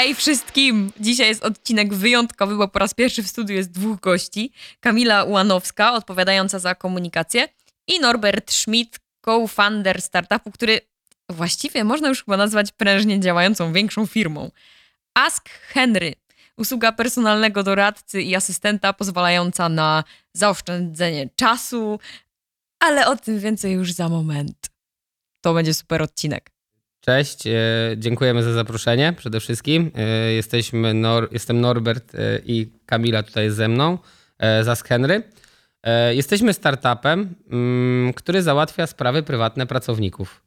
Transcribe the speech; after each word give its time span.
Hej 0.00 0.14
wszystkim! 0.14 0.92
Dzisiaj 1.00 1.28
jest 1.28 1.44
odcinek 1.44 1.94
wyjątkowy, 1.94 2.56
bo 2.56 2.68
po 2.68 2.78
raz 2.78 2.94
pierwszy 2.94 3.22
w 3.22 3.28
studiu 3.28 3.56
jest 3.56 3.70
dwóch 3.70 4.00
gości. 4.00 4.52
Kamila 4.80 5.24
Ułanowska, 5.24 5.92
odpowiadająca 5.92 6.58
za 6.58 6.74
komunikację 6.74 7.48
i 7.86 8.00
Norbert 8.00 8.52
Schmidt, 8.52 9.00
co-founder 9.24 10.02
startupu, 10.02 10.50
który 10.50 10.80
właściwie 11.28 11.84
można 11.84 12.08
już 12.08 12.24
chyba 12.24 12.36
nazwać 12.36 12.72
prężnie 12.72 13.20
działającą 13.20 13.72
większą 13.72 14.06
firmą. 14.06 14.50
Ask 15.14 15.48
Henry. 15.48 16.14
Usługa 16.56 16.92
personalnego 16.92 17.62
doradcy 17.62 18.22
i 18.22 18.34
asystenta 18.34 18.92
pozwalająca 18.92 19.68
na 19.68 20.04
zaoszczędzenie 20.32 21.28
czasu, 21.36 21.98
ale 22.78 23.06
o 23.06 23.16
tym 23.16 23.38
więcej 23.38 23.72
już 23.72 23.92
za 23.92 24.08
moment. 24.08 24.70
To 25.40 25.54
będzie 25.54 25.74
super 25.74 26.02
odcinek. 26.02 26.50
Cześć, 27.00 27.46
e, 27.46 27.52
dziękujemy 27.96 28.42
za 28.42 28.52
zaproszenie 28.52 29.12
przede 29.16 29.40
wszystkim. 29.40 29.90
E, 29.94 30.32
jesteśmy 30.32 30.94
Nor 30.94 31.28
jestem 31.32 31.60
Norbert 31.60 32.14
e, 32.14 32.18
i 32.46 32.72
Kamila 32.86 33.22
tutaj 33.22 33.44
jest 33.44 33.56
ze 33.56 33.68
mną, 33.68 33.98
z 34.40 34.68
Ask 34.68 34.88
Henry. 34.88 35.22
Jesteśmy 36.10 36.52
startupem, 36.52 37.34
mm, 37.50 38.12
który 38.12 38.42
załatwia 38.42 38.86
sprawy 38.86 39.22
prywatne 39.22 39.66
pracowników. 39.66 40.42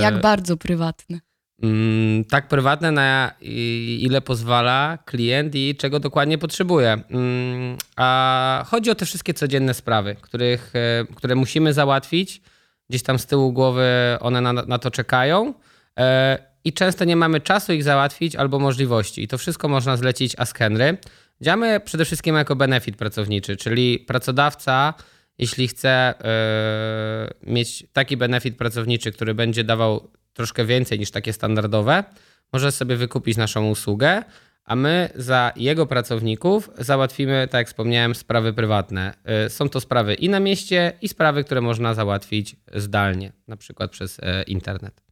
Jak 0.00 0.20
bardzo 0.20 0.56
prywatne? 0.56 1.20
Mm, 1.62 2.24
tak 2.24 2.48
prywatne, 2.48 2.92
na 2.92 3.34
ile 3.40 4.20
pozwala 4.20 4.98
klient 5.04 5.54
i 5.54 5.76
czego 5.76 6.00
dokładnie 6.00 6.38
potrzebuje. 6.38 6.92
Mm, 6.92 7.76
a 7.96 8.64
chodzi 8.66 8.90
o 8.90 8.94
te 8.94 9.06
wszystkie 9.06 9.34
codzienne 9.34 9.74
sprawy, 9.74 10.16
których, 10.20 10.72
które 11.14 11.34
musimy 11.34 11.72
załatwić 11.72 12.40
gdzieś 12.90 13.02
tam 13.02 13.18
z 13.18 13.26
tyłu 13.26 13.52
głowy 13.52 13.86
one 14.20 14.40
na, 14.40 14.52
na 14.52 14.78
to 14.78 14.90
czekają 14.90 15.54
e, 15.98 16.38
i 16.64 16.72
często 16.72 17.04
nie 17.04 17.16
mamy 17.16 17.40
czasu 17.40 17.72
ich 17.72 17.82
załatwić 17.82 18.36
albo 18.36 18.58
możliwości. 18.58 19.22
I 19.22 19.28
to 19.28 19.38
wszystko 19.38 19.68
można 19.68 19.96
zlecić 19.96 20.34
Ask 20.38 20.58
Henry. 20.58 20.98
Działamy 21.40 21.80
przede 21.80 22.04
wszystkim 22.04 22.34
jako 22.36 22.56
benefit 22.56 22.96
pracowniczy, 22.96 23.56
czyli 23.56 23.98
pracodawca, 23.98 24.94
jeśli 25.38 25.68
chce 25.68 25.90
e, 25.90 27.50
mieć 27.50 27.86
taki 27.92 28.16
benefit 28.16 28.56
pracowniczy, 28.56 29.12
który 29.12 29.34
będzie 29.34 29.64
dawał 29.64 30.10
troszkę 30.32 30.64
więcej 30.64 30.98
niż 30.98 31.10
takie 31.10 31.32
standardowe, 31.32 32.04
może 32.52 32.72
sobie 32.72 32.96
wykupić 32.96 33.36
naszą 33.36 33.70
usługę, 33.70 34.22
a 34.64 34.76
my 34.76 35.08
za 35.14 35.52
jego 35.56 35.86
pracowników 35.86 36.70
załatwimy, 36.78 37.48
tak 37.50 37.58
jak 37.58 37.68
wspomniałem, 37.68 38.14
sprawy 38.14 38.52
prywatne. 38.52 39.14
Y, 39.46 39.50
są 39.50 39.68
to 39.68 39.80
sprawy 39.80 40.14
i 40.14 40.28
na 40.28 40.40
mieście, 40.40 40.92
i 41.02 41.08
sprawy, 41.08 41.44
które 41.44 41.60
można 41.60 41.94
załatwić 41.94 42.56
zdalnie, 42.74 43.32
na 43.48 43.56
przykład 43.56 43.90
przez 43.90 44.20
e, 44.22 44.42
internet. 44.42 45.02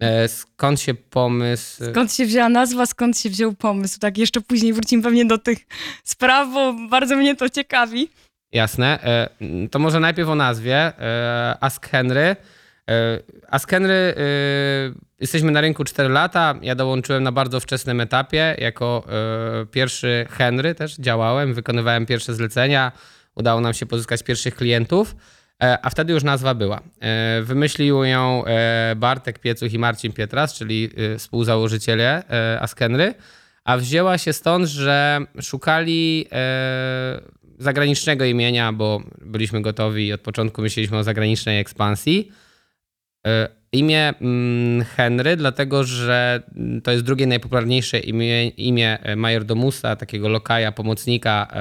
E, 0.00 0.28
skąd 0.28 0.80
się 0.80 0.94
pomysł? 0.94 1.84
Skąd 1.90 2.12
się 2.12 2.26
wzięła 2.26 2.48
nazwa, 2.48 2.86
skąd 2.86 3.18
się 3.18 3.30
wziął 3.30 3.52
pomysł? 3.52 3.98
Tak, 3.98 4.18
jeszcze 4.18 4.40
później 4.40 4.72
wrócimy 4.72 5.02
pewnie 5.02 5.24
do 5.24 5.38
tych 5.38 5.58
spraw, 6.04 6.48
bo 6.54 6.74
bardzo 6.88 7.16
mnie 7.16 7.36
to 7.36 7.48
ciekawi. 7.48 8.08
Jasne. 8.52 8.98
E, 9.02 9.68
to 9.68 9.78
może 9.78 10.00
najpierw 10.00 10.28
o 10.28 10.34
nazwie. 10.34 10.92
Ask 11.60 11.88
Henry 11.88 12.36
a 13.48 13.58
z 13.58 13.66
Henry 13.66 13.94
e, 13.94 14.14
jesteśmy 15.20 15.50
na 15.50 15.60
rynku 15.60 15.84
4 15.84 16.08
lata. 16.08 16.54
Ja 16.62 16.74
dołączyłem 16.74 17.22
na 17.22 17.32
bardzo 17.32 17.60
wczesnym 17.60 18.00
etapie. 18.00 18.56
Jako 18.58 19.04
e, 19.62 19.66
pierwszy 19.66 20.26
Henry 20.30 20.74
też 20.74 20.96
działałem, 20.96 21.54
wykonywałem 21.54 22.06
pierwsze 22.06 22.34
zlecenia. 22.34 22.92
Udało 23.34 23.60
nam 23.60 23.74
się 23.74 23.86
pozyskać 23.86 24.22
pierwszych 24.22 24.54
klientów, 24.54 25.16
a 25.82 25.90
wtedy 25.90 26.12
już 26.12 26.22
nazwa 26.22 26.54
była. 26.54 26.80
Wymyślił 27.42 28.04
ją 28.04 28.44
Bartek 28.96 29.38
Piecuch 29.38 29.72
i 29.72 29.78
Marcin 29.78 30.12
Pietras, 30.12 30.54
czyli 30.54 30.90
współzałożyciele 31.18 32.22
Askenry, 32.60 33.14
a 33.64 33.76
wzięła 33.76 34.18
się 34.18 34.32
stąd, 34.32 34.66
że 34.66 35.20
szukali 35.42 36.26
zagranicznego 37.58 38.24
imienia, 38.24 38.72
bo 38.72 39.02
byliśmy 39.20 39.62
gotowi 39.62 40.06
i 40.06 40.12
od 40.12 40.20
początku 40.20 40.62
myśleliśmy 40.62 40.98
o 40.98 41.04
zagranicznej 41.04 41.60
ekspansji. 41.60 42.32
E, 43.26 43.48
imię 43.72 44.14
mm, 44.20 44.84
Henry, 44.84 45.36
dlatego 45.36 45.84
że 45.84 46.42
to 46.84 46.90
jest 46.90 47.04
drugie 47.04 47.26
najpopularniejsze 47.26 47.98
imię, 47.98 48.48
imię 48.48 48.98
majordomusa, 49.16 49.96
takiego 49.96 50.28
lokaja, 50.28 50.72
pomocnika 50.72 51.48
e, 51.50 51.54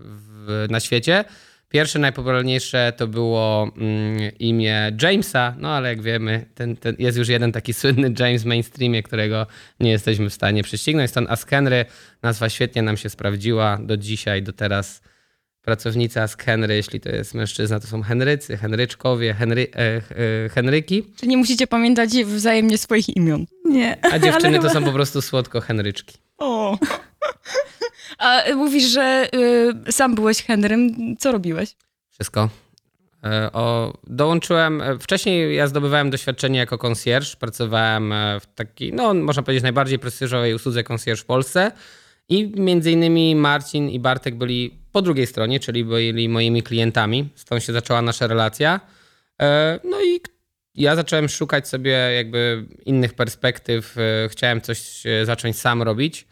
w, 0.00 0.66
na 0.70 0.80
świecie. 0.80 1.24
Pierwsze 1.68 1.98
najpopularniejsze 1.98 2.92
to 2.96 3.06
było 3.06 3.70
mm, 3.76 4.32
imię 4.38 4.92
Jamesa, 5.02 5.54
no 5.58 5.70
ale 5.70 5.88
jak 5.88 6.02
wiemy, 6.02 6.46
ten, 6.54 6.76
ten 6.76 6.96
jest 6.98 7.18
już 7.18 7.28
jeden 7.28 7.52
taki 7.52 7.74
słynny 7.74 8.14
James 8.18 8.42
w 8.42 8.46
mainstreamie, 8.46 9.02
którego 9.02 9.46
nie 9.80 9.90
jesteśmy 9.90 10.30
w 10.30 10.34
stanie 10.34 10.62
prześcignąć. 10.62 11.10
Stąd 11.10 11.30
Ask 11.30 11.50
Henry, 11.50 11.84
nazwa 12.22 12.48
świetnie 12.48 12.82
nam 12.82 12.96
się 12.96 13.10
sprawdziła 13.10 13.78
do 13.82 13.96
dzisiaj, 13.96 14.42
do 14.42 14.52
teraz 14.52 15.02
pracownica 15.68 16.28
z 16.28 16.36
Henry, 16.36 16.74
jeśli 16.74 17.00
to 17.00 17.08
jest 17.08 17.34
mężczyzna, 17.34 17.80
to 17.80 17.86
są 17.86 18.02
Henrycy, 18.02 18.56
Henryczkowie, 18.56 19.34
Henry, 19.34 19.66
e, 19.74 19.78
e, 20.44 20.48
Henryki. 20.48 21.04
Czy 21.16 21.26
nie 21.26 21.36
musicie 21.36 21.66
pamiętać 21.66 22.10
wzajemnie 22.24 22.78
swoich 22.78 23.16
imion? 23.16 23.46
Nie. 23.64 23.98
A 24.12 24.18
dziewczyny 24.24 24.58
to 24.58 24.70
są 24.70 24.84
po 24.84 24.92
prostu 24.92 25.22
słodko 25.22 25.60
Henryczki. 25.60 26.18
O. 26.38 26.78
A 28.18 28.42
mówisz, 28.54 28.84
że 28.84 29.28
y, 29.88 29.92
sam 29.92 30.14
byłeś 30.14 30.42
Henrym. 30.42 31.16
Co 31.18 31.32
robiłeś? 31.32 31.76
Wszystko. 32.10 32.48
E, 33.24 33.52
o, 33.52 33.92
dołączyłem, 34.06 34.82
e, 34.82 34.98
wcześniej 34.98 35.56
ja 35.56 35.66
zdobywałem 35.66 36.10
doświadczenie 36.10 36.58
jako 36.58 36.78
konsjerż, 36.78 37.36
pracowałem 37.36 38.12
e, 38.12 38.40
w 38.40 38.46
takiej, 38.46 38.92
no 38.92 39.14
można 39.14 39.42
powiedzieć 39.42 39.62
najbardziej 39.62 39.98
prestiżowej 39.98 40.54
usłudze 40.54 40.84
konsjerż 40.84 41.20
w 41.20 41.24
Polsce 41.24 41.72
i 42.28 42.52
między 42.56 42.90
innymi 42.90 43.36
Marcin 43.36 43.88
i 43.88 44.00
Bartek 44.00 44.34
byli 44.34 44.78
po 44.92 45.02
drugiej 45.02 45.26
stronie, 45.26 45.60
czyli 45.60 45.84
byli 45.84 46.28
moimi 46.28 46.62
klientami. 46.62 47.28
Stąd 47.34 47.64
się 47.64 47.72
zaczęła 47.72 48.02
nasza 48.02 48.26
relacja. 48.26 48.80
E, 49.42 49.80
no 49.84 50.02
i 50.02 50.20
ja 50.74 50.96
zacząłem 50.96 51.28
szukać 51.28 51.68
sobie 51.68 51.90
jakby 51.90 52.66
innych 52.86 53.14
perspektyw. 53.14 53.96
E, 53.98 54.28
chciałem 54.28 54.60
coś 54.60 55.06
e, 55.06 55.26
zacząć 55.26 55.58
sam 55.58 55.82
robić. 55.82 56.26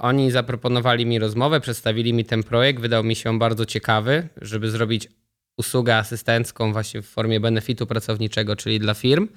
Oni 0.00 0.30
zaproponowali 0.30 1.06
mi 1.06 1.18
rozmowę, 1.18 1.60
przedstawili 1.60 2.12
mi 2.12 2.24
ten 2.24 2.42
projekt. 2.42 2.80
Wydał 2.80 3.04
mi 3.04 3.16
się 3.16 3.38
bardzo 3.38 3.66
ciekawy, 3.66 4.28
żeby 4.42 4.70
zrobić 4.70 5.08
usługę 5.56 5.96
asystencką 5.96 6.72
właśnie 6.72 7.02
w 7.02 7.06
formie 7.06 7.40
benefitu 7.40 7.86
pracowniczego, 7.86 8.56
czyli 8.56 8.80
dla 8.80 8.94
firm. 8.94 9.28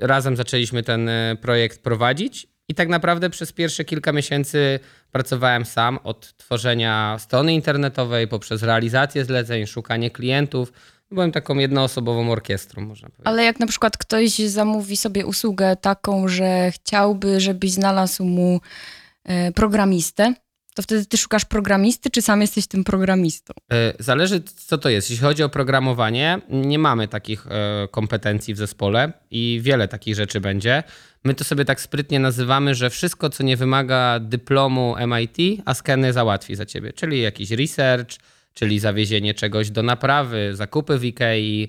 Razem 0.00 0.36
zaczęliśmy 0.36 0.82
ten 0.82 1.10
projekt 1.40 1.82
prowadzić 1.82 2.46
i 2.72 2.74
tak 2.74 2.88
naprawdę 2.88 3.30
przez 3.30 3.52
pierwsze 3.52 3.84
kilka 3.84 4.12
miesięcy 4.12 4.80
pracowałem 5.10 5.64
sam 5.64 5.98
od 6.04 6.36
tworzenia 6.36 7.16
strony 7.18 7.54
internetowej, 7.54 8.28
poprzez 8.28 8.62
realizację 8.62 9.24
zleceń, 9.24 9.66
szukanie 9.66 10.10
klientów. 10.10 10.72
Byłem 11.10 11.32
taką 11.32 11.58
jednoosobową 11.58 12.30
orkiestrą, 12.30 12.82
można 12.82 13.08
powiedzieć. 13.08 13.26
Ale 13.26 13.44
jak 13.44 13.60
na 13.60 13.66
przykład 13.66 13.96
ktoś 13.96 14.38
zamówi 14.38 14.96
sobie 14.96 15.26
usługę 15.26 15.76
taką, 15.76 16.28
że 16.28 16.70
chciałby, 16.70 17.40
żebyś 17.40 17.70
znalazł 17.70 18.24
mu 18.24 18.60
e, 19.24 19.52
programistę, 19.52 20.34
to 20.74 20.82
wtedy 20.82 21.06
ty 21.06 21.16
szukasz 21.16 21.44
programisty, 21.44 22.10
czy 22.10 22.22
sam 22.22 22.40
jesteś 22.40 22.66
tym 22.66 22.84
programistą? 22.84 23.54
E, 23.72 23.92
zależy, 23.98 24.40
co 24.40 24.78
to 24.78 24.88
jest. 24.88 25.10
Jeśli 25.10 25.26
chodzi 25.26 25.42
o 25.42 25.48
programowanie, 25.48 26.40
nie 26.48 26.78
mamy 26.78 27.08
takich 27.08 27.46
e, 27.46 27.88
kompetencji 27.90 28.54
w 28.54 28.58
zespole 28.58 29.12
i 29.30 29.60
wiele 29.62 29.88
takich 29.88 30.14
rzeczy 30.14 30.40
będzie. 30.40 30.82
My 31.24 31.34
to 31.34 31.44
sobie 31.44 31.64
tak 31.64 31.80
sprytnie 31.80 32.20
nazywamy, 32.20 32.74
że 32.74 32.90
wszystko, 32.90 33.30
co 33.30 33.42
nie 33.42 33.56
wymaga 33.56 34.20
dyplomu 34.20 34.94
MIT, 35.06 35.62
a 35.64 35.74
skeny 35.74 36.12
załatwi 36.12 36.54
za 36.54 36.66
ciebie. 36.66 36.92
Czyli 36.92 37.20
jakiś 37.20 37.50
research, 37.50 38.16
czyli 38.54 38.78
zawiezienie 38.78 39.34
czegoś 39.34 39.70
do 39.70 39.82
naprawy, 39.82 40.56
zakupy 40.56 40.98
w 40.98 41.02
IKEA, 41.02 41.68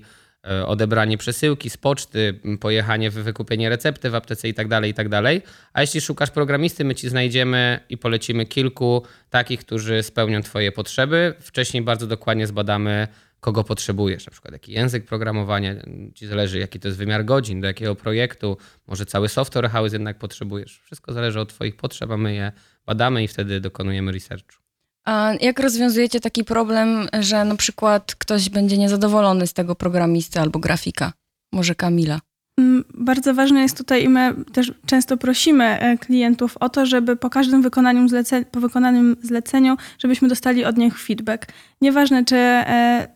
E, 0.50 0.66
odebranie 0.66 1.18
przesyłki 1.18 1.70
z 1.70 1.76
poczty, 1.76 2.40
pojechanie, 2.60 3.10
wykupienie 3.10 3.68
recepty 3.68 4.10
w 4.10 4.14
aptece 4.14 4.48
itd., 4.48 4.68
tak 4.68 4.86
itd. 4.86 5.22
Tak 5.22 5.52
A 5.72 5.80
jeśli 5.80 6.00
szukasz 6.00 6.30
programisty, 6.30 6.84
my 6.84 6.94
ci 6.94 7.08
znajdziemy 7.08 7.80
i 7.88 7.98
polecimy 7.98 8.46
kilku 8.46 9.02
takich, 9.30 9.60
którzy 9.60 10.02
spełnią 10.02 10.42
twoje 10.42 10.72
potrzeby. 10.72 11.34
Wcześniej 11.40 11.82
bardzo 11.82 12.06
dokładnie 12.06 12.46
zbadamy, 12.46 13.08
kogo 13.44 13.64
potrzebujesz, 13.64 14.26
na 14.26 14.30
przykład 14.30 14.52
jaki 14.52 14.72
język 14.72 15.04
programowania, 15.04 15.74
ci 16.14 16.26
zależy 16.26 16.58
jaki 16.58 16.80
to 16.80 16.88
jest 16.88 16.98
wymiar 16.98 17.24
godzin, 17.24 17.60
do 17.60 17.66
jakiego 17.66 17.94
projektu, 17.94 18.56
może 18.86 19.06
cały 19.06 19.28
software 19.28 19.70
house 19.70 19.92
jednak 19.92 20.18
potrzebujesz. 20.18 20.80
Wszystko 20.84 21.12
zależy 21.12 21.40
od 21.40 21.48
twoich 21.48 21.76
potrzeb, 21.76 22.10
a 22.10 22.16
my 22.16 22.34
je 22.34 22.52
badamy 22.86 23.24
i 23.24 23.28
wtedy 23.28 23.60
dokonujemy 23.60 24.12
researchu. 24.12 24.62
A 25.04 25.32
jak 25.40 25.60
rozwiązujecie 25.60 26.20
taki 26.20 26.44
problem, 26.44 27.08
że 27.20 27.44
na 27.44 27.56
przykład 27.56 28.14
ktoś 28.14 28.48
będzie 28.48 28.78
niezadowolony 28.78 29.46
z 29.46 29.52
tego 29.52 29.74
programisty 29.74 30.40
albo 30.40 30.58
grafika? 30.58 31.12
Może 31.52 31.74
Kamila? 31.74 32.20
Mm, 32.58 32.84
bardzo 32.94 33.34
ważne 33.34 33.62
jest 33.62 33.78
tutaj 33.78 34.04
i 34.04 34.08
my 34.08 34.34
też 34.52 34.72
często 34.86 35.16
prosimy 35.16 35.64
e, 35.64 35.98
klientów 35.98 36.56
o 36.56 36.68
to, 36.68 36.86
żeby 36.86 37.16
po 37.16 37.30
każdym 37.30 37.62
wykonaniu 37.62 38.06
zlece- 38.06 38.44
po 38.44 38.60
wykonanym 38.60 39.16
zleceniu, 39.22 39.76
żebyśmy 39.98 40.28
dostali 40.28 40.64
od 40.64 40.76
nich 40.76 40.98
feedback. 40.98 41.46
Nieważne, 41.80 42.24
czy 42.24 42.36
e, 42.36 43.14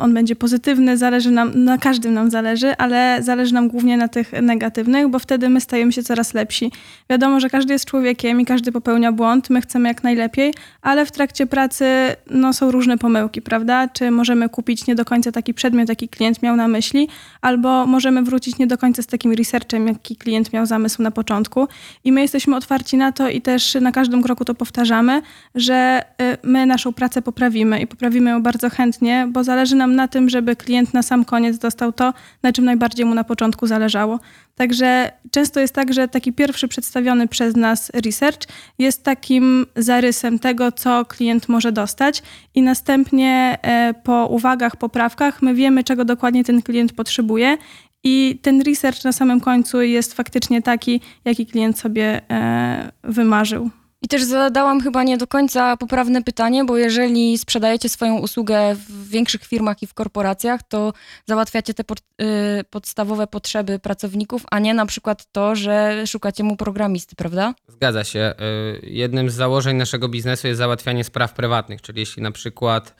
on 0.00 0.14
będzie 0.14 0.36
pozytywny, 0.36 0.96
zależy 0.96 1.30
nam, 1.30 1.64
na 1.64 1.78
każdym 1.78 2.14
nam 2.14 2.30
zależy, 2.30 2.76
ale 2.76 3.18
zależy 3.22 3.54
nam 3.54 3.68
głównie 3.68 3.96
na 3.96 4.08
tych 4.08 4.32
negatywnych, 4.42 5.08
bo 5.08 5.18
wtedy 5.18 5.48
my 5.48 5.60
stajemy 5.60 5.92
się 5.92 6.02
coraz 6.02 6.34
lepsi. 6.34 6.72
Wiadomo, 7.10 7.40
że 7.40 7.50
każdy 7.50 7.72
jest 7.72 7.84
człowiekiem 7.84 8.40
i 8.40 8.44
każdy 8.44 8.72
popełnia 8.72 9.12
błąd, 9.12 9.50
my 9.50 9.60
chcemy 9.60 9.88
jak 9.88 10.04
najlepiej, 10.04 10.54
ale 10.82 11.06
w 11.06 11.12
trakcie 11.12 11.46
pracy 11.46 11.86
no, 12.30 12.52
są 12.52 12.70
różne 12.70 12.98
pomyłki, 12.98 13.42
prawda? 13.42 13.88
Czy 13.88 14.10
możemy 14.10 14.48
kupić 14.48 14.86
nie 14.86 14.94
do 14.94 15.04
końca 15.04 15.32
taki 15.32 15.54
przedmiot, 15.54 15.88
jaki 15.88 16.08
klient 16.08 16.42
miał 16.42 16.56
na 16.56 16.68
myśli, 16.68 17.08
albo 17.40 17.86
możemy 17.86 18.22
wrócić 18.22 18.58
nie 18.58 18.66
do 18.66 18.78
końca 18.78 19.02
z 19.02 19.06
takim 19.06 19.32
researchem, 19.32 19.88
jaki 19.88 20.16
klient 20.16 20.52
miał 20.52 20.66
zamysł 20.66 21.02
na 21.02 21.10
początku. 21.10 21.68
I 22.04 22.12
my 22.12 22.20
jesteśmy 22.20 22.56
otwarci 22.56 22.96
na 22.96 23.12
to 23.12 23.28
i 23.28 23.40
też 23.40 23.76
na 23.80 23.92
każdym 23.92 24.22
kroku 24.22 24.44
to 24.44 24.54
powtarzamy, 24.54 25.22
że 25.54 26.02
y, 26.22 26.36
my 26.42 26.66
naszą 26.66 26.92
pracę 26.92 27.22
poprawimy 27.22 27.80
i 27.80 27.86
poprawimy 27.86 28.30
ją 28.30 28.42
bardzo 28.42 28.70
chętnie, 28.70 29.28
bo 29.36 29.44
zależy 29.44 29.76
nam 29.76 29.96
na 29.96 30.08
tym, 30.08 30.28
żeby 30.28 30.56
klient 30.56 30.94
na 30.94 31.02
sam 31.02 31.24
koniec 31.24 31.58
dostał 31.58 31.92
to, 31.92 32.14
na 32.42 32.52
czym 32.52 32.64
najbardziej 32.64 33.06
mu 33.06 33.14
na 33.14 33.24
początku 33.24 33.66
zależało. 33.66 34.20
Także 34.54 35.12
często 35.30 35.60
jest 35.60 35.74
tak, 35.74 35.92
że 35.92 36.08
taki 36.08 36.32
pierwszy 36.32 36.68
przedstawiony 36.68 37.28
przez 37.28 37.56
nas 37.56 37.90
research 37.94 38.40
jest 38.78 39.04
takim 39.04 39.66
zarysem 39.76 40.38
tego, 40.38 40.72
co 40.72 41.04
klient 41.04 41.48
może 41.48 41.72
dostać, 41.72 42.22
i 42.54 42.62
następnie 42.62 43.58
e, 43.62 43.94
po 44.04 44.26
uwagach, 44.26 44.76
poprawkach 44.76 45.42
my 45.42 45.54
wiemy, 45.54 45.84
czego 45.84 46.04
dokładnie 46.04 46.44
ten 46.44 46.62
klient 46.62 46.92
potrzebuje. 46.92 47.58
I 48.04 48.38
ten 48.42 48.62
research 48.62 49.04
na 49.04 49.12
samym 49.12 49.40
końcu 49.40 49.82
jest 49.82 50.14
faktycznie 50.14 50.62
taki, 50.62 51.00
jaki 51.24 51.46
klient 51.46 51.78
sobie 51.78 52.30
e, 52.30 52.92
wymarzył. 53.04 53.70
I 54.02 54.08
też 54.08 54.24
zadałam 54.24 54.80
chyba 54.80 55.02
nie 55.02 55.16
do 55.18 55.26
końca 55.26 55.76
poprawne 55.76 56.22
pytanie, 56.22 56.64
bo 56.64 56.76
jeżeli 56.76 57.38
sprzedajecie 57.38 57.88
swoją 57.88 58.18
usługę 58.18 58.74
w 58.74 59.08
większych 59.08 59.44
firmach 59.44 59.82
i 59.82 59.86
w 59.86 59.94
korporacjach, 59.94 60.60
to 60.68 60.92
załatwiacie 61.26 61.74
te 61.74 61.84
pod, 61.84 61.98
y, 62.00 62.64
podstawowe 62.70 63.26
potrzeby 63.26 63.78
pracowników, 63.78 64.42
a 64.50 64.58
nie 64.58 64.74
na 64.74 64.86
przykład 64.86 65.32
to, 65.32 65.56
że 65.56 66.06
szukacie 66.06 66.44
mu 66.44 66.56
programisty, 66.56 67.16
prawda? 67.16 67.54
Zgadza 67.68 68.04
się. 68.04 68.34
Y, 68.82 68.86
Jednym 68.86 69.30
z 69.30 69.34
założeń 69.34 69.76
naszego 69.76 70.08
biznesu 70.08 70.46
jest 70.46 70.58
załatwianie 70.58 71.04
spraw 71.04 71.32
prywatnych, 71.34 71.82
czyli 71.82 72.00
jeśli 72.00 72.22
na 72.22 72.30
przykład 72.30 72.94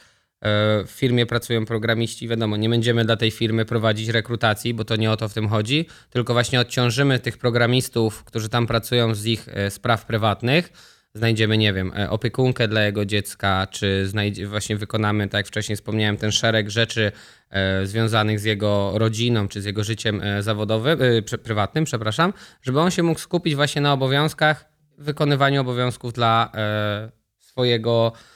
w 0.86 0.90
firmie 0.90 1.26
pracują 1.26 1.66
programiści, 1.66 2.28
wiadomo, 2.28 2.56
nie 2.56 2.68
będziemy 2.68 3.04
dla 3.04 3.16
tej 3.16 3.30
firmy 3.30 3.64
prowadzić 3.64 4.08
rekrutacji, 4.08 4.74
bo 4.74 4.84
to 4.84 4.96
nie 4.96 5.10
o 5.10 5.16
to 5.16 5.28
w 5.28 5.34
tym 5.34 5.48
chodzi, 5.48 5.86
tylko 6.10 6.32
właśnie 6.32 6.60
odciążymy 6.60 7.18
tych 7.18 7.38
programistów, 7.38 8.24
którzy 8.24 8.48
tam 8.48 8.66
pracują 8.66 9.14
z 9.14 9.26
ich 9.26 9.48
y, 9.48 9.70
spraw 9.70 10.06
prywatnych. 10.06 10.72
Znajdziemy, 11.14 11.58
nie 11.58 11.72
wiem, 11.72 11.92
e, 11.96 12.10
opiekunkę 12.10 12.68
dla 12.68 12.82
jego 12.82 13.04
dziecka, 13.04 13.66
czy 13.70 14.06
znajdzie, 14.06 14.46
właśnie 14.46 14.76
wykonamy, 14.76 15.28
tak 15.28 15.38
jak 15.38 15.46
wcześniej 15.46 15.76
wspomniałem, 15.76 16.16
ten 16.16 16.32
szereg 16.32 16.70
rzeczy 16.70 17.12
e, 17.50 17.86
związanych 17.86 18.40
z 18.40 18.44
jego 18.44 18.92
rodziną, 18.94 19.48
czy 19.48 19.62
z 19.62 19.64
jego 19.64 19.84
życiem 19.84 20.20
e, 20.22 20.42
zawodowym, 20.42 20.98
e, 21.02 21.38
prywatnym, 21.38 21.84
przepraszam, 21.84 22.32
żeby 22.62 22.80
on 22.80 22.90
się 22.90 23.02
mógł 23.02 23.20
skupić 23.20 23.54
właśnie 23.54 23.82
na 23.82 23.92
obowiązkach, 23.92 24.64
wykonywaniu 24.98 25.60
obowiązków 25.60 26.12
dla 26.12 26.52
e, 26.54 27.10
swojego, 27.38 28.12
e, 28.14 28.35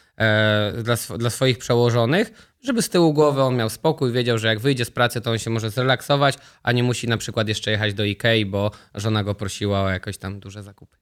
dla, 0.82 0.94
sw- 0.94 1.18
dla 1.18 1.30
swoich 1.30 1.58
przełożonych, 1.58 2.54
żeby 2.62 2.82
z 2.82 2.88
tyłu 2.88 3.12
głowy 3.12 3.42
on 3.42 3.56
miał 3.56 3.70
spokój, 3.70 4.12
wiedział, 4.12 4.38
że 4.38 4.48
jak 4.48 4.60
wyjdzie 4.60 4.84
z 4.84 4.90
pracy, 4.90 5.20
to 5.20 5.30
on 5.30 5.38
się 5.38 5.50
może 5.50 5.70
zrelaksować, 5.70 6.34
a 6.62 6.72
nie 6.72 6.82
musi 6.82 7.08
na 7.08 7.16
przykład 7.16 7.48
jeszcze 7.48 7.70
jechać 7.70 7.94
do 7.94 8.04
Ikei, 8.04 8.46
bo 8.46 8.70
żona 8.94 9.24
go 9.24 9.34
prosiła 9.34 9.82
o 9.82 9.88
jakoś 9.88 10.18
tam 10.18 10.40
duże 10.40 10.62
zakupy. 10.62 10.96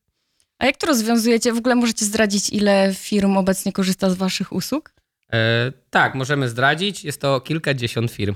A 0.59 0.67
jak 0.67 0.77
to 0.77 0.87
rozwiązujecie? 0.87 1.53
W 1.53 1.59
ogóle 1.59 1.75
możecie 1.75 2.05
zdradzić, 2.05 2.51
ile 2.51 2.95
firm 2.95 3.37
obecnie 3.37 3.73
korzysta 3.73 4.11
z 4.11 4.15
waszych 4.15 4.53
usług? 4.53 4.93
E, 5.33 5.73
tak, 5.91 6.15
możemy 6.15 6.49
zdradzić. 6.49 7.05
Jest 7.05 7.21
to 7.21 7.41
kilkadziesiąt 7.41 8.11
firm. 8.11 8.35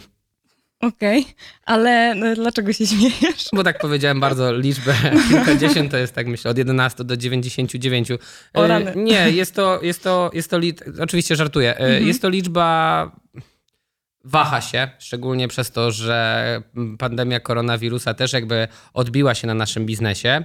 Okej, 0.82 1.26
ale 1.64 2.14
no, 2.14 2.34
dlaczego 2.34 2.72
się 2.72 2.86
śmiejesz? 2.86 3.44
Bo 3.52 3.64
tak 3.64 3.78
powiedziałem 3.78 4.20
bardzo 4.20 4.52
liczbę 4.58 4.94
kilkadziesiąt, 5.28 5.90
to 5.90 5.96
jest 5.96 6.14
tak 6.14 6.26
myślę 6.26 6.50
od 6.50 6.58
11 6.58 7.04
do 7.04 7.16
99. 7.16 8.10
E, 8.10 8.16
O 8.52 8.66
rany. 8.66 8.92
Nie, 9.10 9.30
jest 9.30 9.54
to, 9.54 9.82
jest 9.82 10.02
to, 10.02 10.30
jest 10.34 10.50
to 10.50 10.58
lit... 10.58 10.82
oczywiście 11.00 11.36
żartuję. 11.36 11.78
E, 11.80 12.00
Jest 12.00 12.22
to 12.22 12.28
liczba 12.28 13.10
waha 14.24 14.60
się, 14.60 14.88
szczególnie 14.98 15.48
przez 15.48 15.70
to, 15.70 15.90
że 15.90 16.62
pandemia 16.98 17.40
koronawirusa 17.40 18.14
też 18.14 18.32
jakby 18.32 18.68
odbiła 18.94 19.34
się 19.34 19.46
na 19.46 19.54
naszym 19.54 19.86
biznesie. 19.86 20.44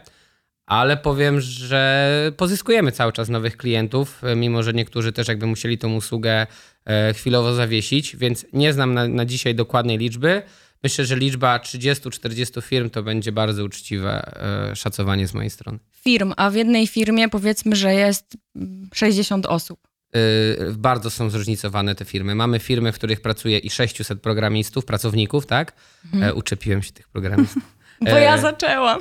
Ale 0.68 0.98
powiem, 0.98 1.42
że 1.42 2.32
pozyskujemy 2.38 2.92
cały 2.92 3.14
czas 3.14 3.30
nowych 3.30 3.58
klientów, 3.58 4.24
e, 4.24 4.36
mimo 4.36 4.64
że 4.64 4.74
niektórzy 4.74 5.12
też 5.12 5.28
jakby 5.28 5.48
musieli 5.48 5.78
tą 5.78 5.96
usługę 5.96 6.48
e, 6.86 7.14
chwilowo 7.14 7.54
zawiesić, 7.54 8.16
więc 8.16 8.46
nie 8.54 8.74
znam 8.74 8.94
na, 8.94 9.08
na 9.08 9.26
dzisiaj 9.26 9.56
dokładnej 9.56 9.98
liczby. 9.98 10.42
Myślę, 10.84 11.06
że 11.06 11.16
liczba 11.16 11.58
30-40 11.58 12.64
firm 12.64 12.90
to 12.90 13.04
będzie 13.04 13.32
bardzo 13.32 13.64
uczciwe 13.64 14.32
e, 14.72 14.76
szacowanie 14.76 15.28
z 15.28 15.34
mojej 15.34 15.50
strony. 15.50 15.80
Firm, 16.04 16.34
a 16.38 16.50
w 16.50 16.56
jednej 16.56 16.88
firmie 16.88 17.30
powiedzmy, 17.30 17.76
że 17.76 17.94
jest 17.94 18.38
mm, 18.56 18.90
60 18.94 19.46
osób. 19.46 19.88
Y, 20.16 20.74
Bardzo 20.78 21.10
są 21.10 21.30
zróżnicowane 21.30 21.96
te 21.96 22.06
firmy. 22.06 22.36
Mamy 22.36 22.60
firmy, 22.60 22.92
w 22.92 22.96
których 22.96 23.22
pracuje 23.22 23.58
i 23.58 23.70
600 23.70 24.22
programistów, 24.22 24.86
pracowników, 24.86 25.46
tak? 25.46 25.74
E, 26.22 26.34
Uczepiłem 26.34 26.84
się 26.84 26.92
tych 26.92 27.08
programistów. 27.08 27.64
Bo 28.02 28.12
E, 28.12 28.22
ja 28.22 28.38
zaczęłam. 28.38 29.00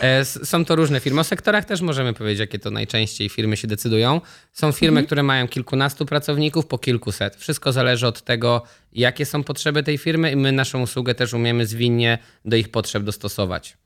E, 0.00 0.24
Są 0.24 0.64
to 0.64 0.76
różne 0.76 1.00
firmy. 1.00 1.20
O 1.20 1.24
sektorach 1.24 1.64
też 1.64 1.80
możemy 1.80 2.14
powiedzieć, 2.14 2.40
jakie 2.40 2.58
to 2.58 2.70
najczęściej 2.70 3.28
firmy 3.28 3.56
się 3.56 3.68
decydują. 3.68 4.20
Są 4.52 4.72
firmy, 4.72 5.02
które 5.02 5.22
mają 5.22 5.48
kilkunastu 5.48 6.06
pracowników, 6.06 6.66
po 6.66 6.78
kilkuset. 6.78 7.36
Wszystko 7.36 7.72
zależy 7.72 8.06
od 8.06 8.22
tego, 8.22 8.62
jakie 8.92 9.26
są 9.26 9.44
potrzeby 9.44 9.82
tej 9.82 9.98
firmy 9.98 10.32
i 10.32 10.36
my 10.36 10.52
naszą 10.52 10.82
usługę 10.82 11.14
też 11.14 11.32
umiemy 11.32 11.66
zwinnie 11.66 12.18
do 12.44 12.56
ich 12.56 12.68
potrzeb 12.68 13.02
dostosować. 13.02 13.76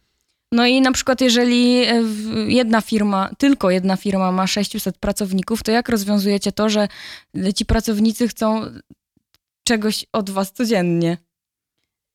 No 0.52 0.66
i 0.66 0.80
na 0.80 0.92
przykład 0.92 1.20
jeżeli 1.20 1.76
e, 1.76 2.02
jedna 2.48 2.80
firma, 2.80 3.30
tylko 3.38 3.70
jedna 3.70 3.96
firma 3.96 4.32
ma 4.32 4.46
600 4.46 4.98
pracowników, 4.98 5.62
to 5.62 5.72
jak 5.72 5.88
rozwiązujecie 5.88 6.52
to, 6.52 6.69
że 6.69 6.88
ci 7.56 7.66
pracownicy 7.66 8.28
chcą 8.28 8.62
czegoś 9.64 10.06
od 10.12 10.30
was 10.30 10.52
codziennie? 10.52 11.19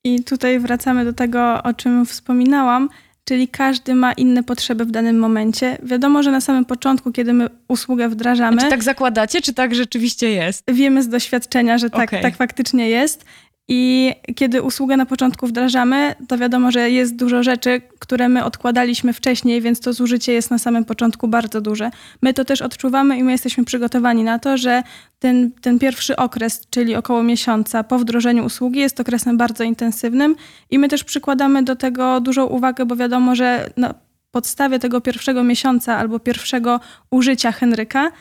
I 0.04 0.24
tutaj 0.24 0.60
wracamy 0.60 1.06
do 1.06 1.14
tego, 1.14 1.64
o 1.64 1.74
czym 1.74 2.06
wspominałam, 2.06 2.90
czyli 3.26 3.48
każdy 3.48 3.96
ma 3.96 4.14
inne 4.14 4.44
potrzeby 4.44 4.86
w 4.86 4.92
danym 4.92 5.20
momencie. 5.20 5.78
Wiadomo, 5.84 6.24
że 6.24 6.32
na 6.32 6.42
samym 6.42 6.66
początku, 6.66 7.12
kiedy 7.12 7.34
my 7.34 7.50
usługę 7.68 8.10
wdrażamy, 8.10 8.62
Czy 8.62 8.70
tak 8.70 8.84
zakładacie, 8.84 9.42
czy 9.42 9.54
tak 9.54 9.76
rzeczywiście 9.76 10.30
jest? 10.30 10.64
wiemy 10.68 11.04
z 11.04 11.08
doświadczenia, 11.10 11.78
że 11.78 11.90
tak, 11.90 12.10
Okej. 12.10 12.22
tak 12.22 12.36
faktycznie 12.36 12.90
jest. 12.90 13.26
I 13.72 14.14
kiedy 14.36 14.62
usługę 14.62 14.98
na 14.98 15.06
początku 15.06 15.48
wdrażamy, 15.48 16.16
to 16.28 16.38
wiadomo, 16.38 16.72
że 16.72 16.90
jest 16.90 17.16
dużo 17.16 17.44
rzeczy, 17.44 17.82
które 18.00 18.30
my 18.30 18.44
odkładaliśmy 18.44 19.14
wcześniej, 19.14 19.62
więc 19.62 19.80
to 19.80 19.94
zużycie 19.94 20.34
jest 20.34 20.52
na 20.52 20.58
samym 20.58 20.86
początku 20.86 21.28
bardzo 21.28 21.62
duże. 21.62 21.92
My 22.22 22.34
to 22.34 22.46
też 22.46 22.62
odczuwamy 22.62 23.18
i 23.18 23.24
my 23.24 23.32
jesteśmy 23.32 23.66
przygotowani 23.66 24.24
na 24.24 24.40
to, 24.40 24.58
że 24.58 24.84
ten, 25.20 25.52
ten 25.62 25.80
pierwszy 25.80 26.16
okres, 26.16 26.68
czyli 26.70 26.96
około 26.96 27.24
miesiąca 27.24 27.84
po 27.84 28.00
wdrożeniu 28.00 28.46
usługi, 28.46 28.80
jest 28.80 29.00
okresem 29.00 29.38
bardzo 29.38 29.64
intensywnym 29.64 30.36
i 30.72 30.80
my 30.80 30.88
też 30.88 31.04
przykładamy 31.04 31.64
do 31.64 31.76
tego 31.76 32.22
dużą 32.22 32.46
uwagę, 32.46 32.86
bo 32.86 32.96
wiadomo, 32.96 33.36
że 33.36 33.70
na 33.78 33.94
podstawie 34.32 34.80
tego 34.80 35.02
pierwszego 35.02 35.44
miesiąca 35.44 35.98
albo 35.98 36.20
pierwszego 36.20 36.80
użycia 37.12 37.52
Henryka 37.52 38.12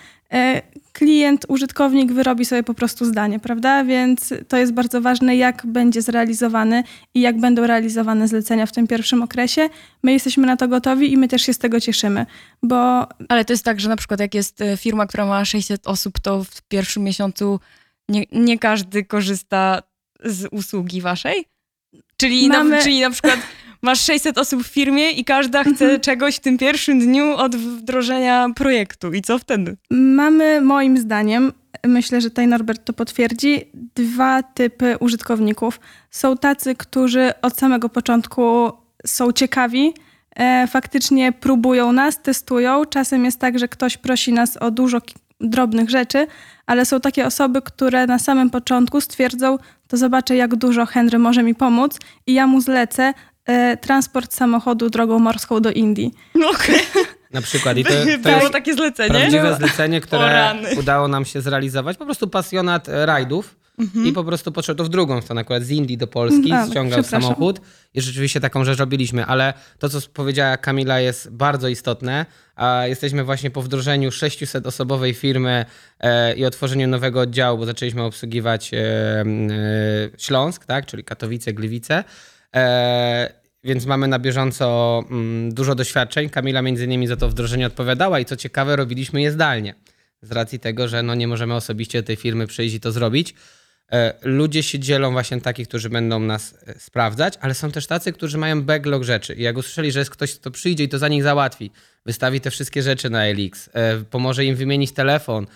klient, 0.99 1.47
użytkownik 1.49 2.13
wyrobi 2.13 2.45
sobie 2.45 2.63
po 2.63 2.75
prostu 2.75 3.05
zdanie, 3.05 3.39
prawda? 3.41 3.85
Więc 3.85 4.35
to 4.49 4.57
jest 4.57 4.73
bardzo 4.73 5.01
ważne, 5.01 5.37
jak 5.37 5.67
będzie 5.67 6.03
zrealizowany 6.03 6.85
i 7.15 7.21
jak 7.21 7.41
będą 7.41 7.67
realizowane 7.67 8.29
zlecenia 8.29 8.67
w 8.67 8.73
tym 8.73 8.87
pierwszym 8.87 9.23
okresie. 9.23 9.69
My 10.03 10.13
jesteśmy 10.13 10.47
na 10.47 10.57
to 10.57 10.69
gotowi 10.69 11.13
i 11.13 11.17
my 11.17 11.29
też 11.29 11.43
się 11.43 11.55
z 11.55 11.59
tego 11.59 11.81
cieszymy, 11.81 12.27
bo 12.63 13.07
Ale 13.29 13.45
to 13.45 13.53
jest 13.53 13.65
tak, 13.65 13.81
że 13.81 13.89
na 13.89 13.97
przykład 13.97 14.21
jak 14.21 14.35
jest 14.35 14.61
e, 14.61 14.77
firma, 14.77 15.07
która 15.07 15.27
ma 15.27 15.45
600 15.45 15.87
osób, 15.87 16.21
to 16.21 16.45
w 16.45 16.63
pierwszym 16.63 17.03
miesiącu 17.03 17.61
nie, 18.09 18.25
nie 18.33 18.59
każdy 18.59 19.05
korzysta 19.05 19.83
z 20.25 20.49
usługi 20.51 21.01
waszej? 21.01 21.45
Czyli, 22.21 22.49
Mamy- 22.49 22.77
na, 22.77 22.83
czyli 22.83 23.01
na 23.01 23.11
przykład 23.11 23.39
masz 23.83 24.01
600 24.01 24.39
osób 24.39 24.63
w 24.63 24.67
firmie 24.67 25.11
i 25.11 25.25
każda 25.25 25.65
chce 25.65 26.01
czegoś 26.01 26.37
w 26.37 26.41
tym 26.41 26.59
pierwszym 26.59 27.01
dniu 27.01 27.37
od 27.37 27.57
wdrożenia 27.57 28.47
projektu. 28.57 29.13
I 29.13 29.23
co 29.23 29.39
wtedy? 29.39 29.77
mamy 29.91 30.61
moim 30.61 30.99
zdaniem, 30.99 31.53
myślę, 31.87 32.21
że 32.21 32.31
tutaj 32.31 32.47
Norbert 32.47 32.85
to 32.85 32.93
potwierdzi, 32.93 33.65
dwa 33.95 34.43
typy 34.43 34.97
użytkowników. 35.01 35.81
Są 36.11 36.37
tacy, 36.37 36.75
którzy 36.75 37.33
od 37.43 37.57
samego 37.57 37.89
początku 37.89 38.73
są 39.07 39.33
ciekawi, 39.33 39.95
e, 40.37 40.67
faktycznie 40.67 41.33
próbują 41.33 41.93
nas, 41.93 42.23
testują. 42.23 42.85
Czasem 42.85 43.25
jest 43.25 43.39
tak, 43.39 43.59
że 43.59 43.69
ktoś 43.69 43.97
prosi 43.97 44.33
nas 44.33 44.57
o 44.57 44.71
dużo 44.71 44.99
drobnych 45.41 45.91
rzeczy, 45.91 46.27
ale 46.67 46.87
są 46.87 47.01
takie 47.01 47.27
osoby, 47.27 47.63
które 47.63 48.07
na 48.07 48.19
samym 48.19 48.51
początku 48.51 49.01
stwierdzą, 49.01 49.59
to 49.89 49.97
zobaczę, 49.97 50.37
jak 50.37 50.57
dużo 50.57 50.87
Henry 50.87 51.19
może 51.19 51.43
mi 51.43 51.55
pomóc 51.55 51.99
i 52.27 52.35
ja 52.35 52.47
mu 52.47 52.61
zlecę 52.61 53.15
e, 53.47 53.77
transport 53.77 54.35
samochodu 54.35 54.91
drogą 54.91 55.19
morską 55.19 55.61
do 55.61 55.71
Indii. 55.71 56.15
No 56.35 56.51
okej, 56.51 56.81
Na 57.31 57.43
przykład. 57.43 57.77
I 57.77 57.85
to, 57.85 57.91
to 57.91 58.19
było 58.19 58.37
jest 58.37 58.53
takie 58.53 58.75
zlecenie? 58.75 59.11
prawdziwe 59.11 59.55
zlecenie, 59.55 59.99
O 59.99 60.01
które 60.01 60.55
udało 60.79 61.09
nam 61.09 61.25
się 61.25 61.41
zrealizować. 61.41 61.97
Po 61.97 62.05
prostu 62.05 62.29
pasjonat 62.29 62.89
e, 62.89 63.07
rajdów. 63.79 64.07
i 64.07 64.13
po 64.13 64.25
prostu 64.25 64.53
podszedł 64.53 64.79
to 64.79 64.85
w 64.85 64.89
drugą 64.89 65.21
stronę, 65.21 65.41
akurat 65.41 65.63
z 65.63 65.71
Indii 65.71 65.99
do 65.99 66.07
Polski, 66.07 66.53
A, 66.53 66.67
ściągał 66.67 67.03
samochód 67.03 67.61
i 67.95 68.01
rzeczywiście 68.01 68.41
taką 68.41 68.65
rzecz 68.65 68.79
robiliśmy, 68.79 69.27
ale 69.27 69.55
to, 69.79 69.89
co 69.89 69.99
powiedziała 70.15 70.57
Kamila 70.57 71.01
jest 71.01 71.31
bardzo 71.31 71.69
istotne, 71.69 72.27
a 72.57 72.87
jesteśmy 72.87 73.25
właśnie 73.25 73.51
po 73.51 73.63
wdrożeniu 73.63 74.11
600-osobowej 74.11 75.15
firmy 75.15 75.65
e, 76.01 76.35
i 76.35 76.45
otworzeniu 76.45 76.89
nowego 76.89 77.21
oddziału, 77.21 77.59
bo 77.59 77.67
zaczęliśmy 77.67 78.03
obsługiwać 78.03 78.75
e, 78.75 78.79
e, 78.79 79.25
Śląsk, 80.19 80.65
tak, 80.65 80.87
czyli 80.87 81.05
Katowice, 81.05 81.53
Gliwice, 81.53 82.05
więc 83.65 83.87
mamy 83.87 84.09
na 84.09 84.19
bieżąco 84.19 85.05
mm, 85.11 85.55
dużo 85.55 85.75
doświadczeń. 85.75 86.29
Kamila 86.29 86.63
między 86.63 86.85
innymi 86.85 87.07
za 87.07 87.17
to 87.17 87.29
wdrożenie 87.29 87.67
odpowiadała 87.67 88.21
i 88.21 88.25
co 88.25 88.37
ciekawe 88.37 88.77
robiliśmy 88.77 89.23
je 89.23 89.33
zdalnie. 89.33 89.75
Z 90.23 90.33
racji 90.33 90.61
tego, 90.61 90.89
że 90.89 91.03
no 91.03 91.15
nie 91.15 91.29
możemy 91.29 91.55
osobiście 91.55 92.03
do 92.03 92.07
tej 92.07 92.17
firmy 92.17 92.47
przyjść 92.47 92.75
i 92.75 92.81
to 92.81 92.93
zrobić. 92.93 93.35
E, 93.93 94.15
Ludzie 94.23 94.63
się 94.63 94.79
dzielą 94.79 95.13
właśnie 95.13 95.41
takich, 95.41 95.69
którzy 95.69 95.91
będą 95.91 96.21
nas 96.21 96.55
e, 96.67 96.79
sprawdzać, 96.79 97.35
ale 97.41 97.55
są 97.55 97.71
też 97.71 97.87
tacy, 97.87 98.13
którzy 98.13 98.39
mają 98.39 98.63
backlog 98.63 99.03
rzeczy. 99.03 99.35
I 99.35 99.43
jak 99.43 99.57
usłyszeli, 99.57 99.93
że 99.93 99.99
jest 99.99 100.11
ktoś, 100.11 100.35
kto 100.35 100.51
przyjdzie 100.51 100.85
i 100.85 100.89
to 100.89 100.99
za 100.99 101.09
nich 101.09 101.23
załatwi, 101.23 101.71
wystawi 102.07 102.41
te 102.41 102.51
wszystkie 102.51 102.83
rzeczy 102.83 103.11
na 103.11 103.25
LX, 103.27 103.71
e, 103.73 103.97
pomoże 104.11 104.45
im 104.45 104.57
wymienić 104.57 104.93
telefon, 104.93 105.47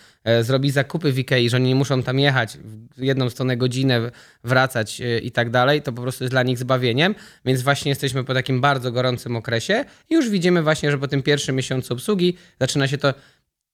zrobi 0.42 0.70
zakupy 0.70 1.12
w 1.12 1.18
Ikei, 1.18 1.50
że 1.50 1.56
oni 1.56 1.68
nie 1.68 1.74
muszą 1.74 2.02
tam 2.02 2.18
jechać 2.18 2.58
w 2.96 3.02
jedną 3.02 3.30
stronę 3.30 3.56
godzinę, 3.56 4.10
wracać 4.44 5.02
i 5.22 5.32
tak 5.32 5.50
dalej, 5.50 5.82
to 5.82 5.92
po 5.92 6.02
prostu 6.02 6.24
jest 6.24 6.34
dla 6.34 6.42
nich 6.42 6.58
zbawieniem. 6.58 7.14
Więc 7.44 7.62
właśnie 7.62 7.88
jesteśmy 7.88 8.24
po 8.24 8.34
takim 8.34 8.60
bardzo 8.60 8.92
gorącym 8.92 9.36
okresie 9.36 9.84
i 10.10 10.14
już 10.14 10.30
widzimy 10.30 10.62
właśnie, 10.62 10.90
że 10.90 10.98
po 10.98 11.08
tym 11.08 11.22
pierwszym 11.22 11.56
miesiącu 11.56 11.94
obsługi 11.94 12.36
zaczyna 12.60 12.88
się 12.88 12.98
to 12.98 13.14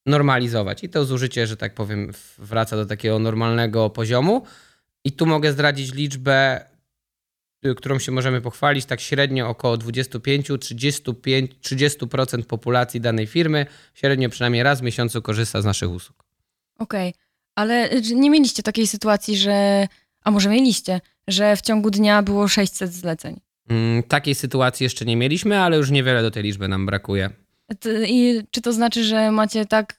normalizować. 0.09 0.85
I 0.85 0.88
to 0.88 1.05
zużycie, 1.05 1.47
że 1.47 1.57
tak 1.57 1.75
powiem, 1.75 2.12
wraca 2.38 2.77
do 2.77 2.87
takiego 2.87 3.19
normalnego 3.19 3.91
poziomu. 3.91 4.43
I 5.05 5.12
tu 5.12 5.27
mogę 5.27 5.53
zdradzić 5.53 5.95
liczbę, 5.95 6.65
y, 7.67 7.75
którą 7.75 7.99
się 7.99 8.12
możemy 8.12 8.41
pochwalić. 8.41 8.85
Tak 8.85 9.00
średnio 9.00 9.49
około 9.49 9.77
25-35 9.77 11.49
30% 11.62 12.43
populacji 12.43 13.00
danej 13.00 13.27
firmy 13.27 13.67
średnio 13.95 14.29
przynajmniej 14.29 14.62
raz 14.62 14.81
w 14.81 14.83
miesiącu 14.83 15.23
korzysta 15.23 15.62
z 15.62 15.65
naszych 15.65 15.91
usług. 15.91 16.25
Okej, 16.79 17.15
ale 17.55 18.03
czy 18.03 18.15
nie 18.15 18.31
mieliście 18.31 18.62
takiej 18.62 18.87
sytuacji, 18.87 19.37
że, 19.37 19.88
a 20.25 20.31
może 20.31 20.49
mieliście, 20.50 21.00
że 21.29 21.57
w 21.57 21.61
ciągu 21.61 21.91
dnia 21.91 22.23
było 22.23 22.49
600 22.49 22.93
zleceń. 22.93 23.41
Mm, 23.69 24.03
Takiej 24.03 24.35
sytuacji 24.35 24.85
jeszcze 24.85 25.05
nie 25.05 25.17
mieliśmy, 25.17 25.59
ale 25.59 25.77
już 25.77 25.91
niewiele 25.91 26.23
do 26.23 26.31
tej 26.31 26.43
liczby 26.43 26.69
nam 26.69 26.87
brakuje. 26.87 27.31
I 28.07 28.43
czy 28.50 28.61
to 28.61 28.73
znaczy, 28.73 29.05
że 29.05 29.31
macie 29.31 29.67
tak 29.67 29.93
y, 29.93 29.98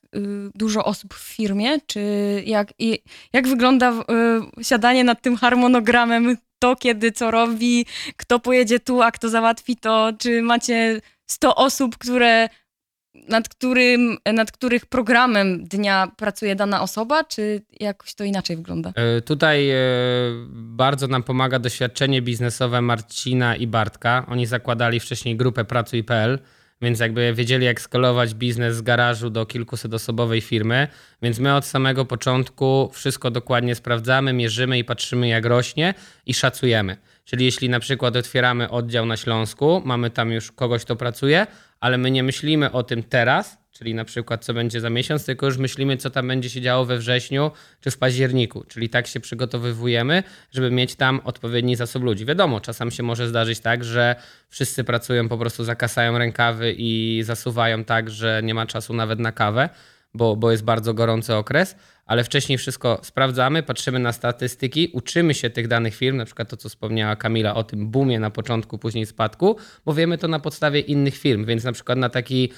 dużo 0.55 0.85
osób 0.85 1.13
w 1.13 1.35
firmie? 1.35 1.77
Czy 1.87 2.01
jak, 2.45 2.73
i, 2.79 2.99
jak 3.33 3.47
wygląda 3.47 3.91
y, 3.91 4.63
siadanie 4.63 5.03
nad 5.03 5.21
tym 5.21 5.35
harmonogramem, 5.35 6.37
kto 6.57 6.75
kiedy 6.75 7.11
co 7.11 7.31
robi, 7.31 7.85
kto 8.17 8.39
pojedzie 8.39 8.79
tu, 8.79 9.01
a 9.01 9.11
kto 9.11 9.29
załatwi 9.29 9.75
to? 9.75 10.11
Czy 10.19 10.41
macie 10.41 11.01
100 11.31 11.55
osób, 11.55 11.97
które, 11.97 12.49
nad, 13.27 13.49
którym, 13.49 14.17
nad 14.33 14.51
których 14.51 14.85
programem 14.85 15.63
dnia 15.63 16.11
pracuje 16.17 16.55
dana 16.55 16.81
osoba, 16.81 17.23
czy 17.23 17.61
jakoś 17.79 18.13
to 18.13 18.23
inaczej 18.23 18.57
wygląda? 18.57 18.93
E, 18.95 19.21
Tutaj 19.21 19.69
e, 19.69 19.75
bardzo 20.53 21.07
nam 21.07 21.23
pomaga 21.23 21.59
doświadczenie 21.59 22.21
biznesowe 22.21 22.81
Marcina 22.81 23.55
i 23.55 23.67
Bartka. 23.67 24.25
Oni 24.29 24.45
zakładali 24.45 24.99
wcześniej 24.99 25.35
grupę 25.35 25.65
Pracuj.pl, 25.65 26.39
więc 26.81 26.99
jakby 26.99 27.33
wiedzieli, 27.33 27.65
jak 27.65 27.81
skalować 27.81 28.33
biznes 28.33 28.75
z 28.75 28.81
garażu 28.81 29.29
do 29.29 29.45
kilkusetosobowej 29.45 30.41
firmy. 30.41 30.87
Więc 31.21 31.39
my 31.39 31.55
od 31.55 31.65
samego 31.65 32.05
początku 32.05 32.89
wszystko 32.93 33.31
dokładnie 33.31 33.75
sprawdzamy, 33.75 34.33
mierzymy 34.33 34.77
i 34.79 34.83
patrzymy, 34.83 35.27
jak 35.27 35.45
rośnie 35.45 35.93
i 36.25 36.33
szacujemy. 36.33 36.97
Czyli 37.25 37.45
jeśli 37.45 37.69
na 37.69 37.79
przykład 37.79 38.15
otwieramy 38.15 38.69
oddział 38.69 39.05
na 39.05 39.17
Śląsku, 39.17 39.81
mamy 39.85 40.09
tam 40.09 40.31
już 40.31 40.51
kogoś, 40.51 40.85
kto 40.85 40.95
pracuje, 40.95 41.47
ale 41.79 41.97
my 41.97 42.11
nie 42.11 42.23
myślimy 42.23 42.71
o 42.71 42.83
tym 42.83 43.03
teraz, 43.03 43.57
czyli 43.79 43.93
na 43.93 44.05
przykład 44.05 44.45
co 44.45 44.53
będzie 44.53 44.81
za 44.81 44.89
miesiąc, 44.89 45.25
tylko 45.25 45.45
już 45.45 45.57
myślimy, 45.57 45.97
co 45.97 46.09
tam 46.09 46.27
będzie 46.27 46.49
się 46.49 46.61
działo 46.61 46.85
we 46.85 46.97
wrześniu 46.97 47.51
czy 47.81 47.91
w 47.91 47.97
październiku. 47.97 48.63
Czyli 48.67 48.89
tak 48.89 49.07
się 49.07 49.19
przygotowywujemy, 49.19 50.23
żeby 50.51 50.71
mieć 50.71 50.95
tam 50.95 51.21
odpowiedni 51.23 51.75
zasób 51.75 52.03
ludzi. 52.03 52.25
Wiadomo, 52.25 52.61
czasem 52.61 52.91
się 52.91 53.03
może 53.03 53.27
zdarzyć 53.27 53.59
tak, 53.59 53.83
że 53.83 54.15
wszyscy 54.49 54.83
pracują, 54.83 55.29
po 55.29 55.37
prostu 55.37 55.63
zakasają 55.63 56.17
rękawy 56.17 56.75
i 56.77 57.21
zasuwają 57.23 57.83
tak, 57.83 58.09
że 58.09 58.41
nie 58.43 58.53
ma 58.53 58.65
czasu 58.65 58.93
nawet 58.93 59.19
na 59.19 59.31
kawę, 59.31 59.69
bo, 60.13 60.35
bo 60.35 60.51
jest 60.51 60.63
bardzo 60.63 60.93
gorący 60.93 61.35
okres, 61.35 61.75
ale 62.05 62.23
wcześniej 62.23 62.57
wszystko 62.57 62.99
sprawdzamy, 63.03 63.63
patrzymy 63.63 63.99
na 63.99 64.11
statystyki, 64.11 64.89
uczymy 64.93 65.33
się 65.33 65.49
tych 65.49 65.67
danych 65.67 65.95
firm, 65.95 66.17
na 66.17 66.25
przykład 66.25 66.49
to, 66.49 66.57
co 66.57 66.69
wspomniała 66.69 67.15
Kamila 67.15 67.55
o 67.55 67.63
tym 67.63 67.91
boomie 67.91 68.19
na 68.19 68.29
początku, 68.29 68.77
później 68.77 69.05
spadku, 69.05 69.57
bo 69.85 69.93
wiemy 69.93 70.17
to 70.17 70.27
na 70.27 70.39
podstawie 70.39 70.79
innych 70.79 71.17
firm, 71.17 71.45
więc 71.45 71.63
na 71.63 71.71
przykład 71.71 71.97
na 71.97 72.09
taki 72.09 72.51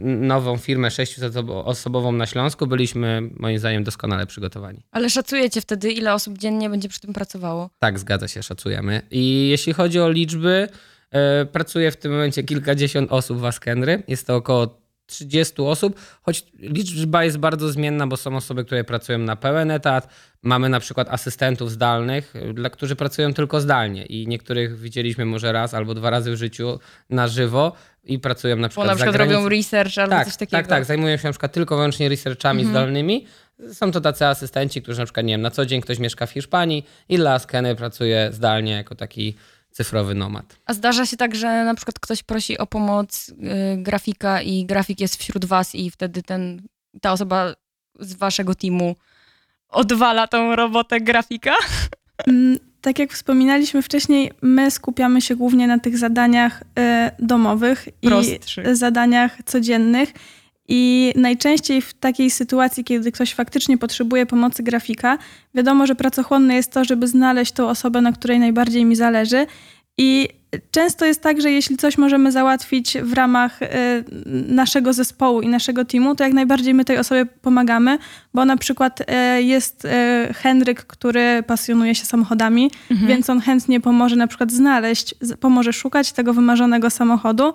nową 0.00 0.56
firmę 0.56 0.88
600-osobową 0.88 2.16
na 2.16 2.26
Śląsku 2.26 2.66
byliśmy 2.66 3.22
moim 3.36 3.58
zdaniem 3.58 3.84
doskonale 3.84 4.26
przygotowani. 4.26 4.82
Ale 4.90 5.10
szacujecie 5.10 5.60
wtedy, 5.60 5.92
ile 5.92 6.14
osób 6.14 6.38
dziennie 6.38 6.70
będzie 6.70 6.88
przy 6.88 7.00
tym 7.00 7.12
pracowało? 7.12 7.70
Tak, 7.78 7.98
zgadza 7.98 8.28
się, 8.28 8.42
szacujemy. 8.42 9.02
I 9.10 9.48
jeśli 9.48 9.72
chodzi 9.72 10.00
o 10.00 10.10
liczby, 10.10 10.68
e, 11.10 11.46
pracuje 11.46 11.90
w 11.90 11.96
tym 11.96 12.12
momencie 12.12 12.42
kilkadziesiąt 12.42 13.12
osób 13.12 13.38
w 13.38 13.44
Askenry. 13.44 14.02
Jest 14.08 14.26
to 14.26 14.36
około 14.36 14.85
30 15.06 15.54
osób, 15.62 16.00
choć 16.22 16.46
liczba 16.58 17.24
jest 17.24 17.38
bardzo 17.38 17.72
zmienna, 17.72 18.06
bo 18.06 18.16
są 18.16 18.36
osoby, 18.36 18.64
które 18.64 18.84
pracują 18.84 19.18
na 19.18 19.36
pełen 19.36 19.70
etat. 19.70 20.08
Mamy 20.42 20.68
na 20.68 20.80
przykład 20.80 21.08
asystentów 21.08 21.70
zdalnych, 21.70 22.34
dla 22.54 22.70
którzy 22.70 22.96
pracują 22.96 23.34
tylko 23.34 23.60
zdalnie 23.60 24.06
i 24.06 24.28
niektórych 24.28 24.80
widzieliśmy 24.80 25.24
może 25.24 25.52
raz 25.52 25.74
albo 25.74 25.94
dwa 25.94 26.10
razy 26.10 26.32
w 26.32 26.36
życiu 26.36 26.80
na 27.10 27.28
żywo 27.28 27.72
i 28.04 28.18
pracują 28.18 28.56
na 28.56 28.62
Bo 28.62 28.68
przykład 28.68 28.86
na 28.86 28.94
za 28.94 29.04
przykład 29.04 29.16
robią 29.16 29.48
research 29.48 29.98
albo 29.98 30.10
tak, 30.10 30.26
coś 30.26 30.36
takiego. 30.36 30.56
Tak, 30.56 30.66
tak, 30.66 30.84
zajmują 30.84 31.16
się 31.16 31.28
na 31.28 31.32
przykład 31.32 31.52
tylko 31.52 31.76
wyłącznie 31.76 32.08
researchami 32.08 32.62
Mhm. 32.62 32.74
zdalnymi. 32.74 33.26
Są 33.72 33.92
to 33.92 34.00
tacy 34.00 34.26
asystenci, 34.26 34.82
którzy 34.82 34.98
na 34.98 35.04
przykład, 35.04 35.26
nie 35.26 35.34
wiem, 35.34 35.42
na 35.42 35.50
co 35.50 35.66
dzień 35.66 35.80
ktoś 35.80 35.98
mieszka 35.98 36.26
w 36.26 36.30
Hiszpanii 36.30 36.86
i 37.08 37.16
dla 37.16 37.38
Skeny 37.38 37.74
pracuje 37.74 38.28
zdalnie 38.32 38.72
jako 38.72 38.94
taki 38.94 39.34
cyfrowy 39.76 40.14
nomad. 40.14 40.58
A 40.66 40.74
zdarza 40.74 41.06
się 41.06 41.16
tak, 41.16 41.34
że 41.34 41.64
na 41.64 41.74
przykład 41.74 41.98
ktoś 42.00 42.22
prosi 42.22 42.58
o 42.58 42.66
pomoc 42.66 43.28
y, 43.28 43.34
grafika 43.76 44.42
i 44.42 44.66
grafik 44.66 45.00
jest 45.00 45.16
wśród 45.16 45.44
was 45.44 45.74
i 45.74 45.90
wtedy 45.90 46.22
ten, 46.22 46.62
ta 47.00 47.12
osoba 47.12 47.54
z 48.00 48.14
waszego 48.14 48.54
teamu 48.54 48.96
odwala 49.68 50.26
tą 50.28 50.56
robotę 50.56 51.00
grafika? 51.00 51.54
Mm, 52.26 52.58
Tak 52.80 52.98
jak 52.98 53.12
wspominaliśmy 53.12 53.82
wcześniej, 53.82 54.32
my 54.42 54.70
skupiamy 54.70 55.20
się 55.20 55.36
głównie 55.36 55.66
na 55.66 55.78
tych 55.78 55.98
zadaniach 55.98 56.62
e, 56.78 57.10
domowych 57.18 57.88
Prostszych. 58.02 58.66
i 58.72 58.76
zadaniach 58.76 59.38
codziennych. 59.46 60.12
I 60.68 61.12
najczęściej 61.16 61.82
w 61.82 61.94
takiej 61.94 62.30
sytuacji, 62.30 62.84
kiedy 62.84 63.12
ktoś 63.12 63.34
faktycznie 63.34 63.78
potrzebuje 63.78 64.26
pomocy 64.26 64.62
grafika, 64.62 65.18
wiadomo, 65.54 65.86
że 65.86 65.94
pracochłonne 65.94 66.54
jest 66.54 66.72
to, 66.72 66.84
żeby 66.84 67.06
znaleźć 67.08 67.52
tą 67.52 67.68
osobę, 67.68 68.00
na 68.00 68.12
której 68.12 68.38
najbardziej 68.38 68.84
mi 68.84 68.96
zależy. 68.96 69.46
I 69.98 70.28
często 70.70 71.04
jest 71.04 71.22
tak, 71.22 71.40
że 71.40 71.50
jeśli 71.50 71.76
coś 71.76 71.98
możemy 71.98 72.32
załatwić 72.32 72.98
w 73.02 73.12
ramach 73.12 73.62
e, 73.62 73.68
naszego 74.48 74.92
zespołu 74.92 75.40
i 75.40 75.48
naszego 75.48 75.84
teamu, 75.84 76.14
to 76.14 76.24
jak 76.24 76.32
najbardziej 76.32 76.74
my 76.74 76.84
tej 76.84 76.98
osobie 76.98 77.26
pomagamy, 77.26 77.98
bo 78.34 78.44
na 78.44 78.56
przykład 78.56 79.02
e, 79.06 79.42
jest 79.42 79.84
e, 79.84 80.28
Henryk, 80.34 80.84
który 80.84 81.42
pasjonuje 81.46 81.94
się 81.94 82.04
samochodami, 82.04 82.70
więc 82.90 83.30
on 83.30 83.40
chętnie 83.40 83.80
pomoże 83.80 84.16
na 84.16 84.26
przykład 84.26 84.52
znaleźć, 84.52 85.14
pomoże 85.40 85.72
szukać 85.72 86.12
tego 86.12 86.34
wymarzonego 86.34 86.90
samochodu, 86.90 87.54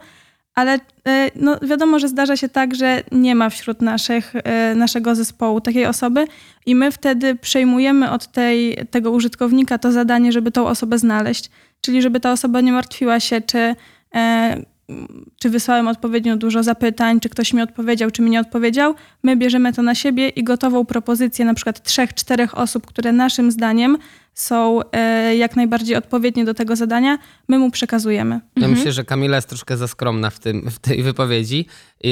ale 0.55 0.79
e, 1.08 1.31
no, 1.36 1.58
wiadomo, 1.62 2.00
że 2.00 2.08
zdarza 2.08 2.38
się 2.38 2.50
tak, 2.50 2.75
że 2.75 3.03
nie 3.12 3.36
ma 3.36 3.50
wśród 3.50 3.81
naszych, 3.81 4.34
e, 4.36 4.75
naszego 4.75 5.15
zespołu 5.15 5.62
takiej 5.62 5.86
osoby 5.86 6.27
i 6.65 6.75
my 6.75 6.91
wtedy 6.91 7.36
przejmujemy 7.36 8.12
od 8.12 8.27
tej, 8.27 8.77
tego 8.91 9.12
użytkownika 9.12 9.77
to 9.77 9.91
zadanie, 9.91 10.31
żeby 10.31 10.51
tą 10.51 10.67
osobę 10.67 10.98
znaleźć. 10.98 11.50
Czyli 11.81 12.01
żeby 12.01 12.20
ta 12.20 12.31
osoba 12.31 12.62
nie 12.62 12.72
martwiła 12.72 13.20
się, 13.20 13.41
czy, 13.41 13.75
e, 14.15 14.62
czy 15.39 15.50
wysłałem 15.50 15.88
odpowiednio 15.88 16.38
dużo 16.38 16.63
zapytań, 16.63 17.20
czy 17.20 17.29
ktoś 17.29 17.53
mi 17.53 17.62
odpowiedział, 17.62 18.12
czy 18.12 18.22
mi 18.22 18.29
nie 18.29 18.39
odpowiedział. 18.39 18.96
My 19.24 19.36
bierzemy 19.36 19.74
to 19.74 19.81
na 19.81 19.96
siebie 19.96 20.29
i 20.29 20.43
gotową 20.43 20.86
propozycję 20.86 21.46
na 21.46 21.53
przykład 21.53 21.84
trzech, 21.84 22.13
czterech 22.13 22.58
osób, 22.58 22.88
które 22.88 23.12
naszym 23.12 23.51
zdaniem 23.51 23.98
są 24.34 24.80
e, 24.92 25.36
jak 25.36 25.56
najbardziej 25.56 25.96
odpowiednie 25.96 26.46
do 26.46 26.54
tego 26.54 26.76
zadania, 26.76 27.18
my 27.48 27.60
mu 27.60 27.72
przekazujemy. 27.72 28.36
Ja 28.36 28.42
Mhm. 28.56 28.72
myślę, 28.74 28.92
że 28.92 29.04
Kamila 29.04 29.36
jest 29.38 29.50
troszkę 29.50 29.78
za 29.78 29.88
skromna 29.88 30.30
w, 30.30 30.40
tym, 30.40 30.70
w 30.72 30.80
tej 30.80 31.04
wypowiedzi, 31.04 31.66
yy, 32.04 32.12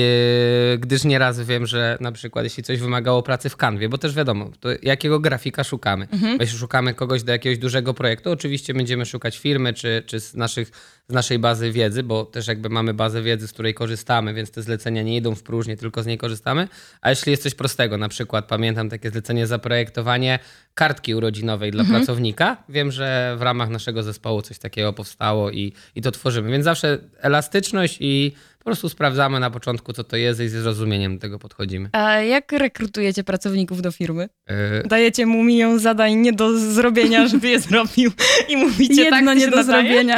gdyż 0.79 1.03
nieraz 1.03 1.39
wiem, 1.41 1.65
że 1.65 1.97
na 2.01 2.11
przykład 2.11 2.43
jeśli 2.43 2.63
coś 2.63 2.79
wymagało 2.79 3.23
pracy 3.23 3.49
w 3.49 3.57
kanwie, 3.57 3.89
bo 3.89 3.97
też 3.97 4.15
wiadomo, 4.15 4.51
to 4.59 4.69
jakiego 4.83 5.19
grafika 5.19 5.63
szukamy. 5.63 6.07
Mhm. 6.11 6.37
Jeśli 6.39 6.57
szukamy 6.57 6.93
kogoś 6.93 7.23
do 7.23 7.31
jakiegoś 7.31 7.57
dużego 7.57 7.93
projektu, 7.93 8.31
oczywiście 8.31 8.73
będziemy 8.73 9.05
szukać 9.05 9.37
firmy 9.37 9.73
czy, 9.73 10.03
czy 10.05 10.19
z, 10.19 10.35
naszych, 10.35 10.71
z 11.09 11.13
naszej 11.13 11.39
bazy 11.39 11.71
wiedzy, 11.71 12.03
bo 12.03 12.25
też 12.25 12.47
jakby 12.47 12.69
mamy 12.69 12.93
bazę 12.93 13.21
wiedzy, 13.21 13.47
z 13.47 13.53
której 13.53 13.73
korzystamy, 13.73 14.33
więc 14.33 14.51
te 14.51 14.61
zlecenia 14.61 15.03
nie 15.03 15.15
idą 15.17 15.35
w 15.35 15.43
próżnię, 15.43 15.77
tylko 15.77 16.03
z 16.03 16.05
niej 16.05 16.17
korzystamy. 16.17 16.67
A 17.01 17.09
jeśli 17.09 17.31
jest 17.31 17.43
coś 17.43 17.55
prostego, 17.55 17.97
na 17.97 18.09
przykład 18.09 18.47
pamiętam 18.47 18.89
takie 18.89 19.09
zlecenie 19.11 19.47
zaprojektowanie 19.47 20.39
kartki 20.73 21.15
urodzinowej 21.15 21.71
dla 21.71 21.83
pracownika, 22.09 22.57
wiem, 22.69 22.91
że 22.91 23.35
w 23.37 23.41
ramach 23.41 23.69
naszego 23.69 24.03
zespołu 24.03 24.41
coś 24.41 24.59
takiego 24.59 24.93
powstało 24.93 25.51
i, 25.51 25.73
i 25.95 26.01
to 26.01 26.11
tworzymy. 26.11 26.51
Więc 26.51 26.63
zawsze 26.65 26.97
elastyczność 27.21 27.97
i 27.99 28.31
po 28.59 28.63
prostu 28.63 28.89
sprawdzamy 28.89 29.39
na 29.39 29.49
początku, 29.49 29.93
co 29.93 30.03
to 30.03 30.17
jest 30.17 30.39
i 30.39 30.49
z 30.49 30.51
zrozumieniem 30.51 31.15
do 31.15 31.21
tego 31.21 31.39
podchodzimy. 31.39 31.89
A 31.91 32.13
jak 32.13 32.51
rekrutujecie 32.51 33.23
pracowników 33.23 33.81
do 33.81 33.91
firmy? 33.91 34.29
Yy, 34.49 34.55
Dajecie 34.85 35.25
mu 35.25 35.43
milion 35.43 35.79
zadań 35.79 36.15
nie 36.15 36.33
do 36.33 36.59
zrobienia, 36.59 37.27
żeby 37.27 37.47
je 37.49 37.59
zrobił 37.59 38.11
i 38.49 38.57
mówicie 38.57 39.03
Jedno 39.03 39.25
tak, 39.27 39.37
nie 39.37 39.47
do 39.47 39.55
nadaje? 39.57 39.83
zrobienia. 39.83 40.17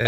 yy, 0.00 0.06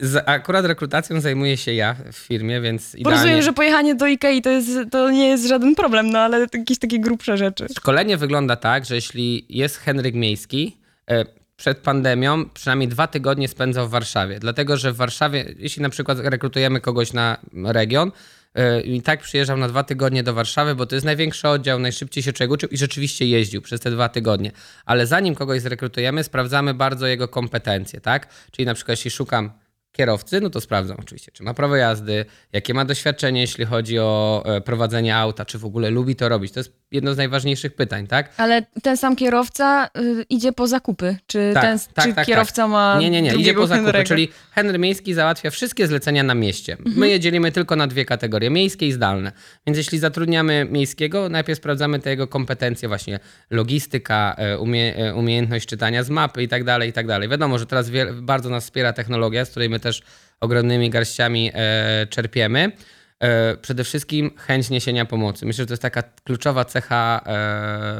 z, 0.08 0.22
akurat 0.26 0.64
rekrutacją 0.64 1.20
zajmuję 1.20 1.56
się 1.56 1.72
ja 1.72 1.96
w 2.12 2.16
firmie, 2.16 2.60
więc 2.60 2.92
Bo 2.92 2.98
idealnie... 2.98 3.20
rozumiem, 3.20 3.42
że 3.42 3.52
pojechanie 3.52 3.94
do 3.94 4.06
Ikei 4.06 4.42
to, 4.42 4.50
jest, 4.50 4.70
to 4.90 5.10
nie 5.10 5.28
jest 5.28 5.46
żaden 5.46 5.74
problem, 5.74 6.10
no 6.10 6.18
ale 6.18 6.46
jakieś 6.54 6.78
takie 6.78 6.98
grubsze 7.00 7.36
rzeczy. 7.36 7.66
Szkolenie 7.76 8.16
wygląda 8.16 8.56
tak, 8.56 8.84
że 8.84 8.94
jeśli 8.94 9.46
jest 9.48 9.76
Henryk 9.76 10.14
Miejski, 10.14 10.76
e, 11.10 11.24
przed 11.56 11.78
pandemią 11.78 12.48
przynajmniej 12.54 12.88
dwa 12.88 13.06
tygodnie 13.06 13.48
spędzał 13.48 13.88
w 13.88 13.90
Warszawie. 13.90 14.38
Dlatego, 14.40 14.76
że 14.76 14.92
w 14.92 14.96
Warszawie, 14.96 15.54
jeśli 15.58 15.82
na 15.82 15.88
przykład 15.88 16.18
rekrutujemy 16.18 16.80
kogoś 16.80 17.12
na 17.12 17.38
region, 17.52 18.12
e, 18.54 18.80
i 18.80 19.02
tak 19.02 19.20
przyjeżdżał 19.20 19.56
na 19.56 19.68
dwa 19.68 19.82
tygodnie 19.82 20.22
do 20.22 20.34
Warszawy, 20.34 20.74
bo 20.74 20.86
to 20.86 20.94
jest 20.94 21.04
największy 21.04 21.48
oddział, 21.48 21.78
najszybciej 21.78 22.22
się 22.22 22.32
czego 22.32 22.54
uczył 22.54 22.68
i 22.68 22.76
rzeczywiście 22.76 23.26
jeździł 23.26 23.62
przez 23.62 23.80
te 23.80 23.90
dwa 23.90 24.08
tygodnie. 24.08 24.52
Ale 24.84 25.06
zanim 25.06 25.34
kogoś 25.34 25.60
zrekrutujemy, 25.60 26.24
sprawdzamy 26.24 26.74
bardzo 26.74 27.06
jego 27.06 27.28
kompetencje, 27.28 28.00
tak? 28.00 28.28
Czyli 28.50 28.66
na 28.66 28.74
przykład 28.74 28.98
jeśli 28.98 29.10
szukam 29.10 29.50
kierowcy, 29.96 30.40
no 30.40 30.50
to 30.50 30.60
sprawdzam 30.60 30.96
oczywiście, 31.00 31.32
czy 31.32 31.42
ma 31.42 31.54
prawo 31.54 31.76
jazdy, 31.76 32.24
jakie 32.52 32.74
ma 32.74 32.84
doświadczenie, 32.84 33.40
jeśli 33.40 33.64
chodzi 33.64 33.98
o 33.98 34.42
e, 34.46 34.60
prowadzenie 34.60 35.16
auta, 35.16 35.44
czy 35.44 35.58
w 35.58 35.64
ogóle 35.64 35.90
lubi 35.90 36.16
to 36.16 36.28
robić. 36.28 36.52
To 36.52 36.60
jest 36.60 36.72
jedno 36.90 37.14
z 37.14 37.16
najważniejszych 37.16 37.74
pytań, 37.74 38.06
tak? 38.06 38.32
Ale 38.36 38.62
ten 38.82 38.96
sam 38.96 39.16
kierowca 39.16 39.88
y, 39.98 40.24
idzie 40.30 40.52
po 40.52 40.66
zakupy. 40.66 41.16
Czy 41.26 41.50
Tak, 41.54 41.62
ten 41.62 41.78
tak, 41.94 42.04
czy 42.04 42.14
tak, 42.14 42.26
kierowca 42.26 42.68
ma. 42.68 42.98
Nie, 43.00 43.10
nie, 43.10 43.22
nie, 43.22 43.34
idzie 43.34 43.54
po 43.54 43.66
zakupy, 43.66 43.90
Henry'ego? 43.90 44.04
czyli 44.08 44.28
Henry 44.52 44.78
Miejski 44.78 45.14
załatwia 45.14 45.50
wszystkie 45.50 45.86
zlecenia 45.86 46.22
na 46.22 46.34
mieście. 46.34 46.76
My 46.84 47.08
je 47.08 47.20
dzielimy 47.20 47.52
tylko 47.52 47.76
na 47.76 47.86
dwie 47.86 48.04
kategorie, 48.04 48.50
miejskie 48.50 48.88
i 48.88 48.92
zdalne. 48.92 49.32
Więc 49.66 49.78
jeśli 49.78 49.98
zatrudniamy 49.98 50.66
miejskiego, 50.70 51.28
najpierw 51.28 51.58
sprawdzamy 51.58 51.98
te 51.98 52.10
jego 52.10 52.28
kompetencje, 52.28 52.88
właśnie 52.88 53.20
logistyka, 53.50 54.34
e, 54.38 54.58
umie, 54.58 54.96
e, 54.96 55.14
umiejętność 55.14 55.66
czytania 55.66 56.02
z 56.02 56.10
mapy 56.10 56.42
i 56.42 56.48
tak 56.48 56.64
dalej, 56.64 56.90
i 56.90 56.92
tak 56.92 57.06
dalej. 57.06 57.28
Wiadomo, 57.28 57.58
że 57.58 57.66
teraz 57.66 57.90
bardzo 58.14 58.50
nas 58.50 58.64
wspiera 58.64 58.92
technologia, 58.92 59.44
z 59.44 59.50
której 59.50 59.68
my 59.68 59.80
też 59.86 60.02
ogromnymi 60.40 60.90
garściami 60.90 61.50
e, 61.54 62.06
czerpiemy. 62.10 62.72
E, 63.20 63.56
przede 63.56 63.84
wszystkim 63.84 64.30
chęć 64.36 64.70
niesienia 64.70 65.04
pomocy. 65.04 65.46
Myślę, 65.46 65.62
że 65.62 65.66
to 65.66 65.72
jest 65.72 65.82
taka 65.82 66.02
kluczowa 66.02 66.64
cecha 66.64 67.20
e, 67.26 67.96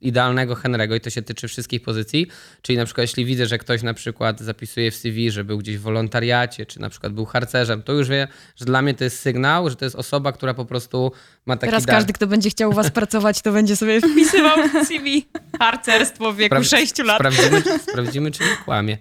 idealnego 0.00 0.54
Henry'ego 0.54 0.96
i 0.96 1.00
to 1.00 1.10
się 1.10 1.22
tyczy 1.22 1.48
wszystkich 1.48 1.82
pozycji. 1.82 2.26
Czyli 2.62 2.78
na 2.78 2.84
przykład 2.84 3.02
jeśli 3.02 3.24
widzę, 3.24 3.46
że 3.46 3.58
ktoś 3.58 3.82
na 3.82 3.94
przykład 3.94 4.40
zapisuje 4.40 4.90
w 4.90 4.96
CV, 4.96 5.30
że 5.30 5.44
był 5.44 5.58
gdzieś 5.58 5.78
w 5.78 5.80
wolontariacie, 5.80 6.66
czy 6.66 6.80
na 6.80 6.90
przykład 6.90 7.12
był 7.12 7.24
harcerzem, 7.24 7.82
to 7.82 7.92
już 7.92 8.08
wie, 8.08 8.28
że 8.56 8.64
dla 8.64 8.82
mnie 8.82 8.94
to 8.94 9.04
jest 9.04 9.18
sygnał, 9.18 9.70
że 9.70 9.76
to 9.76 9.84
jest 9.84 9.96
osoba, 9.96 10.32
która 10.32 10.54
po 10.54 10.64
prostu 10.64 11.12
ma 11.46 11.56
taki 11.56 11.70
Teraz 11.70 11.84
dar. 11.86 11.96
każdy, 11.96 12.12
kto 12.12 12.26
będzie 12.26 12.50
chciał 12.50 12.70
u 12.70 12.72
was 12.72 12.90
pracować, 12.90 13.42
to 13.42 13.52
będzie 13.52 13.76
sobie 13.76 14.00
wpisywał 14.00 14.58
w 14.68 14.86
CV 14.86 15.26
harcerstwo 15.58 16.32
w 16.32 16.36
wieku 16.36 16.56
Spra- 16.56 16.70
6 16.78 16.98
lat. 16.98 17.16
Sprawdzimy, 17.18 17.62
sprawdzimy, 17.90 18.30
czy 18.30 18.42
nie 18.44 18.56
kłamie. 18.64 18.98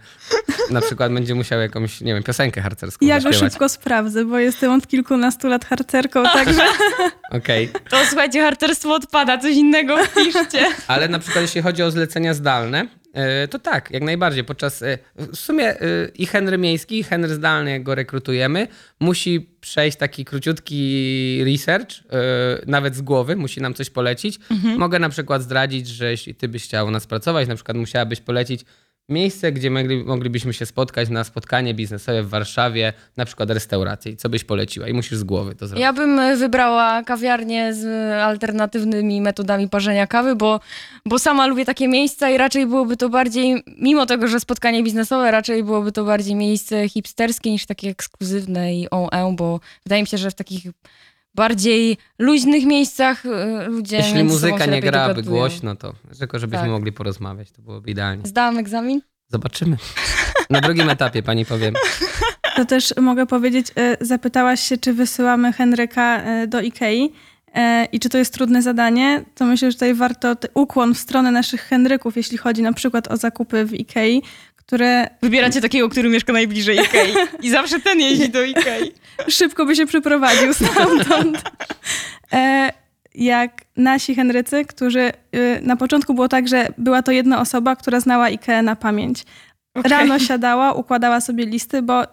Na 0.69 0.81
przykład 0.81 1.13
będzie 1.13 1.35
musiał 1.35 1.59
jakąś, 1.61 2.01
nie 2.01 2.13
wiem, 2.13 2.23
piosenkę 2.23 2.61
harcerską 2.61 3.05
Ja 3.05 3.19
go 3.19 3.33
szybko 3.33 3.69
sprawdzę, 3.69 4.25
bo 4.25 4.39
jestem 4.39 4.71
od 4.71 4.87
kilkunastu 4.87 5.47
lat 5.47 5.65
harcerką, 5.65 6.23
także 6.33 6.61
Okej. 7.31 7.69
To 7.89 7.97
słuchajcie, 8.07 8.41
harcerstwo 8.41 8.93
odpada, 8.95 9.37
coś 9.37 9.55
innego 9.55 9.97
wpiszcie. 10.05 10.65
Ale 10.87 11.07
na 11.07 11.19
przykład 11.19 11.41
jeśli 11.41 11.61
chodzi 11.61 11.83
o 11.83 11.91
zlecenia 11.91 12.33
zdalne, 12.33 12.87
to 13.49 13.59
tak, 13.59 13.91
jak 13.91 14.03
najbardziej. 14.03 14.43
Podczas 14.43 14.81
e, 14.81 14.97
w 15.15 15.35
sumie 15.35 15.81
e, 15.81 16.07
i 16.15 16.25
Henry 16.25 16.57
Miejski, 16.57 16.99
i 16.99 17.03
Henry 17.03 17.33
zdalny, 17.33 17.71
jak 17.71 17.83
go 17.83 17.95
rekrutujemy, 17.95 18.67
musi 18.99 19.49
przejść 19.61 19.97
taki 19.97 20.25
króciutki 20.25 21.41
research, 21.45 21.91
e, 21.91 22.01
nawet 22.67 22.95
z 22.95 23.01
głowy, 23.01 23.35
musi 23.35 23.61
nam 23.61 23.73
coś 23.73 23.89
polecić. 23.89 24.39
Mogę 24.77 24.99
na 24.99 25.09
przykład 25.09 25.41
zdradzić, 25.41 25.87
że 25.87 26.11
jeśli 26.11 26.35
ty 26.35 26.47
byś 26.47 26.63
chciał 26.63 26.87
u 26.87 26.91
nas 26.91 27.07
pracować, 27.07 27.47
na 27.47 27.55
przykład 27.55 27.77
musiałabyś 27.77 28.21
polecić 28.21 28.65
miejsce, 29.11 29.51
gdzie 29.51 29.71
mogli, 29.71 30.03
moglibyśmy 30.03 30.53
się 30.53 30.65
spotkać 30.65 31.09
na 31.09 31.23
spotkanie 31.23 31.73
biznesowe 31.73 32.23
w 32.23 32.29
Warszawie, 32.29 32.93
na 33.17 33.25
przykład 33.25 33.49
restaurację. 33.49 34.11
I 34.11 34.17
co 34.17 34.29
byś 34.29 34.43
poleciła? 34.43 34.87
I 34.87 34.93
musisz 34.93 35.17
z 35.17 35.23
głowy 35.23 35.55
to 35.55 35.67
zrobić. 35.67 35.81
Ja 35.81 35.93
bym 35.93 36.19
e, 36.19 36.35
wybrała 36.35 37.03
kawiarnię 37.03 37.73
z 37.73 37.85
e, 37.85 38.23
alternatywnymi 38.23 39.21
metodami 39.21 39.69
parzenia 39.69 40.07
kawy, 40.07 40.35
bo, 40.35 40.59
bo 41.05 41.19
sama 41.19 41.47
lubię 41.47 41.65
takie 41.65 41.87
miejsca 41.87 42.29
i 42.29 42.37
raczej 42.37 42.67
byłoby 42.67 42.97
to 42.97 43.09
bardziej, 43.09 43.63
mimo 43.77 44.05
tego, 44.05 44.27
że 44.27 44.39
spotkanie 44.39 44.83
biznesowe, 44.83 45.31
raczej 45.31 45.63
byłoby 45.63 45.91
to 45.91 46.05
bardziej 46.05 46.35
miejsce 46.35 46.89
hipsterskie 46.89 47.51
niż 47.51 47.65
takie 47.65 47.89
ekskluzywne 47.89 48.75
i 48.75 48.89
on 48.89 49.35
bo 49.35 49.59
wydaje 49.85 50.01
mi 50.01 50.07
się, 50.07 50.17
że 50.17 50.31
w 50.31 50.35
takich 50.35 50.63
bardziej 51.35 51.97
luźnych 52.19 52.65
miejscach 52.65 53.25
e, 53.25 53.65
ludzie 53.67 53.97
Jeśli 53.97 54.23
muzyka 54.23 54.65
nie 54.65 54.81
grałaby 54.81 55.13
dogadują. 55.13 55.37
głośno, 55.37 55.75
to 55.75 55.93
tylko 56.19 56.39
żebyśmy 56.39 56.61
Tak. 56.63 56.71
mogli 56.71 56.91
porozmawiać, 56.91 57.51
to 57.51 57.61
byłoby 57.61 57.91
idealnie. 57.91 58.27
Zdałam 58.27 58.57
egzamin? 58.57 59.01
Zobaczymy. 59.27 59.77
Na 60.49 60.61
drugim 60.61 60.89
etapie 60.89 61.23
pani 61.23 61.45
powiem. 61.45 61.73
to 62.55 62.65
też 62.65 62.93
mogę 63.01 63.25
powiedzieć, 63.25 63.67
e, 63.75 63.97
zapytałaś 64.05 64.59
się, 64.61 64.77
czy 64.77 64.93
wysyłamy 64.93 65.53
Henryka 65.53 66.21
e, 66.21 66.47
do 66.47 66.61
Ikei 66.61 67.11
i 67.91 67.99
czy 67.99 68.09
to 68.09 68.17
jest 68.17 68.33
trudne 68.33 68.61
zadanie, 68.61 69.23
to 69.35 69.45
myślę, 69.45 69.71
że 69.71 69.75
tutaj 69.75 69.93
warto 69.93 70.35
ukłon 70.53 70.95
w 70.95 70.97
stronę 70.97 71.31
naszych 71.31 71.61
Henryków, 71.61 72.17
jeśli 72.17 72.37
chodzi 72.37 72.61
na 72.61 72.73
przykład 72.73 73.07
o 73.07 73.17
zakupy 73.17 73.65
w 73.65 73.73
Ikei, 73.73 74.21
które 74.71 75.09
Wybieracie 75.21 75.61
takiego, 75.61 75.89
który 75.89 76.09
mieszka 76.09 76.33
najbliżej 76.33 76.77
Ikei 76.79 77.13
i 77.41 77.49
zawsze 77.49 77.79
ten 77.79 77.99
jeździ 77.99 78.29
do 78.29 78.43
Ikei. 78.43 78.91
szybko 79.39 79.65
by 79.65 79.75
się 79.75 79.85
przeprowadził 79.85 80.53
stamtąd. 80.53 81.43
E, 82.33 82.71
jak 83.15 83.61
nasi 83.77 84.15
Henrycy, 84.15 84.65
którzy 84.65 85.11
y, 85.35 85.59
na 85.61 85.75
początku 85.75 86.13
było 86.13 86.27
tak, 86.27 86.47
że 86.47 86.67
była 86.77 87.01
to 87.01 87.11
jedna 87.11 87.41
osoba, 87.41 87.75
która 87.75 87.99
znała 87.99 88.25
IKEA 88.25 88.63
na 88.63 88.75
pamięć. 88.75 89.23
Okej. 89.75 89.91
Rano 89.91 90.19
siadała, 90.19 90.73
układała 90.73 91.21
sobie 91.21 91.45
listy, 91.45 91.81
bo 91.81 92.03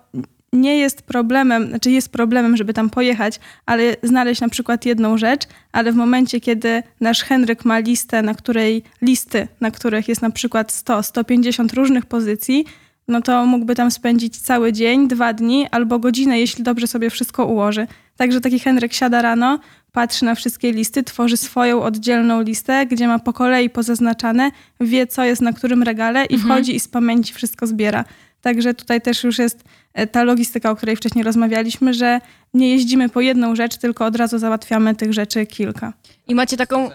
nie 0.53 0.79
jest 0.79 1.03
problemem, 1.03 1.69
znaczy 1.69 1.91
jest 1.91 2.13
problemem, 2.13 2.57
żeby 2.57 2.75
tam 2.75 2.91
pojechać, 2.91 3.41
ale 3.67 3.97
znaleźć 4.03 4.41
na 4.41 4.49
przykład 4.49 4.87
jedną 4.87 5.19
rzecz, 5.19 5.43
ale 5.73 5.93
w 5.93 5.97
momencie, 5.97 6.41
kiedy 6.41 6.83
nasz 7.01 7.23
Henryk 7.23 7.65
ma 7.65 7.79
listę, 7.79 8.23
na 8.23 8.35
której 8.35 8.83
listy, 9.03 9.49
na 9.61 9.71
których 9.71 10.09
jest 10.09 10.23
na 10.23 10.31
przykład 10.31 10.73
100, 10.73 11.03
150 11.03 11.73
różnych 11.73 12.07
pozycji, 12.07 12.65
no 13.09 13.23
to 13.23 13.47
mógłby 13.47 13.75
tam 13.75 13.91
spędzić 13.91 14.39
cały 14.39 14.73
dzień, 14.73 15.09
dwa 15.09 15.33
dni 15.33 15.67
albo 15.71 15.99
godzinę, 15.99 16.41
jeśli 16.41 16.65
dobrze 16.65 16.87
sobie 16.87 17.11
wszystko 17.11 17.47
ułoży. 17.47 17.87
Także 18.17 18.41
taki 18.41 18.59
Henryk 18.59 18.93
siada 18.93 19.23
rano, 19.23 19.59
patrzy 19.93 20.25
na 20.25 20.35
wszystkie 20.35 20.73
listy, 20.73 21.03
tworzy 21.03 21.37
swoją 21.37 21.83
oddzielną 21.83 22.43
listę, 22.43 22.87
gdzie 22.87 23.09
ma 23.09 23.19
po 23.19 23.33
kolei 23.33 23.71
pozaznaczane, 23.71 24.51
wie 24.81 25.07
co 25.07 25.25
jest 25.25 25.43
na 25.43 25.53
którym 25.53 25.83
regale 25.83 26.25
i 26.25 26.39
wchodzi 26.39 26.77
i 26.77 26.81
z 26.81 26.89
pamięci 26.89 27.35
wszystko 27.35 27.67
zbiera. 27.67 28.05
Także 28.41 28.75
tutaj 28.75 29.01
też 29.01 29.25
już 29.25 29.39
jest 29.39 29.65
e, 29.95 30.07
ta 30.07 30.25
logistyka, 30.25 30.71
o 30.71 30.77
której 30.77 30.97
wcześniej 30.97 31.25
rozmawialiśmy, 31.25 31.95
że 31.95 32.21
nie 32.55 32.71
jeździmy 32.71 33.09
po 33.09 33.21
jedną 33.21 33.57
rzecz, 33.57 33.77
tylko 33.77 34.07
od 34.07 34.17
razu 34.17 34.39
załatwiamy 34.39 34.95
tych 34.95 35.13
rzeczy 35.13 35.47
kilka. 35.47 35.93
I 36.27 36.35
macie 36.35 36.57
taką. 36.57 36.91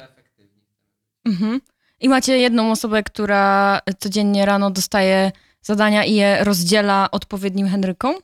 Mhm. 1.25 1.61
I 1.99 2.09
macie 2.09 2.37
jedną 2.37 2.71
osobę, 2.71 3.03
która 3.03 3.79
codziennie 3.99 4.45
rano 4.45 4.71
dostaje 4.71 5.31
zadania 5.61 6.05
i 6.05 6.13
je 6.13 6.43
rozdziela 6.43 7.11
odpowiednim 7.11 7.67
Henrykom? 7.67 8.15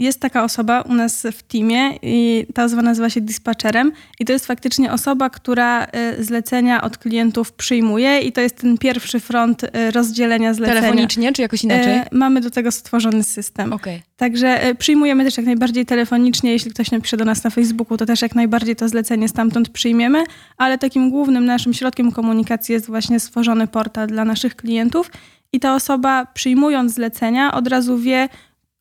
Jest 0.00 0.20
taka 0.20 0.44
osoba 0.44 0.80
u 0.80 0.94
nas 0.94 1.26
w 1.32 1.42
teamie 1.42 1.96
i 2.02 2.46
ta 2.54 2.64
osoba 2.64 2.82
nazywa 2.82 3.10
się 3.10 3.20
dispatcherem 3.20 3.92
i 4.20 4.24
to 4.24 4.32
jest 4.32 4.46
faktycznie 4.46 4.92
osoba, 4.92 5.30
która 5.30 5.86
y, 6.18 6.24
zlecenia 6.24 6.82
od 6.82 6.98
klientów 6.98 7.52
przyjmuje 7.52 8.20
i 8.20 8.32
to 8.32 8.40
jest 8.40 8.56
ten 8.56 8.78
pierwszy 8.78 9.20
front 9.20 9.64
y, 9.64 9.90
rozdzielenia 9.90 10.54
zlecenia. 10.54 10.80
Telefonicznie 10.80 11.32
czy 11.32 11.42
jakoś 11.42 11.64
inaczej? 11.64 11.92
E, 11.92 12.06
Mamy 12.12 12.40
do 12.40 12.50
tego 12.50 12.72
stworzony 12.72 13.22
system. 13.22 13.72
Okej. 13.72 14.02
Także 14.16 14.74
przyjmujemy 14.78 15.24
też 15.24 15.36
jak 15.36 15.46
najbardziej 15.46 15.86
telefonicznie. 15.86 16.52
Jeśli 16.52 16.70
ktoś 16.70 16.90
napisze 16.90 17.16
do 17.16 17.24
nas 17.24 17.44
na 17.44 17.50
Facebooku, 17.50 17.96
to 17.96 18.06
też 18.06 18.22
jak 18.22 18.34
najbardziej 18.34 18.76
to 18.76 18.88
zlecenie 18.88 19.28
stamtąd 19.28 19.68
przyjmiemy, 19.68 20.24
ale 20.56 20.78
takim 20.78 21.10
głównym 21.10 21.44
naszym 21.44 21.74
środkiem 21.74 22.12
komunikacji 22.12 22.72
jest 22.72 22.86
właśnie 22.86 23.20
stworzony 23.20 23.66
portal 23.66 24.06
dla 24.06 24.24
naszych 24.24 24.56
klientów 24.56 25.10
i 25.52 25.60
ta 25.60 25.74
osoba 25.74 26.26
przyjmując 26.34 26.94
zlecenia 26.94 27.54
od 27.54 27.68
razu 27.68 27.98
wie, 27.98 28.28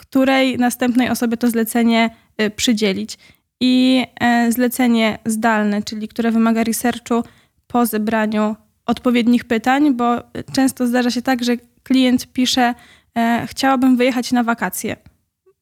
której 0.10 0.58
następnej 0.58 1.10
osobie 1.10 1.38
to 1.38 1.50
zlecenie 1.50 2.10
e, 2.38 2.50
przydzielić. 2.50 3.18
I 3.62 4.06
e, 4.20 4.52
zlecenie 4.52 5.20
zdalne, 5.26 5.84
czyli 5.84 6.08
które 6.08 6.32
wymaga 6.32 6.64
researchu 6.64 7.24
po 7.68 7.86
zebraniu 7.86 8.56
odpowiednich 8.86 9.46
pytań, 9.46 9.94
bo 9.94 10.18
e, 10.18 10.24
często 10.54 10.88
zdarza 10.88 11.12
się 11.12 11.22
tak, 11.22 11.44
że 11.44 11.58
klient 11.84 12.28
pisze, 12.34 12.74
e, 13.18 13.48
chciałabym 13.50 13.98
wyjechać 13.98 14.32
na 14.32 14.44
wakacje 14.44 14.96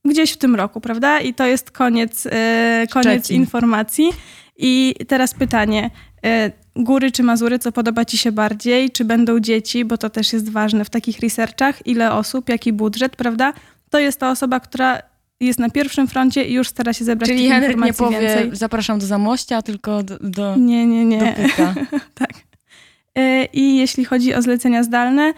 gdzieś 0.05 0.31
w 0.31 0.37
tym 0.37 0.55
roku, 0.55 0.81
prawda? 0.81 1.19
I 1.19 1.33
to 1.33 1.45
jest 1.45 1.71
koniec, 1.71 2.27
e, 2.31 2.87
koniec 2.91 3.25
Szczecin. 3.25 3.41
informacji. 3.41 4.09
I 4.57 4.95
teraz 5.07 5.33
pytanie, 5.33 5.89
góry 6.75 7.11
czy 7.11 7.23
Mazury, 7.23 7.59
co 7.59 7.71
podoba 7.71 8.05
ci 8.05 8.17
się 8.17 8.31
bardziej? 8.31 8.89
Czy 8.91 9.05
będą 9.05 9.39
dzieci, 9.39 9.85
bo 9.85 9.97
to 9.97 10.09
też 10.09 10.33
jest 10.33 10.51
ważne 10.51 10.85
w 10.85 10.89
takich 10.89 11.19
researchach, 11.19 11.87
ile 11.87 12.13
osób, 12.13 12.49
jaki 12.49 12.73
budżet, 12.73 13.15
prawda? 13.15 13.53
To 13.89 13.99
jest 13.99 14.19
ta 14.19 14.31
osoba, 14.31 14.59
która 14.59 15.01
jest 15.39 15.59
na 15.59 15.69
pierwszym 15.69 16.07
froncie 16.07 16.43
i 16.43 16.53
już 16.53 16.67
stara 16.67 16.93
się 16.93 17.05
zebrać 17.05 17.29
Czyli 17.29 17.49
Henryk 17.49 17.77
nie 17.77 17.93
powie, 17.93 18.19
więcej. 18.19 18.49
zapraszam 18.53 18.99
do 18.99 19.05
Zamościa, 19.05 19.61
tylko 19.61 20.03
do, 20.03 20.17
do, 20.21 20.55
Nie, 20.55 20.85
nie, 20.87 21.05
nie. 21.05 21.35
do 21.57 21.97
tak. 22.13 22.33
E, 23.15 23.45
I 23.45 23.77
jeśli 23.77 24.05
chodzi 24.05 24.33
o 24.33 24.41
zlecenia 24.41 24.83
zdalne, 24.83 25.33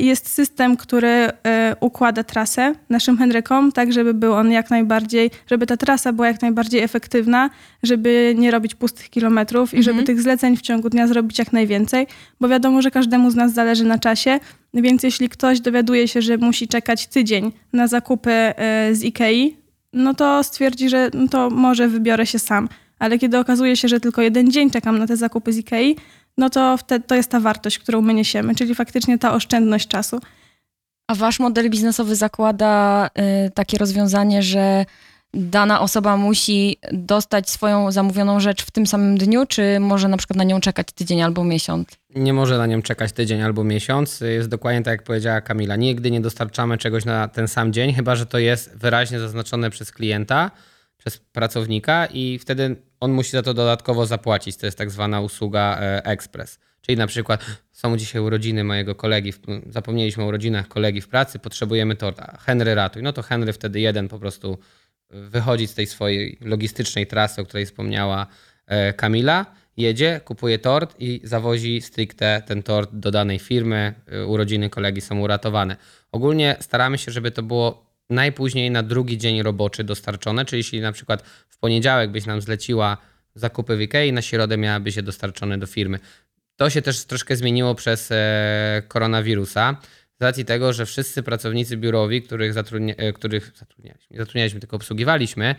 jest 0.00 0.28
system, 0.28 0.76
który 0.76 1.08
e, 1.08 1.76
układa 1.80 2.24
trasę 2.24 2.74
naszym 2.90 3.18
Henrykom, 3.18 3.72
tak 3.72 3.92
żeby 3.92 4.14
był 4.14 4.32
on 4.34 4.50
jak 4.50 4.70
najbardziej, 4.70 5.30
żeby 5.46 5.66
ta 5.66 5.76
trasa 5.76 6.12
była 6.12 6.26
jak 6.28 6.42
najbardziej 6.42 6.80
efektywna, 6.82 7.50
żeby 7.82 8.34
nie 8.38 8.50
robić 8.50 8.74
pustych 8.74 9.10
kilometrów 9.10 9.74
i 9.74 9.82
żeby 9.82 9.98
Mhm. 9.98 10.06
tych 10.06 10.22
zleceń 10.22 10.56
w 10.56 10.62
ciągu 10.62 10.90
dnia 10.90 11.06
zrobić 11.06 11.38
jak 11.38 11.52
najwięcej, 11.52 12.06
bo 12.40 12.48
wiadomo, 12.48 12.82
że 12.82 12.90
każdemu 12.90 13.30
z 13.30 13.34
nas 13.34 13.52
zależy 13.52 13.84
na 13.84 13.98
czasie, 13.98 14.40
więc 14.74 15.02
jeśli 15.02 15.28
ktoś 15.28 15.60
dowiaduje 15.60 16.08
się, 16.08 16.22
że 16.22 16.36
musi 16.36 16.68
czekać 16.68 17.06
tydzień 17.06 17.52
na 17.72 17.86
zakupy 17.86 18.30
e, 18.30 18.54
z 18.94 19.04
Ikei, 19.04 19.56
no 19.92 20.14
to 20.14 20.42
stwierdzi, 20.42 20.88
że 20.88 21.10
no 21.14 21.28
to 21.28 21.50
może 21.50 21.88
wybiorę 21.88 22.26
się 22.26 22.38
sam. 22.38 22.68
Ale 22.98 23.18
kiedy 23.18 23.38
okazuje 23.38 23.76
się, 23.76 23.88
że 23.88 24.00
tylko 24.00 24.22
jeden 24.22 24.50
dzień 24.50 24.70
czekam 24.70 24.98
na 24.98 25.06
te 25.06 25.16
zakupy 25.16 25.52
z 25.52 25.58
Ikei, 25.58 25.96
no 26.38 26.50
to 26.50 26.76
wtedy 26.76 27.04
to 27.06 27.14
jest 27.14 27.30
ta 27.30 27.40
wartość, 27.40 27.78
którą 27.78 28.00
my 28.00 28.14
niesiemy, 28.14 28.54
czyli 28.54 28.74
faktycznie 28.74 29.18
ta 29.18 29.34
oszczędność 29.34 29.88
czasu. 29.88 30.20
A 31.08 31.14
wasz 31.14 31.40
model 31.40 31.70
biznesowy 31.70 32.16
zakłada 32.16 33.06
y, 33.46 33.50
takie 33.50 33.78
rozwiązanie, 33.78 34.42
że 34.42 34.84
dana 35.34 35.80
osoba 35.80 36.16
musi 36.16 36.76
dostać 36.92 37.50
swoją 37.50 37.92
zamówioną 37.92 38.40
rzecz 38.40 38.64
w 38.64 38.70
tym 38.70 38.86
samym 38.86 39.18
dniu, 39.18 39.46
czy 39.46 39.80
może 39.80 40.08
na 40.08 40.16
przykład 40.16 40.36
na 40.36 40.44
nią 40.44 40.60
czekać 40.60 40.92
tydzień 40.92 41.22
albo 41.22 41.44
miesiąc? 41.44 41.88
Nie 42.14 42.32
może 42.32 42.58
na 42.58 42.66
nią 42.66 42.82
czekać 42.82 43.12
tydzień 43.12 43.42
albo 43.42 43.64
miesiąc. 43.64 44.20
Jest 44.20 44.48
dokładnie 44.48 44.82
tak, 44.82 44.92
jak 44.92 45.02
powiedziała 45.02 45.40
Kamila. 45.40 45.76
Nigdy 45.76 46.10
nie 46.10 46.20
dostarczamy 46.20 46.78
czegoś 46.78 47.04
na 47.04 47.28
ten 47.28 47.48
sam 47.48 47.72
dzień, 47.72 47.92
chyba 47.94 48.16
że 48.16 48.26
to 48.26 48.38
jest 48.38 48.76
wyraźnie 48.76 49.20
zaznaczone 49.20 49.70
przez 49.70 49.92
klienta, 49.92 50.50
przez 50.96 51.18
pracownika 51.18 52.06
i 52.06 52.38
wtedy 52.38 52.76
on 53.00 53.12
musi 53.12 53.30
za 53.30 53.42
to 53.42 53.54
dodatkowo 53.54 54.06
zapłacić. 54.06 54.56
To 54.56 54.66
jest 54.66 54.78
tak 54.78 54.90
zwana 54.90 55.20
usługa 55.20 55.78
e, 55.80 56.04
ekspres. 56.04 56.58
Czyli 56.80 56.98
na 56.98 57.06
przykład 57.06 57.44
są 57.72 57.96
dzisiaj 57.96 58.22
urodziny 58.22 58.64
mojego 58.64 58.94
kolegi, 58.94 59.32
zapomnieliśmy 59.66 60.24
o 60.24 60.26
urodzinach 60.26 60.68
kolegi 60.68 61.00
w 61.00 61.08
pracy, 61.08 61.38
potrzebujemy 61.38 61.96
torta. 61.96 62.38
Henry 62.40 62.74
ratuj. 62.74 63.02
No 63.02 63.12
to 63.12 63.22
Henry 63.22 63.52
wtedy 63.52 63.80
jeden 63.80 64.08
po 64.08 64.18
prostu 64.18 64.58
wychodzi 65.10 65.66
z 65.66 65.74
tej 65.74 65.86
swojej 65.86 66.38
logistycznej 66.40 67.06
trasy, 67.06 67.40
o 67.40 67.44
której 67.44 67.66
wspomniała 67.66 68.26
e, 68.66 68.92
Kamila, 68.92 69.46
jedzie, 69.76 70.20
kupuje 70.24 70.58
tort 70.58 70.94
i 70.98 71.20
zawozi 71.24 71.82
stricte 71.82 72.42
ten 72.46 72.62
tort 72.62 72.90
do 72.92 73.10
danej 73.10 73.38
firmy. 73.38 73.94
E, 74.06 74.26
Urodziny 74.26 74.70
kolegi 74.70 75.00
są 75.00 75.20
uratowane. 75.20 75.76
Ogólnie 76.12 76.56
staramy 76.60 76.98
się, 76.98 77.12
żeby 77.12 77.30
to 77.30 77.42
było 77.42 77.87
najpóźniej 78.10 78.70
na 78.70 78.82
drugi 78.82 79.18
dzień 79.18 79.42
roboczy 79.42 79.84
dostarczone, 79.84 80.44
czyli 80.44 80.60
jeśli 80.60 80.80
na 80.80 80.92
przykład 80.92 81.22
w 81.48 81.58
poniedziałek 81.58 82.10
byś 82.10 82.26
nam 82.26 82.40
zleciła 82.40 82.96
zakupy 83.34 83.76
w 83.76 83.80
Ikei, 83.80 84.12
na 84.12 84.22
środę 84.22 84.56
miałaby 84.56 84.92
się 84.92 85.02
dostarczone 85.02 85.58
do 85.58 85.66
firmy. 85.66 85.98
To 86.56 86.70
się 86.70 86.82
też 86.82 87.04
troszkę 87.04 87.36
zmieniło 87.36 87.74
przez 87.74 88.08
e, 88.10 88.82
koronawirusa. 88.88 89.76
Z 90.20 90.22
racji 90.22 90.44
tego, 90.44 90.72
że 90.72 90.86
wszyscy 90.86 91.22
pracownicy 91.22 91.76
biurowi, 91.76 92.22
których, 92.22 92.52
zatrudnia, 92.52 92.94
e, 92.94 93.12
których 93.12 93.52
zatrudnialiśmy, 93.56 94.16
zatrudnialiśmy, 94.16 94.60
tylko 94.60 94.76
obsługiwaliśmy, 94.76 95.54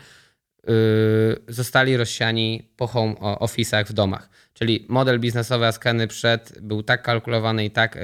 zostali 1.48 1.98
rozsiani 1.98 2.70
po 2.78 2.88
home 2.88 3.14
office'ach 3.14 3.86
w 3.86 3.94
domach. 3.94 4.30
Czyli 4.54 4.86
model 4.90 5.20
biznesowy 5.20 5.66
Askeny 5.66 6.08
przed 6.08 6.54
był 6.62 6.84
tak 6.84 7.02
kalkulowany 7.02 7.66
i 7.66 7.72
tak 7.72 7.98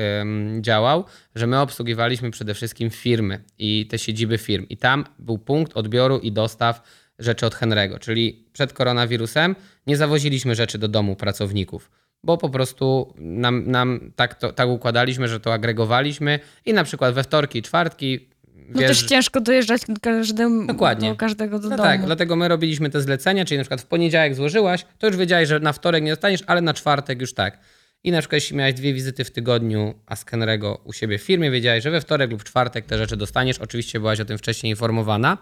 działał, 0.62 1.06
że 1.36 1.48
my 1.48 1.60
obsługiwaliśmy 1.60 2.32
przede 2.32 2.54
wszystkim 2.54 2.90
firmy 2.90 3.44
i 3.60 3.88
te 3.88 4.00
siedziby 4.00 4.38
firm. 4.38 4.66
I 4.70 4.78
tam 4.78 5.06
był 5.20 5.38
punkt 5.38 5.78
odbioru 5.78 6.20
i 6.20 6.32
dostaw 6.32 6.82
rzeczy 7.20 7.46
od 7.46 7.56
Henry'ego. 7.56 8.00
Czyli 8.00 8.46
przed 8.54 8.74
koronawirusem 8.74 9.56
nie 9.88 9.98
zawoziliśmy 9.98 10.56
rzeczy 10.56 10.78
do 10.78 10.88
domu 10.88 11.16
pracowników, 11.16 11.92
bo 12.24 12.38
po 12.38 12.50
prostu 12.50 13.14
nam, 13.18 13.72
nam 13.72 14.12
tak, 14.16 14.36
to, 14.36 14.52
tak 14.52 14.70
układaliśmy, 14.70 15.28
że 15.28 15.40
to 15.40 15.54
agregowaliśmy 15.54 16.40
i 16.66 16.74
na 16.74 16.84
przykład 16.84 17.14
we 17.14 17.24
wtorki, 17.24 17.62
czwartki 17.62 18.30
No 18.70 18.82
wiesz, 18.82 19.00
też 19.00 19.10
ciężko 19.10 19.42
dojeżdżać 19.42 19.82
każdemu, 20.02 20.68
Dokładnie. 20.68 21.10
do 21.10 21.16
każdego 21.16 21.60
do 21.60 21.70
no 21.70 21.78
domu. 21.78 21.90
tak, 21.90 22.06
dlatego 22.06 22.36
my 22.36 22.48
robiliśmy 22.48 22.90
te 22.90 23.02
zlecenia, 23.02 23.46
czyli 23.46 23.58
na 23.58 23.64
przykład 23.64 23.82
w 23.82 23.86
poniedziałek 23.86 24.36
złożyłaś, 24.36 24.86
to 25.00 25.08
już 25.08 25.18
wiedziałeś, 25.18 25.50
że 25.50 25.60
na 25.60 25.74
wtorek 25.74 26.04
nie 26.04 26.12
dostaniesz, 26.12 26.44
ale 26.48 26.62
na 26.62 26.74
czwartek 26.74 27.22
już 27.22 27.34
tak. 27.34 27.60
I 28.04 28.12
na 28.12 28.20
przykład 28.20 28.42
jeśli 28.42 28.58
miałeś 28.58 28.74
dwie 28.74 28.94
wizyty 28.94 29.24
w 29.24 29.32
tygodniu 29.32 29.94
Askenrego 30.06 30.82
u 30.84 30.94
siebie 30.94 31.18
w 31.18 31.22
firmie, 31.22 31.52
wiedziałeś, 31.52 31.84
że 31.84 31.92
we 31.92 32.02
wtorek 32.02 32.32
lub 32.32 32.44
czwartek 32.44 32.86
te 32.86 32.98
rzeczy 32.98 33.18
dostaniesz. 33.18 33.60
Oczywiście 33.60 34.00
byłaś 34.00 34.20
o 34.20 34.26
tym 34.26 34.38
wcześniej 34.38 34.70
informowana. 34.72 35.38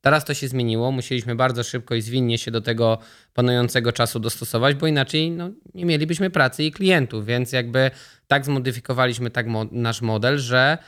Teraz 0.00 0.24
to 0.24 0.34
się 0.34 0.48
zmieniło, 0.48 0.92
musieliśmy 0.92 1.34
bardzo 1.34 1.62
szybko 1.64 1.94
i 1.94 2.02
zwinnie 2.02 2.38
się 2.38 2.50
do 2.50 2.60
tego 2.60 2.98
panującego 3.34 3.92
czasu 3.92 4.20
dostosować, 4.20 4.74
bo 4.74 4.86
inaczej 4.86 5.30
no, 5.30 5.50
nie 5.74 5.84
mielibyśmy 5.84 6.30
pracy 6.30 6.64
i 6.64 6.72
klientów, 6.72 7.26
więc 7.26 7.52
jakby 7.52 7.90
tak 8.26 8.44
zmodyfikowaliśmy 8.44 9.30
tak 9.30 9.46
mo- 9.46 9.66
nasz 9.72 10.02
model, 10.02 10.38
że 10.38 10.78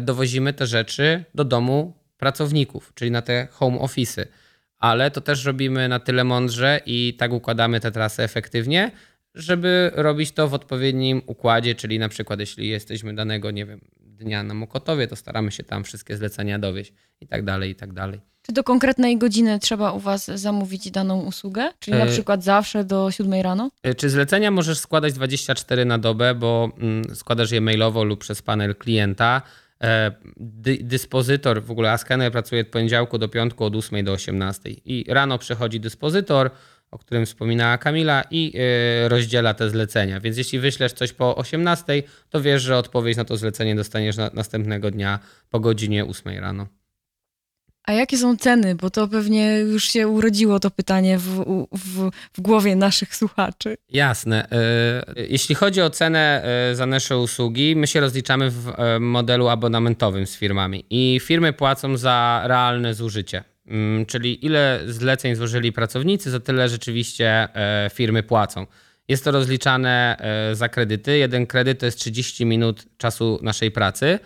dowozimy 0.00 0.52
te 0.52 0.66
rzeczy 0.66 1.24
do 1.34 1.44
domu 1.44 1.92
pracowników, 2.18 2.92
czyli 2.94 3.10
na 3.10 3.22
te 3.22 3.48
home 3.50 3.78
office'y. 3.78 4.24
Ale 4.78 5.10
to 5.10 5.20
też 5.20 5.44
robimy 5.44 5.88
na 5.88 6.00
tyle 6.00 6.24
mądrze 6.24 6.80
i 6.86 7.14
tak 7.18 7.32
układamy 7.32 7.80
te 7.80 7.92
trasy 7.92 8.22
efektywnie, 8.22 8.90
żeby 9.34 9.90
robić 9.94 10.32
to 10.32 10.48
w 10.48 10.54
odpowiednim 10.54 11.22
układzie, 11.26 11.74
czyli 11.74 11.98
na 11.98 12.08
przykład 12.08 12.40
jeśli 12.40 12.68
jesteśmy 12.68 13.14
danego, 13.14 13.50
nie 13.50 13.66
wiem, 13.66 13.80
dnia 14.00 14.42
na 14.42 14.54
Mokotowie, 14.54 15.08
to 15.08 15.16
staramy 15.16 15.52
się 15.52 15.64
tam 15.64 15.84
wszystkie 15.84 16.16
zlecenia 16.16 16.58
dowieść 16.58 16.92
i 17.20 17.26
tak 17.26 17.44
dalej, 17.44 17.70
i 17.70 17.74
tak 17.74 17.92
dalej. 17.92 18.20
Czy 18.42 18.52
do 18.52 18.64
konkretnej 18.64 19.18
godziny 19.18 19.58
trzeba 19.58 19.92
u 19.92 20.00
was 20.00 20.26
zamówić 20.26 20.90
daną 20.90 21.20
usługę? 21.20 21.72
Czyli 21.78 21.98
na 21.98 22.04
E, 22.04 22.08
przykład 22.08 22.44
zawsze 22.44 22.84
do 22.84 23.10
7 23.10 23.32
rano? 23.42 23.70
Y, 23.86 23.94
Czy 23.94 24.10
zlecenia 24.10 24.50
możesz 24.50 24.78
składać 24.78 25.12
24 25.12 25.84
na 25.84 25.98
dobę, 25.98 26.34
bo 26.34 26.70
mm, 26.78 27.14
składasz 27.14 27.50
je 27.50 27.60
mailowo 27.60 28.04
lub 28.04 28.20
przez 28.20 28.42
panel 28.42 28.74
klienta. 28.74 29.42
E, 29.82 30.12
Dy, 30.36 30.78
dyspozytor, 30.82 31.62
w 31.62 31.70
ogóle 31.70 31.92
Askener 31.92 32.32
pracuje 32.32 32.60
od 32.60 32.68
poniedziałku 32.68 33.18
do 33.18 33.28
piątku 33.28 33.64
od 33.64 33.76
8 33.76 34.04
do 34.04 34.12
18 34.12 34.70
i 34.70 35.04
rano 35.08 35.38
przychodzi 35.38 35.80
dyspozytor, 35.80 36.50
o 36.90 36.98
którym 36.98 37.26
wspominała 37.26 37.78
Kamila 37.78 38.24
i 38.30 38.52
y, 39.04 39.08
rozdziela 39.08 39.54
te 39.54 39.70
zlecenia. 39.70 40.20
Więc 40.20 40.36
jeśli 40.36 40.58
wyślesz 40.58 40.92
coś 40.92 41.12
po 41.12 41.36
18, 41.36 42.02
to 42.30 42.40
wiesz, 42.40 42.62
że 42.62 42.76
odpowiedź 42.76 43.16
na 43.16 43.24
to 43.24 43.36
zlecenie 43.36 43.74
dostaniesz 43.74 44.16
na, 44.16 44.30
następnego 44.34 44.90
dnia 44.90 45.18
po 45.50 45.60
godzinie 45.60 46.04
8 46.04 46.38
rano. 46.38 46.66
A 47.86 47.92
jakie 47.92 48.18
są 48.18 48.36
ceny? 48.36 48.74
Bo 48.74 48.90
to 48.90 49.08
pewnie 49.08 49.58
już 49.58 49.84
się 49.84 50.08
urodziło 50.08 50.60
to 50.60 50.70
pytanie 50.70 51.18
w, 51.18 51.44
w, 51.72 52.10
w 52.34 52.40
głowie 52.40 52.76
naszych 52.76 53.16
słuchaczy. 53.16 53.76
Jasne. 53.88 54.48
Y, 55.16 55.26
Jeśli 55.28 55.54
chodzi 55.54 55.82
o 55.82 55.90
cenę 55.90 56.44
y, 56.72 56.76
za 56.76 56.86
nasze 56.86 57.18
usługi, 57.18 57.76
my 57.76 57.86
się 57.86 58.00
rozliczamy 58.00 58.50
w 58.50 58.68
y, 58.68 59.00
modelu 59.00 59.48
abonamentowym 59.48 60.26
z 60.26 60.36
firmami 60.36 60.84
i 60.90 61.20
firmy 61.22 61.52
płacą 61.52 61.96
za 61.96 62.42
realne 62.44 62.94
zużycie. 62.94 63.44
Mm, 63.66 64.06
Czyli 64.06 64.46
ile 64.46 64.80
zleceń 64.86 65.34
złożyli 65.34 65.72
pracownicy, 65.72 66.30
za 66.30 66.40
tyle 66.40 66.68
rzeczywiście 66.68 67.48
firmy 67.92 68.22
płacą. 68.22 68.66
Jest 69.08 69.24
to 69.24 69.30
rozliczane 69.30 70.16
za 70.52 70.68
kredyty. 70.68 71.18
Jeden 71.18 71.46
kredyt 71.46 71.78
to 71.80 71.86
jest 71.86 71.98
30 71.98 72.46
minut 72.46 72.84
czasu 72.98 73.38
naszej 73.42 73.70
pracy 73.70 74.18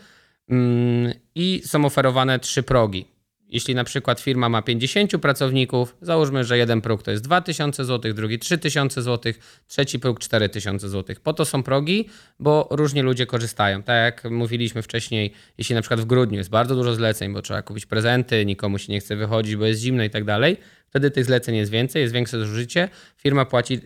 Mm, 0.51 1.13
i 1.35 1.63
są 1.65 1.85
oferowane 1.85 2.39
trzy 2.39 2.63
progi. 2.63 3.07
Jeśli 3.51 3.75
na 3.75 3.85
przykład 3.85 4.21
firma 4.21 4.49
ma 4.49 4.63
50 4.63 5.19
pracowników, 5.19 5.97
załóżmy, 6.03 6.45
że 6.45 6.59
jeden 6.59 6.81
próg 6.81 7.03
to 7.03 7.11
jest 7.11 7.25
2000 7.25 7.85
zł, 7.85 8.13
drugi 8.15 8.39
3000 8.39 9.03
zł, 9.03 9.33
trzeci 9.69 9.99
próg 9.99 10.19
4000 10.21 10.89
zł. 10.89 11.17
Po 11.23 11.33
to 11.33 11.45
są 11.45 11.63
progi, 11.63 12.09
bo 12.39 12.69
różni 12.71 13.03
ludzie 13.03 13.27
korzystają. 13.27 13.83
Tak 13.83 13.97
jak 13.97 14.33
mówiliśmy 14.33 14.83
wcześniej, 14.83 15.33
jeśli 15.59 15.75
na 15.75 15.81
przykład 15.81 16.01
w 16.01 16.05
grudniu 16.05 16.39
jest 16.39 16.51
bardzo 16.51 16.75
dużo 16.75 16.95
zleceń, 16.95 17.33
bo 17.33 17.43
trzeba 17.43 17.63
kupić 17.63 17.87
prezenty, 17.87 18.47
nikomu 18.47 18.79
się 18.79 18.93
nie 18.93 19.01
chce 19.01 19.17
wychodzić, 19.17 19.57
bo 19.57 19.67
jest 19.67 19.81
zimno 19.81 20.05
i 20.05 20.11
tak 20.11 20.25
dalej, 20.25 20.57
wtedy 20.91 21.11
tych 21.11 21.25
zleceń 21.25 21.57
jest 21.57 21.71
więcej, 21.71 22.03
jest 22.03 22.15
większe 22.15 22.39
zużycie, 22.39 22.89
firma 23.17 23.45
płaci 23.45 23.81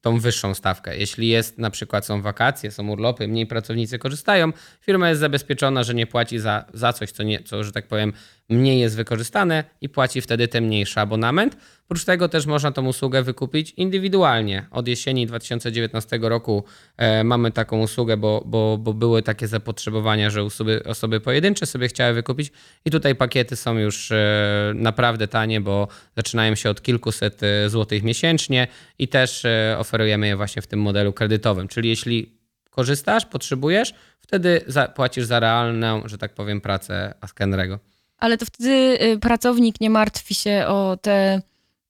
tą 0.00 0.18
wyższą 0.18 0.54
stawkę. 0.54 0.96
Jeśli 0.96 1.28
jest 1.28 1.58
na 1.58 1.70
przykład 1.70 2.06
są 2.06 2.22
wakacje, 2.22 2.70
są 2.70 2.88
urlopy, 2.88 3.28
mniej 3.28 3.46
pracownicy 3.46 3.98
korzystają, 3.98 4.52
firma 4.80 5.08
jest 5.08 5.20
zabezpieczona, 5.20 5.82
że 5.82 5.94
nie 5.94 6.06
płaci 6.06 6.38
za, 6.38 6.64
za 6.74 6.92
coś, 6.92 7.10
co, 7.10 7.22
nie, 7.22 7.42
co, 7.42 7.64
że 7.64 7.72
tak 7.72 7.86
powiem, 7.86 8.12
mniej 8.48 8.80
jest 8.80 8.96
wykorzystane 8.96 9.64
i 9.80 9.88
płaci 9.88 10.20
wtedy 10.20 10.48
ten 10.48 10.66
mniejszy 10.66 11.00
abonament. 11.00 11.56
Oprócz 11.90 12.04
tego 12.04 12.28
też 12.28 12.46
można 12.46 12.72
tą 12.72 12.86
usługę 12.86 13.22
wykupić 13.22 13.74
indywidualnie. 13.76 14.66
Od 14.70 14.88
jesieni 14.88 15.26
2019 15.26 16.18
roku 16.22 16.64
e, 16.96 17.24
mamy 17.24 17.50
taką 17.50 17.80
usługę, 17.80 18.16
bo, 18.16 18.42
bo, 18.46 18.78
bo 18.78 18.94
były 18.94 19.22
takie 19.22 19.48
zapotrzebowania, 19.48 20.30
że 20.30 20.42
osoby, 20.42 20.82
osoby 20.84 21.20
pojedyncze 21.20 21.66
sobie 21.66 21.88
chciały 21.88 22.14
wykupić 22.14 22.52
i 22.84 22.90
tutaj 22.90 23.14
pakiety 23.14 23.56
są 23.56 23.78
już 23.78 24.12
e, 24.12 24.72
naprawdę 24.74 25.28
tanie, 25.28 25.60
bo 25.60 25.88
zaczynają 26.16 26.54
się 26.54 26.70
od 26.70 26.82
kilkuset 26.82 27.42
e, 27.42 27.68
złotych 27.68 28.02
miesięcznie 28.02 28.68
i 28.98 29.08
też 29.08 29.46
oferujemy 29.78 30.26
je 30.26 30.36
właśnie 30.36 30.62
w 30.62 30.66
tym 30.66 30.80
modelu 30.80 31.12
kredytowym. 31.12 31.68
Czyli 31.68 31.88
jeśli 31.88 32.38
korzystasz, 32.70 33.26
potrzebujesz, 33.26 33.94
wtedy 34.20 34.64
płacisz 34.94 35.24
za 35.24 35.40
realną, 35.40 36.02
że 36.04 36.18
tak 36.18 36.34
powiem, 36.34 36.60
pracę 36.60 37.14
Askenrego. 37.20 37.78
Ale 38.18 38.38
to 38.38 38.46
wtedy 38.46 38.98
y, 39.02 39.18
pracownik 39.18 39.80
nie 39.80 39.90
martwi 39.90 40.34
się 40.34 40.64
o 40.66 40.96
te, 41.02 41.42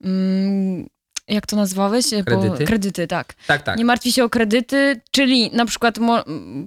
mm, 0.05 0.87
jak 1.29 1.47
to 1.47 1.57
nazwałeś? 1.57 2.05
Bo- 2.11 2.25
Kredyty? 2.25 2.65
kredyty, 2.65 3.07
tak. 3.07 3.35
Tak, 3.47 3.63
tak. 3.63 3.79
Nie 3.79 3.85
martwi 3.85 4.13
się 4.13 4.25
o 4.25 4.31
kredyty, 4.31 5.01
czyli 5.11 5.51
na 5.53 5.67
przykład 5.67 5.99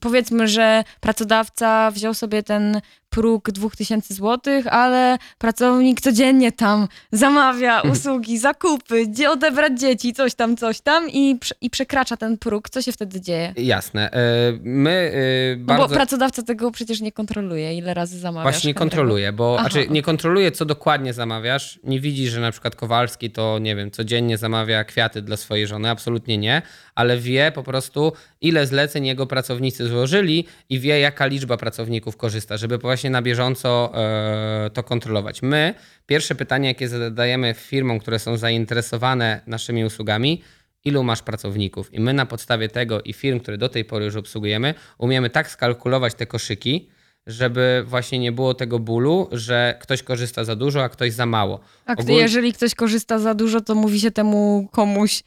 powiedzmy, 0.01 0.47
że 0.47 0.83
pracodawca 0.99 1.91
wziął 1.91 2.13
sobie 2.13 2.43
ten 2.43 2.81
próg 3.13 3.51
2000 3.51 4.13
zł, 4.13 4.53
ale 4.69 5.17
pracownik 5.37 6.01
codziennie 6.01 6.51
tam 6.51 6.87
zamawia 7.11 7.81
usługi, 7.81 8.37
zakupy, 8.37 9.07
gdzie 9.07 9.31
odebrać 9.31 9.79
dzieci, 9.79 10.13
coś 10.13 10.35
tam, 10.35 10.57
coś 10.57 10.81
tam 10.81 11.09
i, 11.09 11.39
i 11.61 11.69
przekracza 11.69 12.17
ten 12.17 12.37
próg. 12.37 12.69
Co 12.69 12.81
się 12.81 12.91
wtedy 12.91 13.21
dzieje? 13.21 13.53
Jasne. 13.57 14.11
E, 14.11 14.19
My 14.63 14.91
e, 14.91 15.55
No 15.57 15.65
bardzo... 15.65 15.87
bo 15.87 15.93
pracodawca 15.95 16.43
tego 16.43 16.71
przecież 16.71 17.01
nie 17.01 17.11
kontroluje, 17.11 17.77
ile 17.77 17.93
razy 17.93 18.19
zamawiasz. 18.19 18.53
Właśnie 18.53 18.73
kontroluje, 18.73 19.33
bo 19.33 19.55
Aha. 19.59 19.69
znaczy 19.69 19.89
nie 19.89 20.01
kontroluje, 20.01 20.51
co 20.51 20.65
dokładnie 20.65 21.13
zamawiasz. 21.13 21.79
Nie 21.83 21.99
widzi, 21.99 22.27
że 22.27 22.41
na 22.41 22.51
przykład 22.51 22.75
Kowalski 22.75 23.31
to, 23.31 23.59
nie 23.59 23.75
wiem, 23.75 23.91
codziennie 23.91 24.37
zamawia 24.37 24.83
kwiaty 24.83 25.21
dla 25.21 25.37
swojej 25.37 25.67
żony. 25.67 25.89
Absolutnie 25.89 26.37
nie, 26.37 26.61
ale 26.95 27.17
wie 27.17 27.51
po 27.55 27.63
prostu, 27.63 28.13
ile 28.41 28.67
zleceń 28.67 29.05
jego 29.05 29.27
pracownicy 29.27 29.87
złożyli 29.87 30.45
i 30.69 30.79
wie, 30.79 30.99
jaka 30.99 31.25
liczba 31.25 31.57
pracowników 31.57 32.17
korzysta, 32.17 32.57
żeby 32.57 32.77
właśnie 32.77 33.02
na 33.09 33.21
bieżąco 33.21 33.91
e, 33.95 34.69
to 34.73 34.83
kontrolować. 34.83 35.41
My, 35.41 35.73
pierwsze 36.05 36.35
pytanie, 36.35 36.67
jakie 36.67 36.87
zadajemy 36.87 37.53
firmom, 37.57 37.99
które 37.99 38.19
są 38.19 38.37
zainteresowane 38.37 39.41
naszymi 39.47 39.85
usługami, 39.85 40.41
ilu 40.85 41.03
masz 41.03 41.21
pracowników? 41.21 41.93
I 41.93 41.99
my 41.99 42.13
na 42.13 42.25
podstawie 42.25 42.69
tego 42.69 43.01
i 43.01 43.13
firm, 43.13 43.39
które 43.39 43.57
do 43.57 43.69
tej 43.69 43.85
pory 43.85 44.05
już 44.05 44.15
obsługujemy, 44.15 44.73
umiemy 44.97 45.29
tak 45.29 45.49
skalkulować 45.49 46.13
te 46.13 46.25
koszyki, 46.25 46.89
żeby 47.27 47.83
właśnie 47.87 48.19
nie 48.19 48.31
było 48.31 48.53
tego 48.53 48.79
bólu, 48.79 49.27
że 49.31 49.77
ktoś 49.81 50.03
korzysta 50.03 50.43
za 50.43 50.55
dużo, 50.55 50.83
a 50.83 50.89
ktoś 50.89 51.13
za 51.13 51.25
mało. 51.25 51.59
A 51.85 51.93
gdy, 51.93 52.03
Ogólnie- 52.03 52.21
jeżeli 52.21 52.53
ktoś 52.53 52.75
korzysta 52.75 53.19
za 53.19 53.33
dużo, 53.33 53.61
to 53.61 53.75
mówi 53.75 53.99
się 53.99 54.11
temu 54.11 54.69
komuś. 54.71 55.23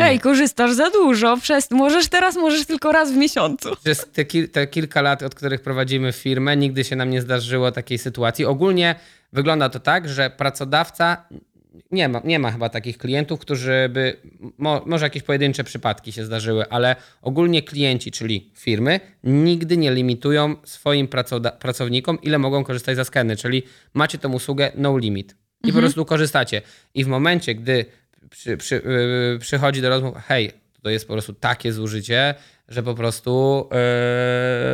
Ej, 0.00 0.20
korzystasz 0.20 0.72
za 0.72 0.90
dużo, 0.90 1.36
przez... 1.36 1.70
możesz 1.70 2.08
teraz, 2.08 2.36
możesz 2.36 2.66
tylko 2.66 2.92
raz 2.92 3.12
w 3.12 3.16
miesiącu. 3.16 3.76
Przez 3.84 4.06
te, 4.12 4.24
kil, 4.24 4.48
te 4.48 4.66
kilka 4.66 5.02
lat, 5.02 5.22
od 5.22 5.34
których 5.34 5.60
prowadzimy 5.60 6.12
firmę, 6.12 6.56
nigdy 6.56 6.84
się 6.84 6.96
nam 6.96 7.10
nie 7.10 7.20
zdarzyło 7.22 7.72
takiej 7.72 7.98
sytuacji. 7.98 8.44
Ogólnie 8.44 8.94
wygląda 9.32 9.68
to 9.68 9.80
tak, 9.80 10.08
że 10.08 10.30
pracodawca 10.30 11.28
nie 11.90 12.08
ma, 12.08 12.20
nie 12.24 12.38
ma 12.38 12.52
chyba 12.52 12.68
takich 12.68 12.98
klientów, 12.98 13.40
którzy 13.40 13.88
by. 13.92 14.16
Mo, 14.58 14.82
może 14.86 15.06
jakieś 15.06 15.22
pojedyncze 15.22 15.64
przypadki 15.64 16.12
się 16.12 16.24
zdarzyły, 16.24 16.68
ale 16.70 16.96
ogólnie 17.22 17.62
klienci, 17.62 18.10
czyli 18.10 18.50
firmy, 18.54 19.00
nigdy 19.24 19.76
nie 19.76 19.92
limitują 19.92 20.56
swoim 20.64 21.08
pracownikom, 21.60 22.18
ile 22.22 22.38
mogą 22.38 22.64
korzystać 22.64 22.96
za 22.96 23.04
skeny. 23.04 23.36
Czyli 23.36 23.62
macie 23.94 24.18
tą 24.18 24.32
usługę 24.32 24.72
no 24.74 24.98
limit 24.98 25.36
i 25.64 25.72
po 25.72 25.78
prostu 25.78 26.04
korzystacie. 26.04 26.62
I 26.94 27.04
w 27.04 27.08
momencie, 27.08 27.54
gdy 27.54 27.84
przy, 28.30 28.56
przy, 28.56 28.74
yy, 29.32 29.38
przychodzi 29.38 29.82
do 29.82 29.88
rozmów, 29.88 30.14
hej, 30.26 30.52
to 30.82 30.90
jest 30.90 31.06
po 31.06 31.12
prostu 31.12 31.32
takie 31.32 31.72
zużycie, 31.72 32.34
że 32.68 32.82
po 32.82 32.94
prostu. 32.94 33.68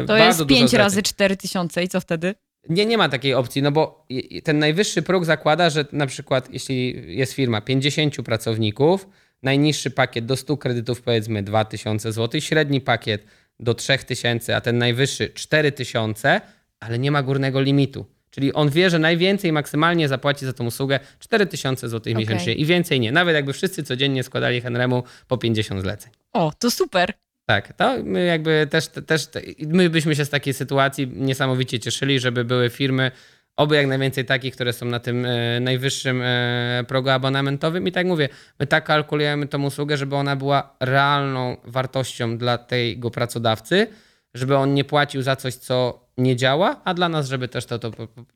Yy, 0.01 0.07
To 0.07 0.17
jest 0.17 0.39
dużo 0.39 0.49
5 0.49 0.61
zleceń. 0.61 0.79
razy 0.79 1.03
4 1.03 1.37
tysiące 1.37 1.85
i 1.85 1.89
co 1.89 2.01
wtedy? 2.01 2.35
Nie, 2.69 2.87
nie 2.87 2.99
ma 2.99 3.09
takiej 3.09 3.35
opcji, 3.35 3.63
no 3.63 3.73
bo 3.73 4.07
ten 4.45 4.59
najwyższy 4.59 5.03
próg 5.03 5.25
zakłada, 5.25 5.71
że 5.71 5.85
na 5.93 6.07
przykład 6.07 6.51
jeśli 6.51 7.05
jest 7.17 7.33
firma 7.33 7.61
50 7.61 8.17
pracowników, 8.23 9.09
najniższy 9.43 9.91
pakiet 9.91 10.27
do 10.27 10.37
100 10.37 10.57
kredytów 10.57 11.03
powiedzmy 11.03 11.43
2000 11.43 12.13
zł, 12.13 12.41
średni 12.41 12.81
pakiet 12.81 13.27
do 13.61 13.75
3000, 13.75 14.57
a 14.57 14.61
ten 14.61 14.79
najwyższy 14.79 15.29
4000, 15.29 16.41
ale 16.81 16.99
nie 16.99 17.11
ma 17.11 17.23
górnego 17.23 17.61
limitu. 17.61 18.07
Czyli 18.35 18.53
on 18.53 18.71
wie, 18.71 18.91
że 18.91 18.99
najwięcej 18.99 19.53
maksymalnie 19.53 20.09
zapłaci 20.09 20.47
za 20.47 20.53
tą 20.53 20.67
usługę 20.67 21.01
4000 21.19 21.89
zł 21.89 22.01
Okej. 22.01 22.15
miesięcznie 22.15 22.55
i 22.55 22.65
więcej 22.65 23.01
nie. 23.01 23.13
Nawet 23.13 23.35
jakby 23.35 23.53
wszyscy 23.53 23.83
codziennie 23.83 24.23
składali 24.23 24.61
Henremu 24.61 25.03
po 25.29 25.39
50 25.39 25.83
zleceń. 25.83 26.13
O, 26.33 26.53
to 26.59 26.71
super. 26.71 27.13
Tak, 27.47 27.73
to 27.73 27.97
my 28.05 28.25
jakby 28.25 28.67
też, 28.71 28.89
też 28.89 29.29
my 29.59 29.91
byśmy 29.91 30.17
się 30.17 30.25
z 30.25 30.31
takiej 30.31 30.55
sytuacji 30.55 31.09
niesamowicie 31.15 31.81
cieszyli, 31.81 32.21
żeby 32.21 32.45
były 32.45 32.71
firmy, 32.71 33.11
oby 33.57 33.77
jak 33.77 33.87
najwięcej 33.87 34.25
takich, 34.25 34.55
które 34.55 34.73
są 34.73 34.87
na 34.87 35.01
tym 35.01 35.27
e, 35.27 35.61
najwyższym 35.61 36.23
e, 36.23 36.85
progu 36.89 37.11
abonamentowym. 37.11 37.89
I 37.89 37.93
tak 37.93 38.07
mówię, 38.07 38.29
my 38.59 38.67
tak 38.67 38.85
kalkulujemy 38.85 39.47
tą 39.47 39.63
usługę, 39.63 39.97
żeby 39.97 40.17
ona 40.17 40.37
była 40.37 40.77
realną 40.81 41.57
wartością 41.65 42.39
dla 42.39 42.59
tego 42.59 43.11
pracodawcy, 43.11 43.87
żeby 44.35 44.57
on 44.57 44.75
nie 44.75 44.85
płacił 44.85 45.23
za 45.23 45.37
coś, 45.37 45.55
co 45.55 46.04
nie 46.19 46.37
działa, 46.37 46.81
a 46.85 46.95
dla 46.95 47.09
nas, 47.09 47.29
żeby 47.29 47.49
też 47.49 47.67
to, 47.67 47.79
to, 47.79 47.91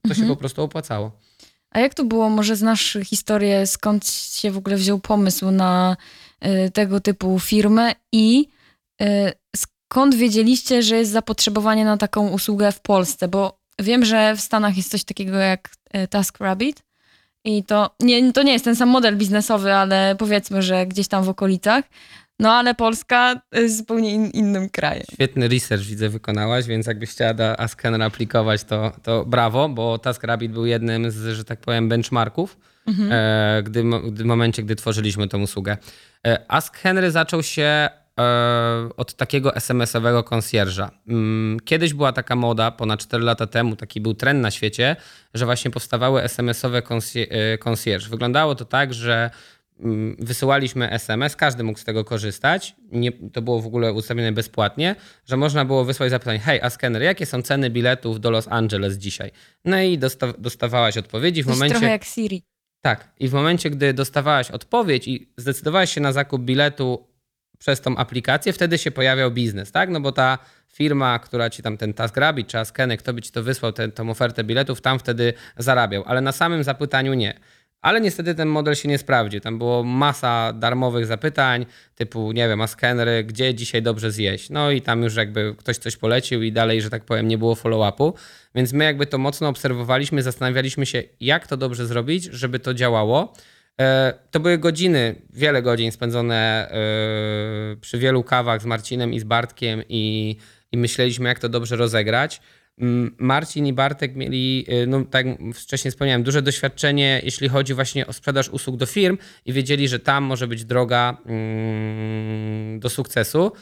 to 0.09 0.15
się 0.15 0.27
po 0.29 0.37
prostu 0.37 0.63
opłacało. 0.63 1.13
A 1.71 1.81
jak 1.81 1.95
to 1.95 2.05
było? 2.05 2.31
Może 2.31 2.57
znasz 2.57 2.99
historię, 3.05 3.67
skąd 3.67 4.07
się 4.11 4.51
w 4.51 4.57
ogóle 4.57 4.77
wziął 4.77 4.99
pomysł 4.99 5.51
na 5.51 5.97
y, 6.47 6.71
tego 6.71 7.01
typu 7.01 7.41
firmę 7.41 7.93
i 8.13 8.49
y, 9.03 9.33
skąd 9.57 10.15
wiedzieliście, 10.15 10.83
że 10.83 10.97
jest 10.97 11.11
zapotrzebowanie 11.11 11.85
na 11.85 11.97
taką 11.97 12.29
usługę 12.29 12.73
w 12.73 12.81
Polsce? 12.81 13.29
Bo 13.29 13.59
wiem, 13.79 14.05
że 14.05 14.37
w 14.37 14.41
Stanach 14.41 14.77
jest 14.77 14.91
coś 14.91 15.05
takiego 15.05 15.37
jak 15.37 15.71
y, 15.97 16.09
TaskRabbit 16.09 16.83
i 17.45 17.65
to 17.65 17.91
nie, 18.01 18.33
to 18.33 18.43
nie 18.43 18.53
jest 18.53 18.65
ten 18.65 18.77
sam 18.77 18.89
model 18.89 19.17
biznesowy, 19.17 19.75
ale 19.75 20.17
powiedzmy, 20.19 20.63
że 20.63 20.87
gdzieś 20.87 21.09
tam 21.09 21.25
w 21.25 21.29
okolicach. 21.29 21.85
No 22.41 22.53
ale 22.53 22.75
Polska 22.75 23.41
jest 23.53 23.77
zupełnie 23.77 24.15
in, 24.15 24.31
innym 24.31 24.69
krajem. 24.69 25.05
Świetny 25.13 25.49
research 25.49 25.83
widzę 25.83 26.09
wykonałaś, 26.09 26.67
więc 26.67 26.87
jakbyś 26.87 27.11
chciała 27.11 27.35
do 27.35 27.61
Askenera 27.61 28.05
aplikować, 28.07 28.65
to, 28.65 28.93
to 29.03 29.25
brawo, 29.25 29.69
bo 29.69 29.99
TaskRabbit 29.99 30.53
był 30.53 30.67
jednym 30.67 31.11
z, 31.11 31.37
że 31.37 31.45
tak 31.45 31.61
powiem, 31.61 31.89
benchmarków, 31.89 32.59
e, 33.11 33.63
gdy, 33.63 33.83
w 34.03 34.25
momencie, 34.25 34.63
gdy 34.63 34.77
tworzyliśmy 34.77 35.29
tę 35.29 35.39
usługę. 35.39 35.77
E, 36.27 36.45
Ask 36.49 36.77
Henry 36.77 37.11
zaczął 37.11 37.43
się 37.43 37.63
e, 37.65 38.89
od 38.97 39.15
takiego 39.15 39.57
SMS-owego 39.57 40.25
konsjerża. 40.25 40.91
Mm, 41.09 41.61
Kiedyś 41.65 41.95
była 41.95 42.13
taka 42.13 42.37
moda, 42.37 42.71
ponad 42.71 43.01
4 43.01 43.25
lata 43.25 43.47
temu, 43.47 43.77
taki 43.77 44.01
był 44.01 44.15
trend 44.15 44.41
na 44.41 44.51
świecie, 44.51 44.97
że 45.35 45.45
właśnie 45.45 45.71
powstawały 45.71 46.23
SMS-owe 46.23 46.83
konsjerż. 47.59 48.09
Wyglądało 48.09 48.55
to 48.55 48.65
tak, 48.65 48.95
że 48.95 49.31
wysyłaliśmy 50.19 50.91
SMS, 50.91 51.37
każdy 51.37 51.63
mógł 51.65 51.79
z 51.79 51.85
tego 51.85 52.05
korzystać. 52.05 52.77
Nie, 52.93 53.13
to 53.33 53.43
było 53.43 53.61
w 53.61 53.67
ogóle 53.67 53.93
ustawione 53.93 54.33
bezpłatnie, 54.33 54.97
że 55.27 55.37
można 55.37 55.65
było 55.65 55.85
wysłać 55.85 56.11
zapytanie: 56.11 56.39
Hej, 56.39 56.61
Askener, 56.63 57.03
jakie 57.03 57.27
są 57.27 57.43
ceny 57.43 57.71
biletów 57.71 58.21
do 58.21 58.31
Los 58.31 58.49
Angeles 58.49 58.97
dzisiaj? 58.97 59.31
No 59.65 59.81
i 59.83 59.99
dosta- 59.99 60.33
dostawałaś 60.39 60.97
odpowiedzi 60.97 61.43
w 61.43 61.47
To 61.47 61.51
jest 61.51 61.59
momencie. 61.61 61.75
trochę 61.79 61.93
jak 61.93 62.05
Siri. 62.05 62.43
Tak, 62.83 63.13
i 63.21 63.29
w 63.29 63.33
momencie, 63.33 63.71
gdy 63.71 63.93
dostawałaś 63.95 64.51
odpowiedź 64.51 65.09
i 65.09 65.33
zdecydowałaś 65.37 65.93
się 65.95 66.01
na 66.01 66.13
zakup 66.13 66.43
biletu 66.43 67.09
przez 67.59 67.81
tą 67.81 67.97
aplikację, 67.97 68.53
wtedy 68.53 68.79
się 68.79 68.91
pojawiał 68.91 69.31
biznes, 69.31 69.73
tak? 69.73 69.91
No 69.91 70.01
bo 70.01 70.13
ta 70.13 70.39
firma, 70.73 71.19
która 71.19 71.51
ci 71.51 71.63
tam 71.63 71.77
ten 71.77 71.95
TaskRabbit 71.95 72.49
czy 72.49 72.59
Askeny, 72.59 72.97
kto 72.97 73.13
by 73.13 73.23
ci 73.23 73.33
to 73.33 73.43
wysłał, 73.43 73.73
tę 73.73 74.11
ofertę 74.11 74.45
biletów, 74.45 74.81
tam 74.81 74.99
wtedy 74.99 75.33
zarabiał, 75.57 76.03
ale 76.07 76.21
na 76.21 76.33
samym 76.33 76.65
zapytaniu 76.65 77.15
nie. 77.15 77.35
Ale 77.83 78.01
niestety 78.01 78.35
ten 78.35 78.49
model 78.49 78.75
się 78.75 78.89
nie 78.89 78.99
sprawdził. 78.99 79.41
Tam 79.41 79.59
było 79.59 79.85
masa 79.85 80.53
darmowych 80.53 81.07
zapytań, 81.07 81.67
typu, 81.95 82.33
nie 82.33 82.49
wiem, 82.49 82.61
a 82.61 82.67
skenery, 82.67 83.25
gdzie 83.25 83.55
dzisiaj 83.55 83.83
dobrze 83.83 84.13
zjeść. 84.13 84.51
No 84.51 84.71
i 84.71 84.83
tam 84.83 85.03
już 85.03 85.17
jakby 85.17 85.55
ktoś 85.59 85.77
coś 85.77 85.97
polecił 85.97 86.43
i 86.43 86.53
dalej, 86.53 86.83
że 86.83 86.91
tak 86.91 87.05
powiem, 87.05 87.29
nie 87.29 87.39
było 87.39 87.55
follow-upu. 87.55 88.13
Więc 88.55 88.73
my 88.73 88.85
jakby 88.85 89.07
to 89.07 89.19
mocno 89.19 89.49
obserwowaliśmy, 89.49 90.23
zastanawialiśmy 90.23 90.87
się, 90.87 91.03
jak 91.21 91.47
to 91.47 91.57
dobrze 91.57 91.87
zrobić, 91.87 92.25
żeby 92.25 92.59
to 92.59 92.75
działało. 92.75 93.33
E, 93.81 94.15
to 94.31 94.41
były 94.41 94.59
godziny, 94.59 95.15
wiele 95.33 95.63
godzin 95.63 95.93
spędzone 95.93 96.71
e, 96.71 97.77
przy 97.81 97.99
wielu 97.99 98.23
kawach 98.25 98.63
z 98.63 98.65
Marcinem 98.65 99.13
i 99.13 99.21
z 99.21 99.25
Bartkiem 99.25 99.83
i, 99.89 100.37
i 100.73 100.77
myśleliśmy, 100.79 101.29
jak 101.29 101.39
to 101.39 101.49
dobrze 101.49 101.77
rozegrać. 101.77 102.41
Mm, 102.81 103.15
Marcin 103.19 103.67
i 103.67 103.73
Bartek 103.73 104.17
mieli, 104.17 104.67
e, 104.69 104.87
no 104.87 105.05
tak 105.05 105.27
wcześniej 105.55 105.93
wspomniałem, 105.93 106.23
duże 106.23 106.43
doświadczenie, 106.43 107.21
jeśli 107.25 107.49
chodzi 107.49 107.75
właśnie 107.75 108.07
o 108.07 108.13
sprzedaż 108.13 108.49
usług 108.49 108.77
do 108.77 108.87
firm 108.87 109.19
i 109.45 109.53
wiedzieli, 109.53 109.89
że 109.89 109.99
tam 109.99 110.25
może 110.25 110.47
być 110.47 110.65
droga 110.65 111.17
mm, 111.27 112.81
do 112.81 112.91
sukcesu. 112.91 113.53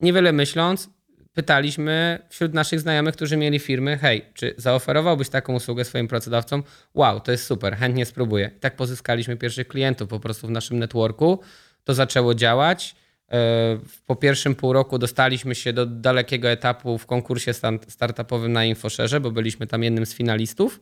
Niewiele 0.00 0.32
myśląc, 0.32 0.90
pytaliśmy 1.32 2.18
wśród 2.28 2.54
naszych 2.54 2.80
znajomych, 2.80 3.14
którzy 3.14 3.36
mieli 3.36 3.58
firmy, 3.58 3.98
hej, 3.98 4.24
czy 4.34 4.54
zaoferowałbyś 4.56 5.28
taką 5.28 5.54
usługę 5.54 5.84
swoim 5.84 6.08
pracodawcom? 6.08 6.62
Wow, 6.94 7.20
to 7.20 7.32
jest 7.32 7.46
super, 7.46 7.76
chętnie 7.76 8.06
spróbuję. 8.06 8.50
I 8.56 8.60
tak 8.60 8.76
pozyskaliśmy 8.76 9.36
pierwszych 9.36 9.68
klientów 9.68 10.08
po 10.08 10.20
prostu 10.20 10.46
w 10.46 10.50
naszym 10.50 10.78
networku. 10.78 11.40
To 11.84 11.94
zaczęło 11.94 12.34
działać. 12.34 12.94
E, 13.32 13.78
po 14.06 14.16
pierwszym 14.16 14.54
pół 14.54 14.72
roku 14.72 14.98
dostaliśmy 14.98 15.54
się 15.54 15.72
do 15.72 15.86
dalekiego 15.86 16.48
etapu 16.48 16.98
w 16.98 17.06
konkursie 17.06 17.52
startupowym 17.88 18.52
na 18.52 18.64
InfoShareze, 18.64 19.20
bo 19.20 19.30
byliśmy 19.30 19.66
tam 19.66 19.82
jednym 19.82 20.06
z 20.06 20.14
finalistów. 20.14 20.80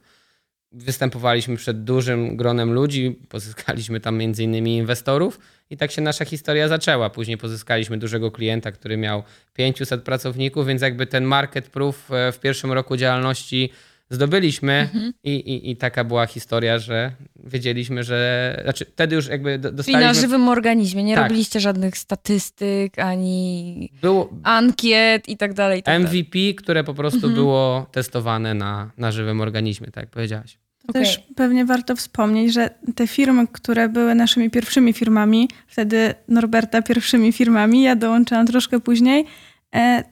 Występowaliśmy 0.72 1.56
przed 1.56 1.84
dużym 1.84 2.36
gronem 2.36 2.72
ludzi, 2.72 3.18
pozyskaliśmy 3.28 4.00
tam 4.00 4.16
między 4.16 4.44
innymi 4.44 4.76
inwestorów 4.76 5.40
i 5.70 5.76
tak 5.76 5.90
się 5.90 6.02
nasza 6.02 6.24
historia 6.24 6.68
zaczęła. 6.68 7.10
Później 7.10 7.38
pozyskaliśmy 7.38 7.98
dużego 7.98 8.30
klienta, 8.30 8.72
który 8.72 8.96
miał 8.96 9.22
500 9.54 10.02
pracowników, 10.02 10.66
więc 10.66 10.82
jakby 10.82 11.06
ten 11.06 11.24
market 11.24 11.68
proof 11.68 12.10
e, 12.12 12.32
w 12.32 12.40
pierwszym 12.40 12.72
roku 12.72 12.96
działalności 12.96 13.70
zdobyliśmy 14.11 14.73
mhm. 14.73 15.12
i, 15.25 15.35
i, 15.35 15.70
i 15.70 15.77
taka 15.77 16.05
była 16.05 16.27
historia, 16.27 16.79
że 16.79 17.12
wiedzieliśmy, 17.44 18.05
że 18.05 18.61
znaczy 18.62 18.85
wtedy 18.85 19.16
już 19.16 19.27
jakby 19.27 19.59
dostaliśmy... 19.59 20.03
I 20.03 20.05
na 20.05 20.14
żywym 20.14 20.49
organizmie, 20.49 21.05
nie 21.05 21.14
tak. 21.14 21.25
robiliście 21.25 21.61
żadnych 21.61 21.99
statystyk, 21.99 22.99
ani 22.99 23.90
było... 24.03 24.31
ankiet 24.42 25.29
i 25.29 25.37
tak 25.37 25.55
dalej. 25.55 25.81
I 25.81 25.83
tak 25.83 26.01
MVP, 26.01 26.38
dalej. 26.38 26.55
które 26.55 26.85
po 26.85 26.94
prostu 26.94 27.16
mhm. 27.16 27.35
było 27.35 27.87
testowane 27.92 28.55
na, 28.55 28.90
na 28.99 29.12
żywym 29.12 29.40
organizmie, 29.40 29.87
tak 29.87 30.03
jak 30.03 30.11
powiedziałaś. 30.11 30.59
Okay. 30.88 31.03
Też 31.03 31.23
pewnie 31.37 31.64
warto 31.64 31.96
wspomnieć, 31.96 32.53
że 32.53 32.70
te 32.94 33.07
firmy, 33.07 33.46
które 33.53 33.88
były 33.88 34.14
naszymi 34.14 34.51
pierwszymi 34.51 34.92
firmami, 34.92 35.49
wtedy 35.66 36.14
Norberta 36.29 36.83
pierwszymi 36.83 37.33
firmami, 37.33 37.83
ja 37.83 37.96
dołączyłam 37.96 38.46
troszkę 38.46 38.81
później, 38.81 39.27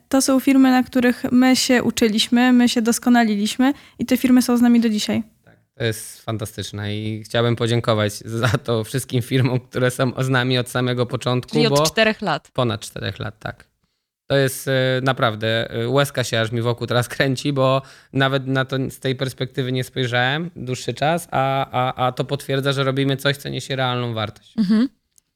to 0.09 0.23
są 0.23 0.40
firmy, 0.40 0.71
na 0.71 0.83
których 0.83 1.25
my 1.33 1.57
się 1.57 1.83
uczyliśmy, 1.83 2.53
my 2.53 2.68
się 2.68 2.83
doskonaliliśmy 2.83 3.73
i 3.99 4.07
te 4.07 4.16
firmy 4.16 4.42
są 4.42 4.57
z 4.57 4.61
nami 4.61 4.81
do 4.81 4.88
dzisiaj. 4.88 5.23
Tak, 5.44 5.57
to 5.75 5.85
jest 5.85 6.23
fantastyczne 6.23 6.97
i 6.97 7.23
chciałbym 7.25 7.57
podziękować 7.57 8.12
za 8.18 8.49
to 8.49 8.85
wszystkim 8.85 9.23
firmom, 9.23 9.61
które 9.61 9.90
są 9.90 10.12
z 10.18 10.29
nami 10.29 10.59
od 10.59 10.68
samego 10.68 11.07
początku. 11.07 11.53
Czyli 11.53 11.66
od 11.66 11.92
czterech 11.92 12.23
lat. 12.23 12.51
Ponad 12.53 12.81
czterech 12.81 13.18
lat, 13.18 13.38
tak. 13.38 13.68
To 14.31 14.37
jest 14.37 14.68
e, 14.68 15.01
naprawdę, 15.03 15.71
e, 15.71 15.88
łezka 15.88 16.25
się 16.25 16.40
aż 16.40 16.53
mi 16.53 16.62
wokół 16.62 16.87
teraz 16.87 17.09
kręci, 17.14 17.53
bo 17.53 17.83
nawet 18.12 18.47
na 18.47 18.64
to 18.64 18.77
z 18.90 18.99
tej 18.99 19.16
perspektywy 19.16 19.73
nie 19.73 19.85
spojrzałem 19.85 20.51
dłuższy 20.57 20.94
czas, 20.94 21.29
a, 21.31 21.71
a, 21.71 22.07
a 22.07 22.12
to 22.12 22.25
potwierdza, 22.25 22.73
że 22.73 22.85
robimy 22.85 23.16
coś, 23.16 23.37
co 23.37 23.49
niesie 23.49 23.77
realną 23.77 24.14
wartość. 24.14 24.55
Mhm. 24.59 24.88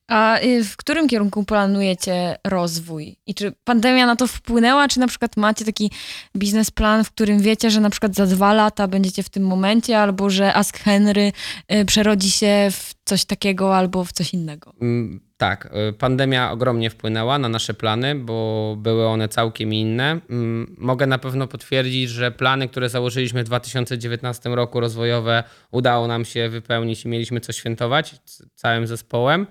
A 0.09 0.39
y, 0.41 0.65
w 0.65 0.77
którym 0.77 1.09
kierunku 1.09 1.45
planujecie 1.45 2.37
rozwój? 2.47 3.17
I 3.27 3.35
czy 3.35 3.53
pandemia 3.65 4.07
na 4.07 4.17
to 4.17 4.27
wpłynęła, 4.27 4.89
czy 4.89 5.01
na 5.01 5.07
przykład 5.07 5.37
macie 5.37 5.65
taki 5.65 5.91
biznesplan, 6.37 7.05
w 7.05 7.11
którym 7.11 7.41
wiecie, 7.41 7.71
że 7.71 7.81
na 7.81 7.91
przykład 7.91 8.15
za 8.15 8.27
dwa 8.27 8.53
lata 8.53 8.89
będziecie 8.89 9.23
w 9.23 9.29
tym 9.29 9.47
momencie, 9.47 9.99
albo 9.99 10.31
że 10.31 10.55
Ask 10.55 10.79
Henry 10.79 11.33
y, 11.73 11.85
przerodzi 11.85 12.31
się 12.31 12.69
w 12.71 12.95
coś 13.05 13.25
takiego 13.25 13.77
albo 13.77 14.05
w 14.05 14.13
coś 14.13 14.35
innego? 14.35 14.73
Mm, 14.81 15.21
tak, 15.37 15.75
y, 15.91 15.93
pandemia 15.93 16.51
ogromnie 16.51 16.91
wpłynęła 16.91 17.39
na 17.39 17.49
nasze 17.49 17.75
plany, 17.75 18.15
bo 18.15 18.77
były 18.79 19.07
one 19.07 19.29
całkiem 19.29 19.75
inne. 19.75 20.21
Mm, 20.31 20.75
mogę 20.79 21.07
na 21.07 21.19
pewno 21.19 21.47
potwierdzić, 21.47 22.11
że 22.11 22.31
plany, 22.31 22.69
które 22.69 22.89
założyliśmy 22.89 23.43
w 23.43 23.47
2019 23.47 24.55
roku 24.55 24.81
rozwojowe, 24.81 25.45
udało 25.71 26.07
nam 26.07 26.25
się 26.25 26.49
wypełnić 26.49 27.05
i 27.05 27.09
mieliśmy 27.09 27.41
co 27.41 27.53
świętować 27.53 28.15
całym 28.55 28.87
zespołem. 28.87 29.47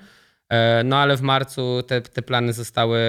E, 0.51 0.83
no 0.83 0.97
ale 0.97 1.17
w 1.17 1.21
marcu 1.21 1.83
te, 1.87 2.01
te 2.01 2.21
plany 2.21 2.53
zostały, 2.53 2.99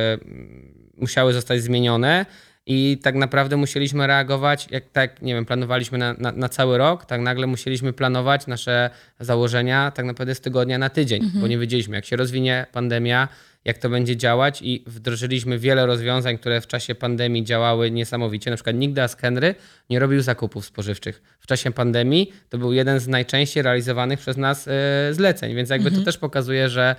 musiały 0.97 1.33
zostać 1.33 1.63
zmienione 1.63 2.27
i 2.67 2.99
tak 3.03 3.15
naprawdę 3.15 3.57
musieliśmy 3.57 4.07
reagować, 4.07 4.69
jak 4.71 4.85
tak, 4.89 5.23
nie 5.23 5.35
wiem, 5.35 5.47
planowaliśmy 5.47 5.99
na, 5.99 6.15
na, 6.19 6.33
na, 6.33 6.49
cały 6.49 6.79
rok, 6.79 7.07
tak 7.07 7.21
nagle 7.21 7.47
musieliśmy 7.47 7.93
planować 7.93 8.47
nasze 8.47 8.91
założenia 9.21 9.91
tak 9.91 10.07
naprawdę 10.07 10.35
z 10.35 10.41
tygodnia 10.41 10.79
na 10.79 10.89
tydzień, 10.89 11.25
mhm. 11.25 11.41
bo 11.41 11.49
nie 11.49 11.59
wiedzieliśmy, 11.59 11.97
jak 11.97 12.05
się 12.05 12.17
rozwinie 12.17 12.67
pandemia, 12.73 13.29
jak 13.65 13.79
to 13.79 13.89
będzie 13.89 14.17
działać 14.17 14.63
i 14.63 14.85
wdrożyliśmy 14.87 15.59
wiele 15.59 15.87
rozwiązań, 15.87 16.39
które 16.39 16.61
w 16.61 16.67
czasie 16.67 16.95
pandemii 16.95 17.45
działały 17.45 17.91
niesamowicie. 17.91 18.51
Na 18.51 18.57
przykład 18.57 18.77
nigdy 18.77 19.03
Ask 19.03 19.21
Henry 19.21 19.55
nie 19.91 19.99
robił 19.99 20.23
zakupów 20.23 20.67
spożywczych. 20.67 21.23
W 21.41 21.47
czasie 21.47 21.71
pandemii 21.71 22.33
to 22.49 22.59
był 22.59 22.73
jeden 22.73 23.01
z 23.01 23.09
najczęściej 23.09 23.63
realizowanych 23.63 24.21
przez 24.21 24.37
nas 24.37 24.67
yy, 24.67 24.73
zleceń, 25.15 25.55
więc 25.55 25.71
jakby 25.71 25.89
mhm. 25.89 26.03
to 26.03 26.07
też 26.07 26.19
pokazuje, 26.19 26.69
że 26.69 26.97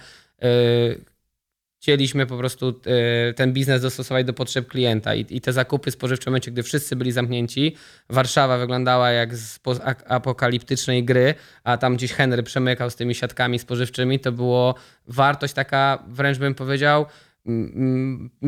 chcieliśmy 1.84 2.26
po 2.26 2.38
prostu 2.38 2.82
e, 3.30 3.34
ten 3.34 3.54
biznes 3.54 3.82
dostosować 3.82 4.26
do 4.26 4.34
potrzeb 4.34 4.68
klienta 4.68 5.16
i, 5.16 5.26
i 5.30 5.42
te 5.42 5.54
zakupy 5.54 5.92
spożywcze 5.92 6.24
w 6.24 6.28
momencie, 6.28 6.52
gdy 6.52 6.64
wszyscy 6.64 6.96
byli 6.96 7.12
zamknięci, 7.12 7.76
Warszawa 8.10 8.58
wyglądała 8.58 9.12
jak 9.12 9.36
z 9.36 9.60
apokaliptycznej 10.08 11.04
gry, 11.04 11.34
a 11.64 11.78
tam 11.78 11.96
gdzieś 11.96 12.14
Henry 12.14 12.44
przemykał 12.44 12.90
z 12.90 12.96
tymi 12.96 13.16
siatkami 13.16 13.60
spożywczymi, 13.60 14.20
to 14.20 14.32
było 14.32 14.76
wartość 15.08 15.54
taka, 15.54 16.04
wręcz 16.08 16.38
bym 16.38 16.56
powiedział, 16.56 17.06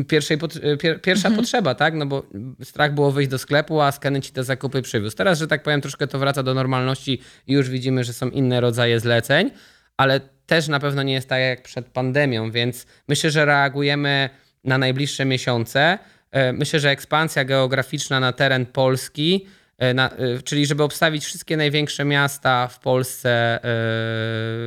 pierwszej, 0.08 0.38
e, 0.62 0.76
pier, 0.76 1.00
pierwsza 1.00 1.28
mhm. 1.28 1.36
potrzeba, 1.36 1.74
tak? 1.74 1.94
No 1.94 2.06
bo 2.06 2.26
strach 2.62 2.94
było 2.94 3.12
wyjść 3.12 3.30
do 3.30 3.38
sklepu, 3.38 3.80
a 3.80 3.92
skany 3.92 4.20
ci 4.20 4.32
te 4.32 4.44
zakupy 4.44 4.82
przywiózł. 4.82 5.16
Teraz, 5.16 5.38
że 5.38 5.46
tak 5.46 5.62
powiem, 5.62 5.80
troszkę 5.80 6.06
to 6.06 6.18
wraca 6.18 6.42
do 6.42 6.54
normalności 6.54 7.20
i 7.46 7.52
już 7.52 7.70
widzimy, 7.70 8.04
że 8.04 8.12
są 8.12 8.28
inne 8.28 8.60
rodzaje 8.60 9.00
zleceń, 9.00 9.50
ale 9.96 10.20
też 10.46 10.68
na 10.68 10.80
pewno 10.80 11.02
nie 11.02 11.12
jest 11.12 11.28
tak 11.28 11.40
jak 11.40 11.62
przed 11.62 11.86
pandemią, 11.86 12.50
więc 12.50 12.86
myślę, 13.08 13.30
że 13.30 13.44
reagujemy 13.44 14.30
na 14.64 14.78
najbliższe 14.78 15.24
miesiące. 15.24 15.98
E, 16.30 16.52
myślę, 16.52 16.80
że 16.80 16.90
ekspansja 16.90 17.44
geograficzna 17.44 18.20
na 18.20 18.32
teren 18.32 18.66
Polski, 18.66 19.46
e, 19.78 19.94
na, 19.94 20.10
e, 20.10 20.42
czyli 20.42 20.66
żeby 20.66 20.82
obstawić 20.82 21.24
wszystkie 21.24 21.56
największe 21.56 22.04
miasta 22.04 22.68
w 22.68 22.80
Polsce 22.80 23.60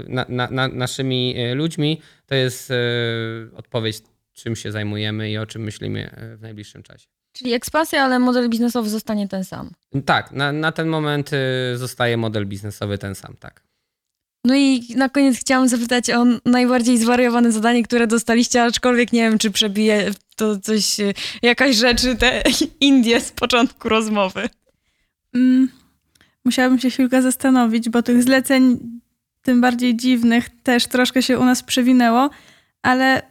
na, 0.07 0.25
na, 0.49 0.67
naszymi 0.67 1.35
ludźmi, 1.53 2.01
to 2.25 2.35
jest 2.35 2.73
odpowiedź, 3.55 3.97
czym 4.33 4.55
się 4.55 4.71
zajmujemy 4.71 5.31
i 5.31 5.37
o 5.37 5.45
czym 5.45 5.61
myślimy 5.61 6.09
w 6.37 6.41
najbliższym 6.41 6.83
czasie. 6.83 7.07
Czyli 7.33 7.53
ekspansja, 7.53 8.03
ale 8.03 8.19
model 8.19 8.49
biznesowy 8.49 8.89
zostanie 8.89 9.27
ten 9.27 9.43
sam. 9.43 9.71
Tak, 10.05 10.31
na, 10.31 10.51
na 10.51 10.71
ten 10.71 10.87
moment 10.87 11.31
zostaje 11.75 12.17
model 12.17 12.45
biznesowy 12.45 12.97
ten 12.97 13.15
sam, 13.15 13.35
tak. 13.39 13.68
No 14.45 14.56
i 14.56 14.95
na 14.95 15.10
koniec 15.10 15.39
chciałam 15.39 15.67
zapytać 15.67 16.10
o 16.10 16.25
najbardziej 16.45 16.97
zwariowane 16.97 17.52
zadanie, 17.52 17.84
które 17.84 18.08
dostaliście, 18.08 18.63
aczkolwiek 18.63 19.13
nie 19.13 19.21
wiem, 19.21 19.38
czy 19.38 19.52
przebije 19.52 20.12
to 20.36 20.60
coś, 20.60 20.99
e, 20.99 21.13
jakaś 21.41 21.75
rzeczy, 21.75 22.15
te 22.15 22.43
Indie 22.82 23.21
z 23.21 23.32
początku 23.32 23.89
rozmowy. 23.89 24.49
Mm, 25.36 25.69
musiałabym 26.45 26.80
się 26.80 26.89
chwilkę 26.89 27.21
zastanowić, 27.21 27.89
bo 27.89 28.04
tych 28.04 28.23
zleceń, 28.23 28.80
tym 29.41 29.62
bardziej 29.62 29.95
dziwnych, 29.95 30.49
też 30.63 30.88
troszkę 30.88 31.21
się 31.21 31.39
u 31.39 31.45
nas 31.45 31.63
przewinęło, 31.63 32.30
ale 32.82 33.21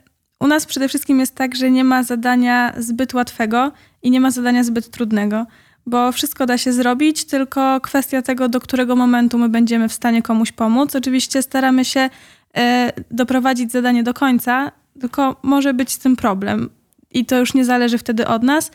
u 0.40 0.47
nas 0.47 0.66
przede 0.66 0.88
wszystkim 0.88 1.21
jest 1.21 1.35
tak, 1.35 1.57
że 1.57 1.71
nie 1.71 1.85
ma 1.85 2.03
zadania 2.03 2.75
zbyt 2.79 3.14
łatwego 3.14 3.73
i 4.03 4.11
nie 4.11 4.21
ma 4.21 4.31
zadania 4.31 4.64
zbyt 4.64 4.90
trudnego 4.90 5.47
bo 5.88 6.12
wszystko 6.12 6.46
da 6.46 6.59
się 6.59 6.72
zrobić, 6.72 7.24
tylko 7.24 7.81
kwestia 7.81 8.22
tego, 8.22 8.48
do 8.48 8.61
którego 8.61 8.96
momentu 8.96 9.38
my 9.38 9.48
będziemy 9.48 9.88
w 9.88 9.92
stanie 9.92 10.22
komuś 10.22 10.53
pomóc. 10.53 10.96
Oczywiście 10.96 11.42
staramy 11.42 11.85
się 11.85 12.11
e, 12.57 12.92
doprowadzić 13.11 13.72
zadanie 13.72 14.03
do 14.03 14.14
końca, 14.14 14.72
tylko 15.01 15.37
może 15.42 15.74
być 15.74 15.92
z 15.92 15.98
tym 15.98 16.16
problem 16.16 16.70
i 17.11 17.24
to 17.24 17.38
już 17.38 17.55
nie 17.55 17.64
zależy 17.64 17.98
wtedy 17.98 18.27
od 18.27 18.42
nas. 18.42 18.70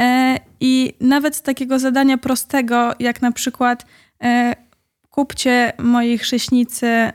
E, 0.00 0.38
I 0.60 0.92
nawet 1.00 1.36
z 1.36 1.42
takiego 1.42 1.78
zadania 1.78 2.18
prostego, 2.18 2.92
jak 2.98 3.22
na 3.22 3.32
przykład 3.32 3.86
e, 4.22 4.54
kupcie 5.18 5.72
mojej 5.78 6.18
chrześnicy 6.18 6.86
e, 6.86 7.12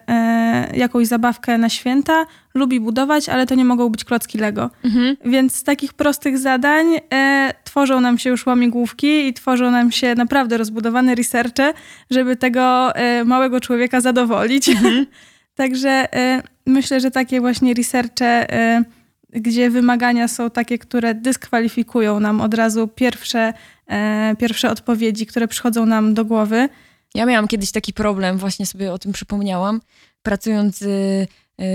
jakąś 0.74 1.08
zabawkę 1.08 1.58
na 1.58 1.70
święta, 1.70 2.26
lubi 2.54 2.80
budować, 2.80 3.30
ale 3.30 3.46
to 3.46 3.56
nie 3.56 3.66
mogą 3.66 3.90
być 3.90 4.04
klocki 4.04 4.38
Lego. 4.38 4.70
Mhm. 4.84 5.18
Więc 5.26 5.56
z 5.56 5.64
takich 5.64 5.94
prostych 5.94 6.38
zadań 6.38 6.86
e, 7.14 7.54
tworzą 7.64 8.02
nam 8.02 8.18
się 8.18 8.30
już 8.30 8.46
łamigłówki 8.46 9.28
i 9.28 9.34
tworzą 9.34 9.72
nam 9.72 9.92
się 9.92 10.16
naprawdę 10.16 10.58
rozbudowane 10.58 11.16
researche, 11.16 11.74
żeby 12.12 12.36
tego 12.36 12.96
e, 12.96 13.24
małego 13.24 13.60
człowieka 13.60 14.02
zadowolić. 14.02 14.72
Także 15.56 16.16
e, 16.16 16.44
myślę, 16.66 17.00
że 17.00 17.12
takie 17.12 17.42
właśnie 17.42 17.74
researche, 17.74 18.54
e, 18.54 18.84
gdzie 19.30 19.70
wymagania 19.70 20.28
są 20.28 20.50
takie, 20.50 20.78
które 20.78 21.16
dyskwalifikują 21.16 22.20
nam 22.20 22.42
od 22.42 22.54
razu 22.54 22.88
pierwsze, 22.88 23.54
e, 23.88 24.36
pierwsze 24.40 24.72
odpowiedzi, 24.72 25.26
które 25.26 25.48
przychodzą 25.48 25.86
nam 25.86 26.14
do 26.14 26.26
głowy. 26.26 26.70
Ja 27.16 27.26
miałam 27.26 27.48
kiedyś 27.48 27.72
taki 27.72 27.94
problem, 27.94 28.38
właśnie 28.38 28.66
sobie 28.66 28.94
o 28.94 29.00
tym 29.00 29.12
przypomniałam, 29.12 29.82
pracując 30.24 30.82
y, 30.82 31.28
y, 31.62 31.66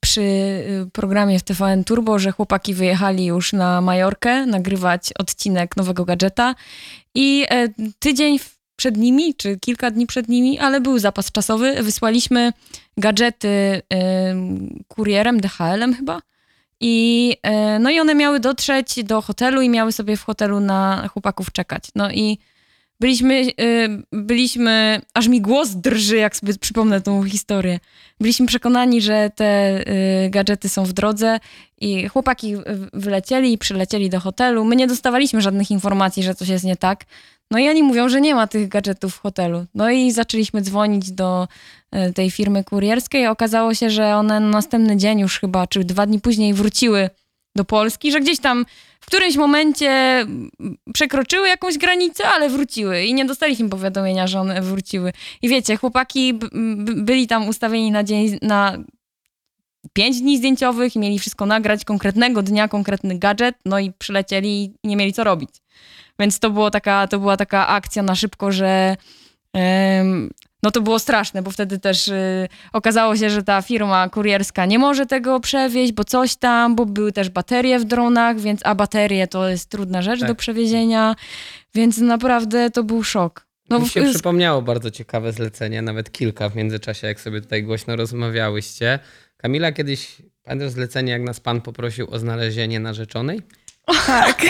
przy 0.00 0.20
y, 0.20 0.86
programie 0.92 1.38
w 1.38 1.42
TVN 1.42 1.84
Turbo, 1.84 2.18
że 2.18 2.32
chłopaki 2.32 2.74
wyjechali 2.74 3.26
już 3.26 3.52
na 3.52 3.80
Majorkę 3.80 4.46
nagrywać 4.46 5.12
odcinek 5.18 5.76
nowego 5.76 6.04
gadżeta 6.04 6.54
i 7.14 7.46
e, 7.50 7.68
tydzień 7.98 8.38
przed 8.76 8.96
nimi, 8.96 9.34
czy 9.34 9.58
kilka 9.60 9.90
dni 9.90 10.06
przed 10.06 10.28
nimi, 10.28 10.58
ale 10.58 10.80
był 10.80 10.98
zapas 10.98 11.32
czasowy, 11.32 11.82
wysłaliśmy 11.82 12.52
gadżety 12.96 13.48
y, 13.48 13.82
kurierem, 14.88 15.40
DHL-em 15.40 15.94
chyba. 15.94 16.20
I, 16.80 17.36
e, 17.42 17.78
no 17.78 17.90
i 17.90 18.00
one 18.00 18.14
miały 18.14 18.40
dotrzeć 18.40 19.04
do 19.04 19.22
hotelu 19.22 19.62
i 19.62 19.68
miały 19.68 19.92
sobie 19.92 20.16
w 20.16 20.22
hotelu 20.22 20.60
na 20.60 21.08
chłopaków 21.08 21.52
czekać. 21.52 21.84
No 21.94 22.10
i 22.10 22.38
byliśmy, 23.00 23.42
y, 23.60 24.02
byliśmy, 24.12 25.00
aż 25.14 25.28
mi 25.28 25.40
głos 25.40 25.70
drży, 25.70 26.16
jak 26.16 26.36
sobie 26.36 26.54
przypomnę 26.54 27.00
tą 27.00 27.24
historię. 27.24 27.78
Byliśmy 28.20 28.46
przekonani, 28.46 29.00
że 29.00 29.30
te 29.34 29.80
y, 30.26 30.30
gadżety 30.30 30.68
są 30.68 30.84
w 30.84 30.92
drodze 30.92 31.40
i 31.80 32.08
chłopaki 32.08 32.54
wylecieli 32.92 33.52
i 33.52 33.58
przylecieli 33.58 34.10
do 34.10 34.20
hotelu. 34.20 34.64
My 34.64 34.76
nie 34.76 34.86
dostawaliśmy 34.86 35.40
żadnych 35.40 35.70
informacji, 35.70 36.22
że 36.22 36.34
coś 36.34 36.48
jest 36.48 36.64
nie 36.64 36.76
tak. 36.76 37.04
No 37.50 37.58
i 37.58 37.68
oni 37.68 37.82
mówią, 37.82 38.08
że 38.08 38.20
nie 38.20 38.34
ma 38.34 38.46
tych 38.46 38.68
gadżetów 38.68 39.14
w 39.14 39.20
hotelu. 39.20 39.66
No 39.74 39.90
i 39.90 40.12
zaczęliśmy 40.12 40.62
dzwonić 40.62 41.12
do 41.12 41.48
y, 42.08 42.12
tej 42.12 42.30
firmy 42.30 42.64
kurierskiej. 42.64 43.26
Okazało 43.26 43.74
się, 43.74 43.90
że 43.90 44.16
one 44.16 44.40
na 44.40 44.48
następny 44.48 44.96
dzień 44.96 45.18
już 45.18 45.40
chyba, 45.40 45.66
czy 45.66 45.84
dwa 45.84 46.06
dni 46.06 46.20
później 46.20 46.54
wróciły 46.54 47.10
do 47.56 47.64
Polski, 47.64 48.12
że 48.12 48.20
gdzieś 48.20 48.38
tam 48.40 48.66
w 49.04 49.06
którymś 49.06 49.36
momencie 49.36 50.26
przekroczyły 50.94 51.48
jakąś 51.48 51.78
granicę, 51.78 52.28
ale 52.28 52.48
wróciły 52.48 53.02
i 53.02 53.14
nie 53.14 53.24
dostaliśmy 53.24 53.68
powiadomienia, 53.68 54.26
że 54.26 54.40
one 54.40 54.62
wróciły. 54.62 55.12
I 55.42 55.48
wiecie, 55.48 55.76
chłopaki 55.76 56.38
byli 56.96 57.26
tam 57.26 57.48
ustawieni 57.48 57.90
na 57.90 58.04
dzień, 58.04 58.38
na 58.42 58.78
pięć 59.92 60.20
dni 60.20 60.38
zdjęciowych 60.38 60.96
mieli 60.96 61.18
wszystko 61.18 61.46
nagrać 61.46 61.84
konkretnego 61.84 62.42
dnia, 62.42 62.68
konkretny 62.68 63.18
gadżet, 63.18 63.56
no 63.64 63.78
i 63.78 63.92
przylecieli 63.92 64.74
i 64.82 64.88
nie 64.88 64.96
mieli 64.96 65.12
co 65.12 65.24
robić. 65.24 65.50
Więc 66.18 66.38
to, 66.38 66.50
było 66.50 66.70
taka, 66.70 67.06
to 67.06 67.18
była 67.18 67.36
taka 67.36 67.68
akcja 67.68 68.02
na 68.02 68.14
szybko, 68.14 68.52
że 68.52 68.96
no 70.62 70.70
to 70.70 70.80
było 70.80 70.98
straszne, 70.98 71.42
bo 71.42 71.50
wtedy 71.50 71.78
też 71.78 72.08
y, 72.08 72.48
okazało 72.72 73.16
się, 73.16 73.30
że 73.30 73.42
ta 73.42 73.62
firma 73.62 74.08
kurierska 74.08 74.66
nie 74.66 74.78
może 74.78 75.06
tego 75.06 75.40
przewieźć, 75.40 75.92
bo 75.92 76.04
coś 76.04 76.36
tam, 76.36 76.76
bo 76.76 76.86
były 76.86 77.12
też 77.12 77.30
baterie 77.30 77.78
w 77.78 77.84
dronach, 77.84 78.40
więc 78.40 78.60
a 78.64 78.74
baterie 78.74 79.26
to 79.26 79.48
jest 79.48 79.70
trudna 79.70 80.02
rzecz 80.02 80.20
Tak. 80.20 80.28
do 80.28 80.34
przewiezienia, 80.34 81.16
więc 81.74 81.98
naprawdę 81.98 82.70
to 82.70 82.84
był 82.84 83.04
szok. 83.04 83.46
No, 83.70 83.78
Mi 83.78 83.88
się 83.88 84.02
przypomniało 84.02 84.62
bardzo 84.62 84.90
ciekawe 84.90 85.32
zlecenie, 85.32 85.82
nawet 85.82 86.12
kilka 86.12 86.48
w 86.48 86.56
międzyczasie, 86.56 87.06
jak 87.06 87.20
sobie 87.20 87.40
tutaj 87.40 87.62
głośno 87.62 87.96
rozmawiałyście. 87.96 88.98
Kamila, 89.36 89.72
kiedyś 89.72 90.16
pamiętasz 90.42 90.70
zlecenie, 90.70 91.12
jak 91.12 91.22
nas 91.22 91.40
pan 91.40 91.60
poprosił 91.60 92.10
o 92.10 92.18
znalezienie 92.18 92.80
narzeczonej? 92.80 93.42
Tak, 94.06 94.42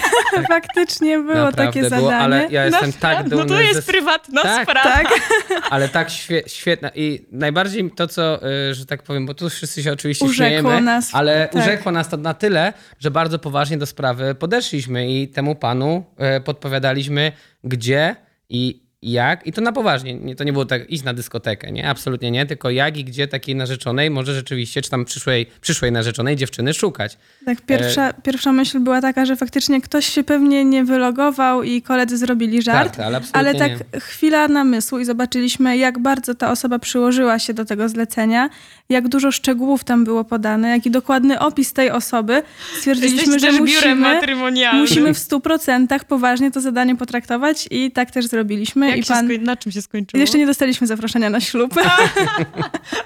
faktycznie 0.49 1.19
było 1.19 1.35
Naprawdę 1.35 1.67
takie 1.67 1.81
było, 1.81 1.91
zadanie. 2.11 2.17
ale 2.17 2.47
ja 2.51 2.65
jestem 2.65 2.93
tak 2.93 3.29
dumny. 3.29 3.45
No 3.45 3.49
to 3.55 3.61
jest 3.61 3.75
ze- 3.87 3.93
prywatna 3.93 4.43
Tak, 4.43 4.63
sprawa. 4.71 4.91
Tak, 4.91 5.07
Ale 5.71 5.89
tak 5.89 6.11
świe, 6.11 6.43
świetna. 6.47 6.91
I 6.95 7.27
najbardziej 7.33 7.91
to, 7.91 8.07
co, 8.09 8.49
y, 8.71 8.75
że 8.75 8.87
tak 8.87 9.03
powiem, 9.03 9.27
bo 9.27 9.35
tu 9.35 9.51
wszyscy 9.51 9.83
się 9.83 9.93
oczywiście 9.93 10.25
Urzekło 10.25 10.47
śmiejemy, 10.71 10.81
nas, 10.81 11.11
ale 11.15 11.49
tak. 11.53 11.63
urzekło 11.63 11.93
nas 11.93 12.09
to 12.09 12.17
na 12.17 12.35
tyle, 12.35 12.73
że 12.99 13.11
bardzo 13.11 13.39
poważnie 13.39 13.79
do 13.79 13.87
sprawy 13.87 14.35
podeszliśmy 14.35 15.11
i 15.13 15.29
temu 15.29 15.55
panu 15.55 16.05
y, 16.37 16.41
podpowiadaliśmy, 16.41 17.33
gdzie 17.65 18.17
i 18.49 18.84
jak. 19.13 19.47
I 19.47 19.53
to 19.53 19.61
na 19.61 19.73
poważnie. 19.73 20.15
Nie, 20.15 20.37
to 20.37 20.45
nie 20.45 20.53
było 20.53 20.65
tak, 20.65 20.91
iść 20.91 21.05
na 21.05 21.15
dyskotekę, 21.15 21.73
nie? 21.73 21.89
Absolutnie 21.89 22.31
nie. 22.31 22.47
Tylko 22.47 22.71
jak 22.71 22.97
i 22.97 23.05
gdzie 23.05 23.29
takiej 23.29 23.57
narzeczonej 23.57 24.11
może 24.11 24.35
rzeczywiście, 24.35 24.83
czy 24.83 24.91
tam 24.91 25.05
przyszłej, 25.05 25.47
przyszłej 25.61 25.93
narzeczonej 25.93 26.37
dziewczyny 26.37 26.75
szukać. 26.75 27.19
tak 27.47 27.61
pierwsza, 27.61 28.13
pierwsza 28.13 28.53
myśl 28.53 28.81
była 28.81 29.01
taka, 29.01 29.27
że 29.27 29.37
faktycznie 29.37 29.81
ktoś 29.81 30.07
się 30.07 30.25
pewnie 30.25 30.65
nie 30.65 30.85
wylogował 30.85 31.63
i 31.63 31.83
koledzy 31.83 32.17
zrobili 32.17 32.63
żart. 32.63 32.97
Żart, 32.97 33.01
ale 33.01 33.17
absolutnie 33.17 33.41
Ale 33.41 33.55
tak 33.55 33.93
nie. 33.95 34.01
chwila 34.01 34.49
namysłu 34.49 34.99
i 34.99 35.05
zobaczyliśmy, 35.05 35.77
jak 35.77 35.99
bardzo 35.99 36.35
ta 36.35 36.51
osoba 36.51 36.79
przyłożyła 36.79 37.39
się 37.39 37.55
do 37.55 37.65
tego 37.65 37.89
zlecenia, 37.89 38.51
jak 38.89 39.09
dużo 39.09 39.33
szczegółów 39.33 39.85
tam 39.85 40.05
było 40.05 40.25
podane, 40.25 40.69
jaki 40.69 40.91
dokładny 40.91 41.41
opis 41.41 41.73
tej 41.73 41.91
osoby. 41.91 42.43
Stwierdziliśmy, 42.79 43.39
że 43.39 43.47
też 43.47 43.57
biurem 43.57 43.67
musimy, 43.67 43.95
matrymonialnym. 43.95 44.81
musimy 44.81 45.15
w 45.15 45.19
stu 45.19 45.41
procentach 45.41 46.05
poważnie 46.05 46.51
to 46.51 46.61
zadanie 46.61 46.97
potraktować 46.97 47.69
i 47.71 47.91
tak 47.91 48.11
też 48.11 48.27
zrobiliśmy. 48.27 48.94
Jak 48.97 49.05
I 49.05 49.09
się 49.09 49.15
pan... 49.15 49.27
skoń... 49.29 49.39
Na 49.39 49.57
czym 49.57 49.73
się 49.73 49.83
skończyło? 49.83 50.21
Jeszcze 50.21 50.39
nie 50.39 50.47
dostaliśmy 50.47 50.87
zaproszenia 50.87 51.31
na 51.31 51.41
ślub. 51.41 51.75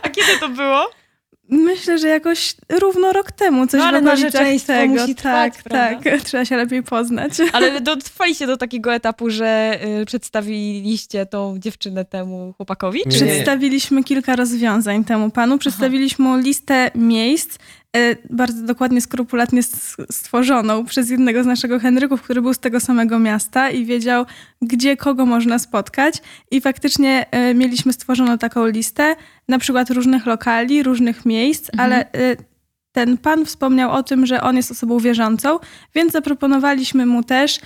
A 0.03 0.09
kiedy 0.09 0.39
to 0.41 0.49
było? 0.49 0.91
Myślę, 1.51 1.99
że 1.99 2.09
jakoś 2.09 2.55
równo 2.81 3.13
rok 3.13 3.33
temu 3.33 3.67
coś 3.67 3.81
No, 3.81 3.87
ale 3.87 4.01
narzeczeństwo 4.01 4.73
tego. 4.73 4.95
musi 4.95 5.15
trwać, 5.15 5.55
tak, 5.55 5.63
prawda? 5.63 6.11
tak. 6.11 6.23
Trzeba 6.25 6.45
się 6.45 6.57
lepiej 6.57 6.83
poznać. 6.83 7.33
Ale 7.53 7.81
dotrwaliście 7.81 8.47
do 8.47 8.57
takiego 8.57 8.95
etapu, 8.95 9.31
że 9.31 9.79
y, 10.03 10.07
przedstawiliście 10.07 11.27
tą 11.27 11.59
dziewczynę 11.59 12.05
temu 12.05 12.55
chłopakowi? 12.57 13.01
Nie, 13.07 13.13
Czy 13.13 13.25
nie. 13.25 13.31
Przedstawiliśmy 13.31 14.05
kilka 14.05 14.37
rozwiązań 14.37 15.05
temu 15.05 15.31
panu. 15.31 15.59
Przedstawiliśmy 15.59 16.25
mu 16.25 16.37
listę 16.37 16.91
miejsc, 16.95 17.59
bardzo 18.31 18.63
dokładnie, 18.63 19.01
skrupulatnie 19.01 19.63
stworzoną 20.11 20.85
przez 20.85 21.11
jednego 21.11 21.43
z 21.43 21.47
naszego 21.47 21.79
Henryków, 21.79 22.23
który 22.23 22.43
był 22.43 22.55
z 22.55 22.59
tego 22.59 22.81
samego 22.81 23.19
miasta 23.19 23.71
i 23.71 23.85
wiedział, 23.85 24.27
gdzie 24.63 24.97
kogo 24.97 25.27
można 25.27 25.59
spotkać. 25.59 26.23
I 26.51 26.61
faktycznie 26.61 27.27
e, 27.31 27.55
mieliśmy 27.55 27.93
stworzoną 27.93 28.39
taką 28.39 28.67
listę, 28.67 29.17
na 29.49 29.59
przykład 29.59 29.91
różnych 29.91 30.27
lokali, 30.27 30.83
różnych 30.83 31.27
miejsc, 31.27 31.71
ale 31.79 32.13
e, 32.13 32.37
ten 32.93 33.19
pan 33.19 33.47
wspomniał 33.47 33.93
o 33.93 34.03
tym, 34.03 34.27
że 34.27 34.43
on 34.43 34.57
jest 34.57 34.71
osobą 34.71 34.99
wierzącą, 34.99 35.59
więc 35.95 36.13
zaproponowaliśmy 36.13 37.07
mu 37.07 37.23
też. 37.23 37.61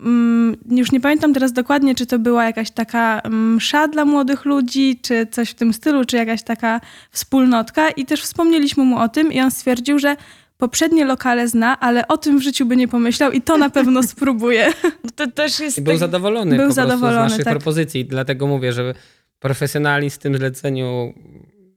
Mm, 0.00 0.56
już 0.70 0.92
nie 0.92 1.00
pamiętam 1.00 1.34
teraz 1.34 1.52
dokładnie, 1.52 1.94
czy 1.94 2.06
to 2.06 2.18
była 2.18 2.44
jakaś 2.44 2.70
taka 2.70 3.22
msza 3.30 3.88
dla 3.88 4.04
młodych 4.04 4.44
ludzi, 4.44 5.00
czy 5.02 5.26
coś 5.30 5.50
w 5.50 5.54
tym 5.54 5.72
stylu, 5.72 6.04
czy 6.04 6.16
jakaś 6.16 6.42
taka 6.42 6.80
wspólnotka. 7.10 7.90
I 7.90 8.06
też 8.06 8.22
wspomnieliśmy 8.22 8.84
mu 8.84 8.98
o 8.98 9.08
tym, 9.08 9.32
i 9.32 9.40
on 9.40 9.50
stwierdził, 9.50 9.98
że 9.98 10.16
poprzednie 10.58 11.04
lokale 11.04 11.48
zna, 11.48 11.80
ale 11.80 12.08
o 12.08 12.18
tym 12.18 12.38
w 12.38 12.42
życiu 12.42 12.66
by 12.66 12.76
nie 12.76 12.88
pomyślał 12.88 13.32
i 13.32 13.42
to 13.42 13.58
na 13.58 13.70
pewno 13.70 14.02
spróbuje. 14.12 14.72
No 15.04 15.10
to 15.16 15.30
też 15.30 15.60
jest 15.60 15.78
I 15.78 15.82
był 15.82 15.92
tak... 15.92 16.00
zadowolony 16.00 16.56
Był 16.56 16.66
po 16.66 16.72
zadowolony, 16.72 17.28
z 17.28 17.30
naszych 17.30 17.44
tak. 17.44 17.54
propozycji. 17.54 18.04
Dlatego 18.04 18.46
mówię, 18.46 18.72
że 18.72 18.94
profesjonalizm 19.38 20.16
w 20.16 20.18
tym 20.18 20.36
zleceniu 20.36 21.14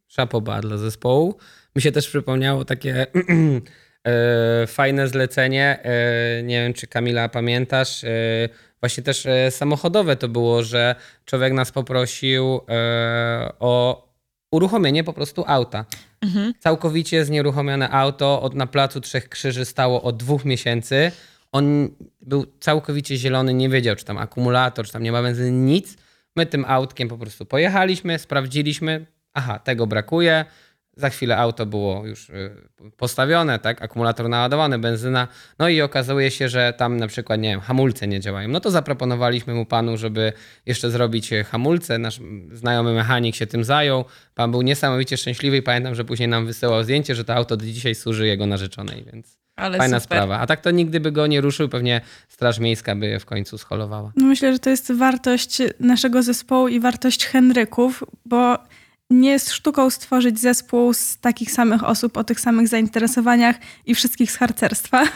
szapoba 0.08 0.62
dla 0.62 0.78
zespołu. 0.78 1.38
Mi 1.76 1.82
się 1.82 1.92
też 1.92 2.08
przypomniało 2.08 2.66
takie 2.66 3.08
fajne 4.68 5.08
zlecenie. 5.08 5.80
E, 5.84 6.44
nie 6.44 6.62
wiem, 6.64 6.74
czy 6.74 6.88
Kamila 6.88 7.30
pamiętasz. 7.30 8.04
E, 8.04 8.10
właśnie 8.80 9.04
też 9.04 9.26
e, 9.26 9.52
samochodowe 9.52 10.16
to 10.16 10.28
było, 10.28 10.64
że 10.64 10.96
człowiek 11.26 11.54
nas 11.54 11.72
poprosił 11.72 12.62
e, 12.70 13.52
o 13.60 14.04
uruchomienie 14.52 15.04
po 15.04 15.14
prostu 15.14 15.44
auta. 15.48 15.86
Mhm. 16.22 16.54
Całkowicie 16.60 17.26
znieruchomione 17.26 17.90
auto 17.90 18.42
od 18.42 18.56
na 18.56 18.68
placu 18.68 19.02
Trzech 19.02 19.30
Krzyży 19.30 19.66
stało 19.66 20.02
od 20.02 20.18
dwóch 20.18 20.46
miesięcy. 20.46 21.12
On 21.52 21.90
był 22.22 22.46
całkowicie 22.60 23.18
zielony, 23.18 23.54
nie 23.54 23.70
wiedział, 23.70 23.96
czy 23.96 24.06
tam 24.06 24.18
akumulator, 24.18 24.86
czy 24.86 24.92
tam 24.92 25.04
nie 25.04 25.12
ma 25.12 25.22
benzyny, 25.22 25.52
nic. 25.52 25.98
My 26.36 26.46
tym 26.46 26.66
autkiem 26.68 27.08
po 27.08 27.18
prostu 27.18 27.46
pojechaliśmy, 27.46 28.20
sprawdziliśmy, 28.20 29.06
aha, 29.34 29.60
tego 29.60 29.88
brakuje. 29.88 30.46
Za 31.00 31.10
chwilę 31.10 31.38
auto 31.38 31.66
było 31.66 32.06
już 32.06 32.30
y, 32.30 32.52
postawione, 32.98 33.60
tak, 33.60 33.82
akumulator 33.82 34.30
naładowany, 34.30 34.80
benzyna. 34.80 35.28
No 35.60 35.70
i 35.70 35.82
okazuje 35.82 36.32
się, 36.32 36.50
że 36.50 36.74
tam 36.78 36.98
na 36.98 37.08
przykład, 37.08 37.40
nie 37.40 37.50
wiem, 37.50 37.60
hamulce 37.60 38.08
nie 38.08 38.20
działają. 38.20 38.48
No 38.48 38.60
to 38.60 38.72
zaproponowaliśmy 38.72 39.54
mu 39.54 39.66
panu, 39.66 39.98
żeby 39.98 40.34
jeszcze 40.66 40.92
zrobić 40.92 41.34
e, 41.34 41.44
hamulce. 41.44 41.98
Nasz 41.98 42.20
znajomy 42.54 42.94
mechanik 42.94 43.36
się 43.36 43.48
tym 43.48 43.64
zajął. 43.64 44.06
Pan 44.36 44.52
był 44.52 44.62
niesamowicie 44.62 45.18
szczęśliwy 45.18 45.58
i 45.58 45.62
pamiętam, 45.62 45.96
że 45.96 46.06
później 46.06 46.30
nam 46.30 46.46
wysyłał 46.46 46.84
zdjęcie, 46.84 47.16
że 47.16 47.24
to 47.24 47.36
auto 47.36 47.58
do 47.58 47.66
dzisiaj 47.66 47.96
służy 47.96 48.28
jego 48.28 48.46
narzeczonej, 48.46 49.06
więc 49.14 49.40
Ale 49.56 49.78
fajna 49.78 50.00
super. 50.00 50.18
sprawa. 50.18 50.40
A 50.40 50.48
tak 50.48 50.62
to 50.62 50.72
nigdy 50.72 51.00
by 51.00 51.12
go 51.12 51.28
nie 51.28 51.42
ruszył, 51.42 51.70
pewnie 51.70 52.02
Straż 52.28 52.60
Miejska 52.60 52.96
by 52.96 53.08
je 53.08 53.20
w 53.20 53.26
końcu 53.26 53.58
scholowała. 53.58 54.12
No 54.16 54.26
myślę, 54.26 54.54
że 54.54 54.60
to 54.60 54.70
jest 54.70 54.92
wartość 54.92 55.62
naszego 55.80 56.24
zespołu 56.24 56.68
i 56.68 56.80
wartość 56.80 57.26
Henryków, 57.26 58.04
bo 58.26 58.58
nie 59.10 59.30
jest 59.30 59.52
sztuką 59.52 59.90
stworzyć 59.90 60.40
zespół 60.40 60.94
z 60.94 61.18
takich 61.18 61.52
samych 61.52 61.84
osób 61.84 62.18
o 62.18 62.24
tych 62.24 62.40
samych 62.40 62.68
zainteresowaniach 62.68 63.56
i 63.86 63.96
wszystkich 63.96 64.32
z 64.32 64.36
harcerstwa. 64.36 65.04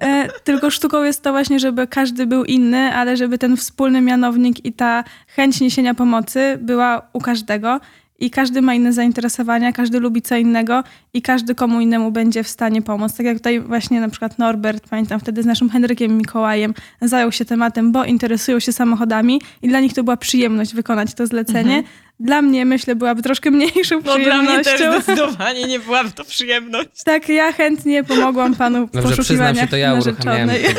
E, 0.00 0.28
Tylko 0.44 0.70
sztuką 0.70 1.02
jest 1.02 1.22
to 1.22 1.32
właśnie, 1.32 1.60
żeby 1.60 1.86
każdy 1.86 2.26
był 2.26 2.44
inny, 2.44 2.94
ale 2.94 3.16
żeby 3.16 3.38
ten 3.38 3.56
wspólny 3.56 4.00
mianownik 4.00 4.64
i 4.64 4.72
ta 4.72 5.04
chęć 5.26 5.60
niesienia 5.60 5.94
pomocy 5.94 6.58
była 6.60 7.02
u 7.12 7.20
każdego. 7.20 7.80
I 8.18 8.30
każdy 8.30 8.62
ma 8.62 8.74
inne 8.74 8.92
zainteresowania, 8.92 9.72
każdy 9.72 10.00
lubi 10.00 10.22
co 10.22 10.36
innego 10.36 10.84
i 11.14 11.22
każdy 11.22 11.54
komu 11.54 11.80
innemu 11.80 12.12
będzie 12.12 12.42
w 12.42 12.48
stanie 12.48 12.82
pomóc. 12.82 13.14
Tak 13.14 13.26
jak 13.26 13.36
tutaj 13.36 13.60
właśnie 13.60 14.00
na 14.00 14.08
przykład 14.08 14.38
Norbert, 14.38 14.88
pamiętam 14.88 15.20
wtedy 15.20 15.42
z 15.42 15.46
naszym 15.46 15.70
Henrykiem 15.70 16.18
Mikołajem, 16.18 16.74
zajął 17.00 17.32
się 17.32 17.44
tematem, 17.44 17.92
bo 17.92 18.04
interesują 18.04 18.60
się 18.60 18.72
samochodami 18.72 19.40
i 19.62 19.68
dla 19.68 19.80
nich 19.80 19.94
to 19.94 20.04
była 20.04 20.16
przyjemność 20.16 20.74
wykonać 20.74 21.14
to 21.14 21.26
zlecenie. 21.26 21.82
Dla 22.22 22.42
mnie, 22.42 22.64
myślę, 22.64 22.94
byłaby 22.96 23.22
troszkę 23.22 23.50
mniejszą 23.50 24.00
No 24.04 24.18
dla 24.18 24.42
mnie 24.42 24.64
też 24.64 24.74
przyjemnością. 24.74 25.02
zdecydowanie 25.14 25.64
nie 25.64 25.78
byłaby 25.80 26.10
to 26.10 26.24
przyjemność. 26.24 26.88
Tak, 27.04 27.28
ja 27.28 27.52
chętnie 27.52 28.04
pomogłam 28.04 28.54
panu 28.54 28.86
w 28.86 28.90
Dobrze, 28.90 29.00
przyznam 29.00 29.16
się, 29.56 29.66
poszukiwaniach 29.66 29.70
to 29.70 29.76
ja 29.76 29.94
uruchamiałem. 29.94 30.46
narzeczonej. 30.46 30.74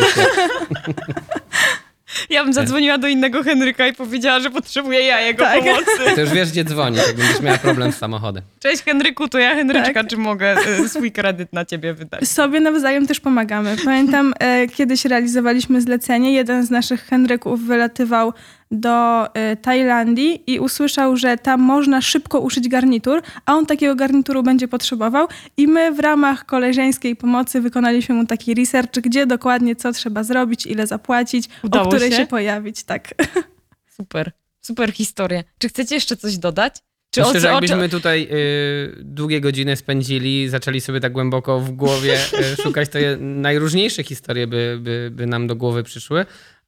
Ja 2.29 2.43
bym 2.43 2.53
zadzwoniła 2.53 2.97
do 2.97 3.07
innego 3.07 3.43
Henryka 3.43 3.87
i 3.87 3.93
powiedziała, 3.93 4.39
że 4.39 4.49
potrzebuję 4.49 4.99
ja 4.99 5.21
jego 5.21 5.43
Tak. 5.43 5.59
pomocy. 5.59 6.15
To 6.15 6.21
już 6.21 6.29
wiesz, 6.29 6.51
gdzie 6.51 6.63
dzwonić, 6.63 6.99
jak 7.07 7.15
będziesz 7.15 7.39
miała 7.41 7.57
problem 7.57 7.91
z 7.91 7.97
samochodem. 7.97 8.43
Cześć 8.59 8.83
Henryku, 8.83 9.27
to 9.27 9.39
ja 9.39 9.55
Henryczka, 9.55 9.93
Tak. 9.93 10.07
czy 10.07 10.17
mogę 10.17 10.55
y, 10.85 10.89
swój 10.89 11.11
kredyt 11.11 11.53
na 11.53 11.65
ciebie 11.65 11.93
wydać? 11.93 12.27
Sobie 12.27 12.59
nawzajem 12.59 13.07
też 13.07 13.19
pomagamy. 13.19 13.75
Pamiętam, 13.85 14.33
e, 14.39 14.67
kiedyś 14.67 15.05
realizowaliśmy 15.05 15.81
zlecenie. 15.81 16.33
Jeden 16.33 16.65
z 16.65 16.69
naszych 16.69 17.03
Henryków 17.05 17.61
wylatywał 17.61 18.33
do 18.73 19.27
e, 19.33 19.55
Tajlandii 19.55 20.43
i 20.47 20.59
usłyszał, 20.59 21.17
że 21.17 21.37
tam 21.37 21.61
można 21.61 22.01
szybko 22.01 22.39
uszyć 22.39 22.69
garnitur, 22.69 23.21
a 23.45 23.53
on 23.53 23.65
takiego 23.65 23.95
garnituru 23.95 24.43
będzie 24.43 24.67
potrzebował. 24.67 25.27
I 25.57 25.67
my 25.67 25.91
w 25.91 25.99
ramach 25.99 26.45
koleżeńskiej 26.45 27.15
pomocy 27.15 27.61
wykonaliśmy 27.61 28.15
mu 28.15 28.25
taki 28.25 28.53
research, 28.53 28.93
gdzie 29.01 29.25
dokładnie 29.25 29.75
co 29.75 29.91
trzeba 29.91 30.23
zrobić, 30.23 30.65
ile 30.65 30.87
zapłacić, 30.87 31.49
Udało 31.63 31.85
o 31.85 31.87
której 31.87 32.11
się? 32.11 32.17
się? 32.17 32.27
pojawić. 32.27 32.83
Tak. 32.83 33.13
Super, 33.97 34.31
super 34.61 34.93
historia. 34.93 35.43
Czy 35.57 35.69
chcecie 35.69 35.95
jeszcze 35.95 36.17
coś 36.17 36.37
dodać? 36.37 36.75
Czy 37.13 37.21
Myślę, 37.21 37.39
że 37.39 37.47
jakbyśmy 37.47 37.89
tutaj 37.89 38.27
y, 38.31 38.95
długie 39.03 39.41
godziny 39.41 39.75
spędzili, 39.75 40.49
zaczęli 40.49 40.81
sobie 40.81 40.99
tak 40.99 41.11
głęboko 41.13 41.59
w 41.59 41.71
głowie 41.71 42.17
y, 42.53 42.61
szukać, 42.63 42.89
to 42.89 42.99
je, 42.99 43.17
najróżniejsze 43.49 44.03
historie 44.03 44.47
by, 44.47 44.77
by, 44.81 45.09
by 45.11 45.27
nam 45.27 45.47
do 45.47 45.55
głowy 45.55 45.83
przyszły, 45.83 46.25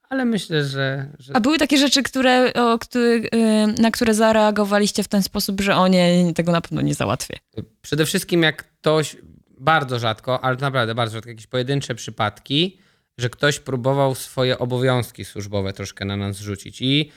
ale 0.09 0.25
myślę, 0.25 0.63
że, 0.65 1.09
że 1.19 1.35
A 1.35 1.39
były 1.39 1.57
takie 1.57 1.77
rzeczy, 1.77 2.03
które, 2.03 2.53
o, 2.53 2.79
który, 2.79 3.29
y, 3.77 3.81
na 3.81 3.91
które 3.91 4.13
zareagowaliście 4.13 5.03
w 5.03 5.07
ten 5.07 5.23
sposób, 5.23 5.61
że 5.61 5.75
o 5.75 5.87
nie, 5.87 6.33
tego 6.33 6.51
na 6.51 6.61
pewno 6.61 6.81
nie 6.81 6.93
załatwię. 6.95 7.37
Przede 7.81 8.05
wszystkim 8.05 8.43
jak 8.43 8.63
ktoś, 8.63 9.17
bardzo 9.57 9.99
rzadko, 9.99 10.43
ale 10.43 10.57
naprawdę 10.57 10.95
bardzo 10.95 11.13
rzadko, 11.13 11.29
jakieś 11.29 11.47
pojedyncze 11.47 11.95
przypadki, 11.95 12.77
że 13.17 13.29
ktoś 13.29 13.59
próbował 13.59 14.15
swoje 14.15 14.59
obowiązki 14.59 15.25
służbowe 15.25 15.73
troszkę 15.73 16.05
na 16.05 16.17
nas 16.17 16.37
rzucić. 16.37 16.81
I 16.81 17.11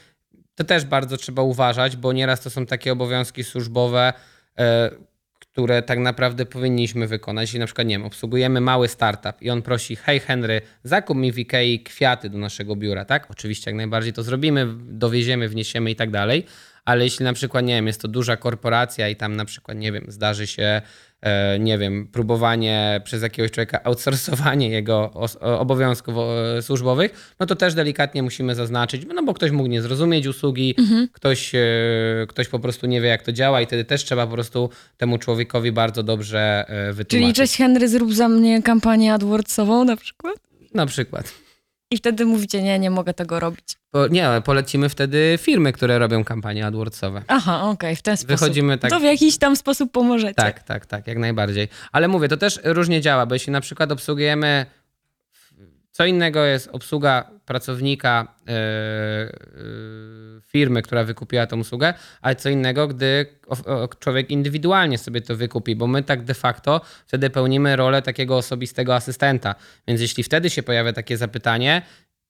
to 0.55 0.65
też 0.65 0.85
bardzo 0.85 1.17
trzeba 1.17 1.43
uważać, 1.43 1.97
bo 1.97 2.13
nieraz 2.13 2.41
to 2.41 2.51
są 2.51 2.67
takie 2.67 2.93
obowiązki 2.93 3.45
służbowe, 3.45 4.13
e, 4.59 4.91
które 5.59 5.83
tak 5.83 5.99
naprawdę 5.99 6.47
powinniśmy 6.47 7.07
wykonać. 7.07 7.43
Jeśli 7.43 7.59
na 7.59 7.67
przykład, 7.67 7.87
nie 7.87 7.95
wiem, 7.95 8.05
obsługujemy 8.05 8.61
mały 8.61 8.89
startup 8.89 9.43
i 9.43 9.51
on 9.51 9.63
prosi, 9.63 9.97
hej 9.97 10.21
Henry, 10.21 10.61
zakup 10.85 11.17
mi 11.17 11.33
w 11.33 11.39
Ikei 11.39 11.81
kwiaty 11.81 12.31
do 12.31 12.39
naszego 12.39 12.77
biura, 12.77 13.05
tak? 13.05 13.31
Oczywiście 13.31 13.71
jak 13.71 13.77
najbardziej 13.77 14.13
to 14.13 14.23
zrobimy, 14.23 14.67
dowieziemy, 14.79 15.49
wniesiemy 15.49 15.91
i 15.91 15.97
tak 15.97 16.11
dalej, 16.11 16.45
ale 16.85 17.05
jeśli 17.05 17.25
na 17.25 17.33
przykład, 17.33 17.65
nie 17.65 17.75
wiem, 17.75 17.87
jest 17.87 18.01
to 18.01 18.09
duża 18.09 18.37
korporacja 18.37 19.09
i 19.09 19.17
tam 19.17 19.37
na 19.37 19.45
przykład, 19.45 19.79
nie 19.79 19.93
wiem, 19.93 20.05
zdarzy 20.09 20.47
się, 20.47 20.83
nie 21.59 21.79
wiem, 21.79 22.09
próbowanie 22.13 23.01
przez 23.05 23.23
jakiegoś 23.23 23.51
człowieka 23.51 23.81
outsourcowanie 23.85 24.69
jego 24.69 25.11
o- 25.41 25.59
obowiązków 25.59 26.15
e, 26.59 26.63
służbowych, 26.63 27.35
no 27.41 27.47
to 27.47 27.57
też 27.57 27.75
delikatnie 27.75 28.23
musimy 28.23 28.55
zaznaczyć, 28.55 29.03
no 29.15 29.23
bo 29.23 29.35
ktoś 29.35 29.51
mógł 29.51 29.69
nie 29.69 29.83
zrozumieć 29.83 30.27
usługi, 30.27 30.75
ktoś, 31.13 31.55
e, 31.55 31.61
ktoś 32.29 32.49
po 32.49 32.59
prostu 32.59 32.87
nie 32.87 33.01
wie, 33.01 33.09
jak 33.09 33.23
to 33.23 33.33
działa 33.33 33.61
i 33.61 33.67
wtedy 33.67 33.85
też 33.85 34.05
trzeba 34.05 34.27
po 34.27 34.33
prostu 34.33 34.71
temu 34.97 35.19
człowiekowi 35.19 35.73
bardzo 35.73 36.03
dobrze 36.03 36.65
e, 36.69 36.75
Czyli 36.85 36.93
wytłumaczyć. 36.95 37.37
cześć 37.37 37.57
Henry, 37.57 37.89
zrób 37.89 38.15
za 38.15 38.29
mnie 38.29 38.63
kampanię 38.63 39.15
AdWordsową 39.15 39.85
na 39.85 39.97
przykład? 39.97 40.35
Na 40.75 40.87
przykład. 40.87 41.35
I 41.91 41.97
wtedy 41.97 42.25
mówicie, 42.25 42.63
nie, 42.63 42.79
nie 42.79 42.91
mogę 42.91 43.15
tego 43.15 43.41
robić. 43.41 43.77
Po, 43.91 44.07
nie, 44.07 44.29
ale 44.29 44.43
polecimy 44.43 44.89
wtedy 44.89 45.39
firmy, 45.43 45.73
które 45.73 45.99
robią 45.99 46.25
kampanie 46.25 46.67
AdWordsowe. 46.67 47.23
Aha, 47.29 47.63
okej, 47.63 47.97
w 47.97 48.03
ten 48.03 48.17
sposób. 48.17 48.39
Wychodzimy 48.41 48.79
tak- 48.79 48.91
To 48.91 49.01
w 49.01 49.03
jakiś 49.03 49.39
tam 49.39 49.57
sposób 49.57 49.93
pomożecie. 49.93 50.35
Tak, 50.35 50.63
tak, 50.63 50.87
tak, 50.87 51.07
jak 51.07 51.19
najbardziej. 51.19 51.69
Ale 51.93 52.09
mówię, 52.09 52.29
to 52.29 52.37
też 52.37 52.61
różnie 52.65 53.01
działa, 53.01 53.27
bo 53.27 53.35
jeśli 53.35 53.53
na 53.53 53.61
przykład 53.61 53.93
obsługujemy, 53.93 54.67
co 55.99 56.07
innego 56.07 56.45
jest 56.45 56.69
obsługa 56.73 57.31
pracownika 57.47 58.35
yy, 58.47 58.55
yy, 58.55 60.41
firmy, 60.43 60.83
która 60.83 61.05
wykupiła 61.05 61.47
tą 61.47 61.61
usługę, 61.61 61.95
ale 62.23 62.37
co 62.37 62.49
innego, 62.49 62.89
gdy 62.89 63.27
człowiek 63.99 64.31
indywidualnie 64.31 64.99
sobie 64.99 65.21
to 65.21 65.37
wykupi, 65.37 65.77
bo 65.77 65.87
my 65.87 66.03
tak 66.03 66.25
de 66.25 66.35
facto 66.35 66.81
wtedy 67.07 67.31
pełnimy 67.31 67.77
rolę 67.77 68.03
takiego 68.03 68.37
osobistego 68.37 68.95
asystenta. 68.95 69.55
Więc 69.89 70.01
jeśli 70.01 70.23
wtedy 70.23 70.51
się 70.51 70.63
pojawia 70.63 70.93
takie 70.93 71.17
zapytanie, 71.17 71.83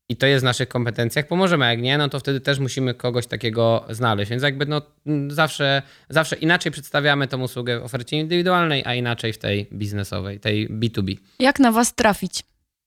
i 0.08 0.16
to 0.16 0.26
jest 0.26 0.42
w 0.42 0.44
naszych 0.44 0.68
kompetencjach, 0.68 1.26
pomożemy. 1.26 1.64
A 1.64 1.70
Jak 1.70 1.80
nie, 1.80 1.98
no 1.98 2.08
to 2.08 2.20
wtedy 2.20 2.40
też 2.40 2.58
musimy 2.58 2.94
kogoś 2.94 3.26
takiego 3.26 3.84
znaleźć. 3.90 4.30
Więc 4.30 4.42
jakby 4.42 4.66
no, 4.66 4.82
zawsze, 5.28 5.82
zawsze 6.08 6.36
inaczej 6.36 6.72
przedstawiamy 6.72 7.28
tą 7.28 7.42
usługę 7.42 7.80
w 7.80 7.84
ofercie 7.84 8.16
indywidualnej, 8.16 8.82
a 8.86 8.94
inaczej 8.94 9.32
w 9.32 9.38
tej 9.38 9.68
biznesowej, 9.72 10.40
tej 10.40 10.68
B2B. 10.68 11.16
Jak 11.38 11.60
na 11.60 11.72
was 11.72 11.94
trafić? 11.94 12.42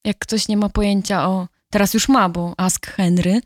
Jak 0.05 0.17
ktoś 0.17 0.47
nie 0.47 0.57
ma 0.57 0.69
pojęcia 0.69 1.27
o... 1.29 1.47
Teraz 1.69 1.93
już 1.93 2.09
ma, 2.09 2.29
bo 2.29 2.53
Ask 2.57 2.87
Henry. 2.87 3.41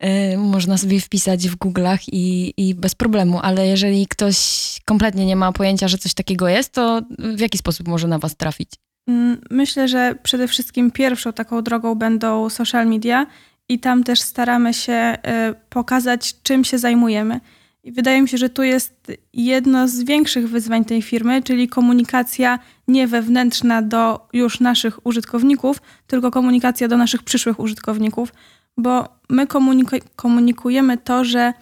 Yy, 0.00 0.38
można 0.38 0.78
sobie 0.78 1.00
wpisać 1.00 1.48
w 1.48 1.56
Google'ach 1.56 1.98
i, 2.12 2.54
i 2.56 2.74
bez 2.74 2.94
problemu, 2.94 3.40
ale 3.42 3.66
jeżeli 3.66 4.06
ktoś 4.06 4.36
kompletnie 4.84 5.26
nie 5.26 5.36
ma 5.36 5.52
pojęcia, 5.52 5.88
że 5.88 5.98
coś 5.98 6.14
takiego 6.14 6.48
jest, 6.48 6.72
to 6.72 7.02
w 7.18 7.40
jaki 7.40 7.58
sposób 7.58 7.88
może 7.88 8.08
na 8.08 8.18
was 8.18 8.36
trafić? 8.36 8.70
Mm, 9.08 9.40
Myślę, 9.50 9.88
że 9.88 10.14
przede 10.22 10.48
wszystkim 10.48 10.90
pierwszą 10.90 11.32
taką 11.32 11.62
drogą 11.62 11.94
będą 11.94 12.50
social 12.50 12.86
media 12.86 13.26
i 13.68 13.78
tam 13.78 14.04
też 14.04 14.20
staramy 14.20 14.74
się 14.74 14.92
e, 14.92 15.54
pokazać, 15.70 16.34
czym 16.42 16.64
się 16.64 16.78
zajmujemy. 16.78 17.40
I 17.84 17.92
wydaje 17.92 18.22
mi 18.22 18.28
się, 18.28 18.38
że 18.38 18.48
tu 18.48 18.62
jest 18.62 19.12
jedno 19.32 19.88
z 19.88 20.02
większych 20.02 20.48
wyzwań 20.48 20.84
tej 20.84 21.02
firmy, 21.02 21.42
czyli 21.42 21.68
komunikacja 21.68 22.58
nie 22.88 23.06
wewnętrzna 23.06 23.82
do 23.82 24.28
już 24.32 24.60
naszych 24.60 25.06
użytkowników, 25.06 25.82
tylko 26.06 26.30
komunikacja 26.30 26.88
do 26.88 26.96
naszych 26.96 27.22
przyszłych 27.22 27.60
użytkowników, 27.60 28.32
bo 28.76 29.08
my 29.28 29.46
komuniku- 29.46 30.02
komunikujemy 30.16 30.98
to, 30.98 31.24
że 31.24 31.52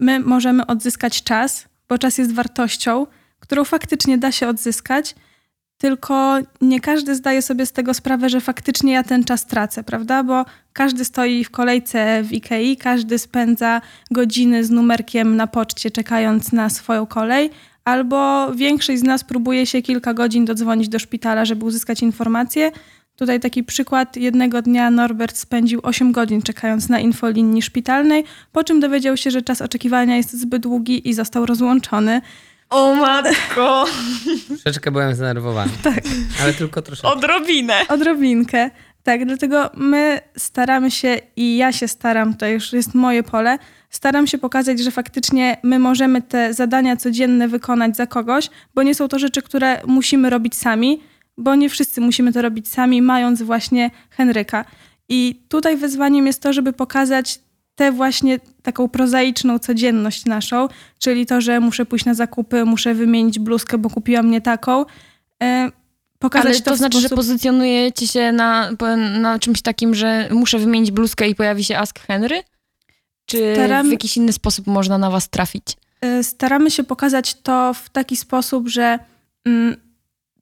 my 0.00 0.20
możemy 0.20 0.66
odzyskać 0.66 1.22
czas, 1.22 1.68
bo 1.88 1.98
czas 1.98 2.18
jest 2.18 2.32
wartością, 2.32 3.06
którą 3.40 3.64
faktycznie 3.64 4.18
da 4.18 4.32
się 4.32 4.48
odzyskać, 4.48 5.14
tylko 5.84 6.38
nie 6.60 6.80
każdy 6.80 7.14
zdaje 7.14 7.42
sobie 7.42 7.66
z 7.66 7.72
tego 7.72 7.94
sprawę, 7.94 8.28
że 8.28 8.40
faktycznie 8.40 8.92
ja 8.92 9.02
ten 9.02 9.24
czas 9.24 9.46
tracę, 9.46 9.82
prawda? 9.82 10.22
Bo 10.22 10.44
każdy 10.72 11.04
stoi 11.04 11.44
w 11.44 11.50
kolejce 11.50 12.22
w 12.22 12.32
Ikei, 12.32 12.76
każdy 12.76 13.18
spędza 13.18 13.80
godziny 14.10 14.64
z 14.64 14.70
numerkiem 14.70 15.36
na 15.36 15.46
poczcie, 15.46 15.90
czekając 15.90 16.52
na 16.52 16.70
swoją 16.70 17.06
kolej, 17.06 17.50
albo 17.84 18.52
większość 18.54 19.00
z 19.00 19.02
nas 19.02 19.24
próbuje 19.24 19.66
się 19.66 19.82
kilka 19.82 20.14
godzin 20.14 20.44
dodzwonić 20.44 20.88
do 20.88 20.98
szpitala, 20.98 21.44
żeby 21.44 21.64
uzyskać 21.64 22.02
informacje. 22.02 22.72
Tutaj 23.16 23.40
taki 23.40 23.64
przykład. 23.64 24.16
Jednego 24.16 24.62
dnia 24.62 24.90
Norbert 24.90 25.36
spędził 25.36 25.80
8 25.82 26.12
godzin 26.12 26.42
czekając 26.42 26.88
na 26.88 27.00
infolinii 27.00 27.62
szpitalnej, 27.62 28.24
po 28.52 28.64
czym 28.64 28.80
dowiedział 28.80 29.16
się, 29.16 29.30
że 29.30 29.42
czas 29.42 29.62
oczekiwania 29.62 30.16
jest 30.16 30.40
zbyt 30.40 30.62
długi 30.62 31.08
i 31.08 31.14
został 31.14 31.46
rozłączony. 31.46 32.20
O 32.70 32.94
matko! 32.94 33.84
Troszeczkę 34.48 34.90
byłem 34.90 35.14
zdenerwowany. 35.14 35.72
tak. 35.82 36.04
Ale 36.42 36.52
tylko 36.52 36.82
troszeczkę. 36.82 37.08
Odrobinę! 37.08 37.74
Odrobinkę. 37.88 38.70
Tak, 39.02 39.24
dlatego 39.26 39.70
my 39.74 40.20
staramy 40.36 40.90
się 40.90 41.16
i 41.36 41.56
ja 41.56 41.72
się 41.72 41.88
staram, 41.88 42.34
to 42.36 42.46
już 42.46 42.72
jest 42.72 42.94
moje 42.94 43.22
pole, 43.22 43.58
staram 43.90 44.26
się 44.26 44.38
pokazać, 44.38 44.80
że 44.80 44.90
faktycznie 44.90 45.56
my 45.62 45.78
możemy 45.78 46.22
te 46.22 46.54
zadania 46.54 46.96
codzienne 46.96 47.48
wykonać 47.48 47.96
za 47.96 48.06
kogoś, 48.06 48.50
bo 48.74 48.82
nie 48.82 48.94
są 48.94 49.08
to 49.08 49.18
rzeczy, 49.18 49.42
które 49.42 49.80
musimy 49.86 50.30
robić 50.30 50.54
sami, 50.54 51.02
bo 51.38 51.54
nie 51.54 51.68
wszyscy 51.70 52.00
musimy 52.00 52.32
to 52.32 52.42
robić 52.42 52.68
sami, 52.68 53.02
mając 53.02 53.42
właśnie 53.42 53.90
Henryka. 54.10 54.64
I 55.08 55.44
tutaj 55.48 55.76
wyzwaniem 55.76 56.26
jest 56.26 56.42
to, 56.42 56.52
żeby 56.52 56.72
pokazać 56.72 57.38
tę 57.74 57.92
właśnie 57.92 58.38
taką 58.62 58.88
prozaiczną 58.88 59.58
codzienność 59.58 60.24
naszą, 60.24 60.68
czyli 60.98 61.26
to, 61.26 61.40
że 61.40 61.60
muszę 61.60 61.86
pójść 61.86 62.04
na 62.04 62.14
zakupy, 62.14 62.64
muszę 62.64 62.94
wymienić 62.94 63.38
bluzkę, 63.38 63.78
bo 63.78 63.90
kupiłam 63.90 64.30
nie 64.30 64.40
taką. 64.40 64.84
E, 65.42 65.70
Pokazać 66.18 66.52
Ale 66.52 66.60
to, 66.60 66.74
w 66.74 66.78
znaczy, 66.78 67.00
że 67.00 67.08
sposób- 67.08 67.16
pozycjonujecie 67.16 68.06
się 68.08 68.32
na, 68.32 68.70
na 69.20 69.38
czymś 69.38 69.62
takim, 69.62 69.94
że 69.94 70.28
muszę 70.32 70.58
wymienić 70.58 70.90
bluzkę 70.90 71.28
i 71.28 71.34
pojawi 71.34 71.64
się 71.64 71.78
Ask 71.78 71.98
Henry? 72.00 72.42
Czy 73.26 73.54
Staram- 73.56 73.88
w 73.88 73.90
jakiś 73.90 74.16
inny 74.16 74.32
sposób 74.32 74.66
można 74.66 74.98
na 74.98 75.10
was 75.10 75.28
trafić? 75.28 75.62
y, 76.04 76.24
staramy 76.24 76.70
się 76.70 76.84
pokazać 76.84 77.34
to 77.34 77.74
w 77.74 77.90
taki 77.90 78.16
sposób, 78.16 78.68
że 78.68 78.98
mm, 79.44 79.76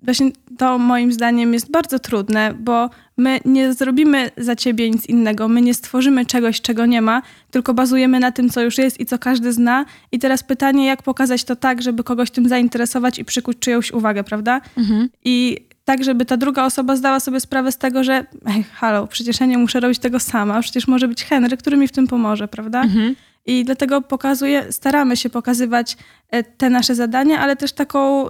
właśnie 0.02 0.30
to 0.58 0.78
moim 0.78 1.12
zdaniem 1.12 1.54
jest 1.54 1.70
bardzo 1.70 1.98
trudne, 1.98 2.54
bo 2.54 2.90
my 3.16 3.40
nie 3.44 3.72
zrobimy 3.72 4.30
za 4.36 4.56
ciebie 4.56 4.90
nic 4.90 5.06
innego, 5.06 5.48
my 5.48 5.62
nie 5.62 5.74
stworzymy 5.74 6.26
czegoś, 6.26 6.60
czego 6.60 6.86
nie 6.86 7.02
ma, 7.02 7.22
tylko 7.50 7.74
bazujemy 7.74 8.20
na 8.20 8.32
tym, 8.32 8.50
co 8.50 8.60
już 8.62 8.78
jest 8.78 9.00
i 9.00 9.06
co 9.06 9.18
każdy 9.18 9.52
zna. 9.52 9.84
I 10.12 10.18
teraz 10.18 10.42
pytanie, 10.42 10.86
jak 10.86 11.02
pokazać 11.02 11.44
to 11.44 11.56
tak, 11.56 11.82
żeby 11.82 12.04
kogoś 12.04 12.30
tym 12.30 12.48
zainteresować 12.48 13.18
i 13.18 13.24
przykuć 13.24 13.58
czyjąś 13.58 13.90
uwagę, 13.90 14.24
prawda? 14.24 14.60
Mhm. 14.76 15.08
I 15.24 15.58
tak, 15.84 16.04
żeby 16.04 16.24
ta 16.24 16.36
druga 16.36 16.64
osoba 16.64 16.96
zdała 16.96 17.20
sobie 17.20 17.40
sprawę 17.40 17.72
z 17.72 17.78
tego, 17.78 18.04
że 18.04 18.26
ej, 18.46 18.62
halo, 18.62 19.06
przecież 19.06 19.40
ja 19.40 19.46
nie 19.46 19.58
muszę 19.58 19.80
robić 19.80 19.98
tego 19.98 20.20
sama, 20.20 20.60
przecież 20.60 20.88
może 20.88 21.08
być 21.08 21.24
Henry, 21.24 21.56
który 21.56 21.76
mi 21.76 21.88
w 21.88 21.92
tym 21.92 22.06
pomoże, 22.06 22.48
prawda? 22.48 22.82
Mhm. 22.82 23.14
I 23.46 23.64
dlatego 23.64 24.00
pokazuję, 24.00 24.72
staramy 24.72 25.16
się 25.16 25.30
pokazywać 25.30 25.96
e, 26.30 26.42
te 26.42 26.70
nasze 26.70 26.94
zadania, 26.94 27.40
ale 27.40 27.56
też 27.56 27.72
taką 27.72 28.28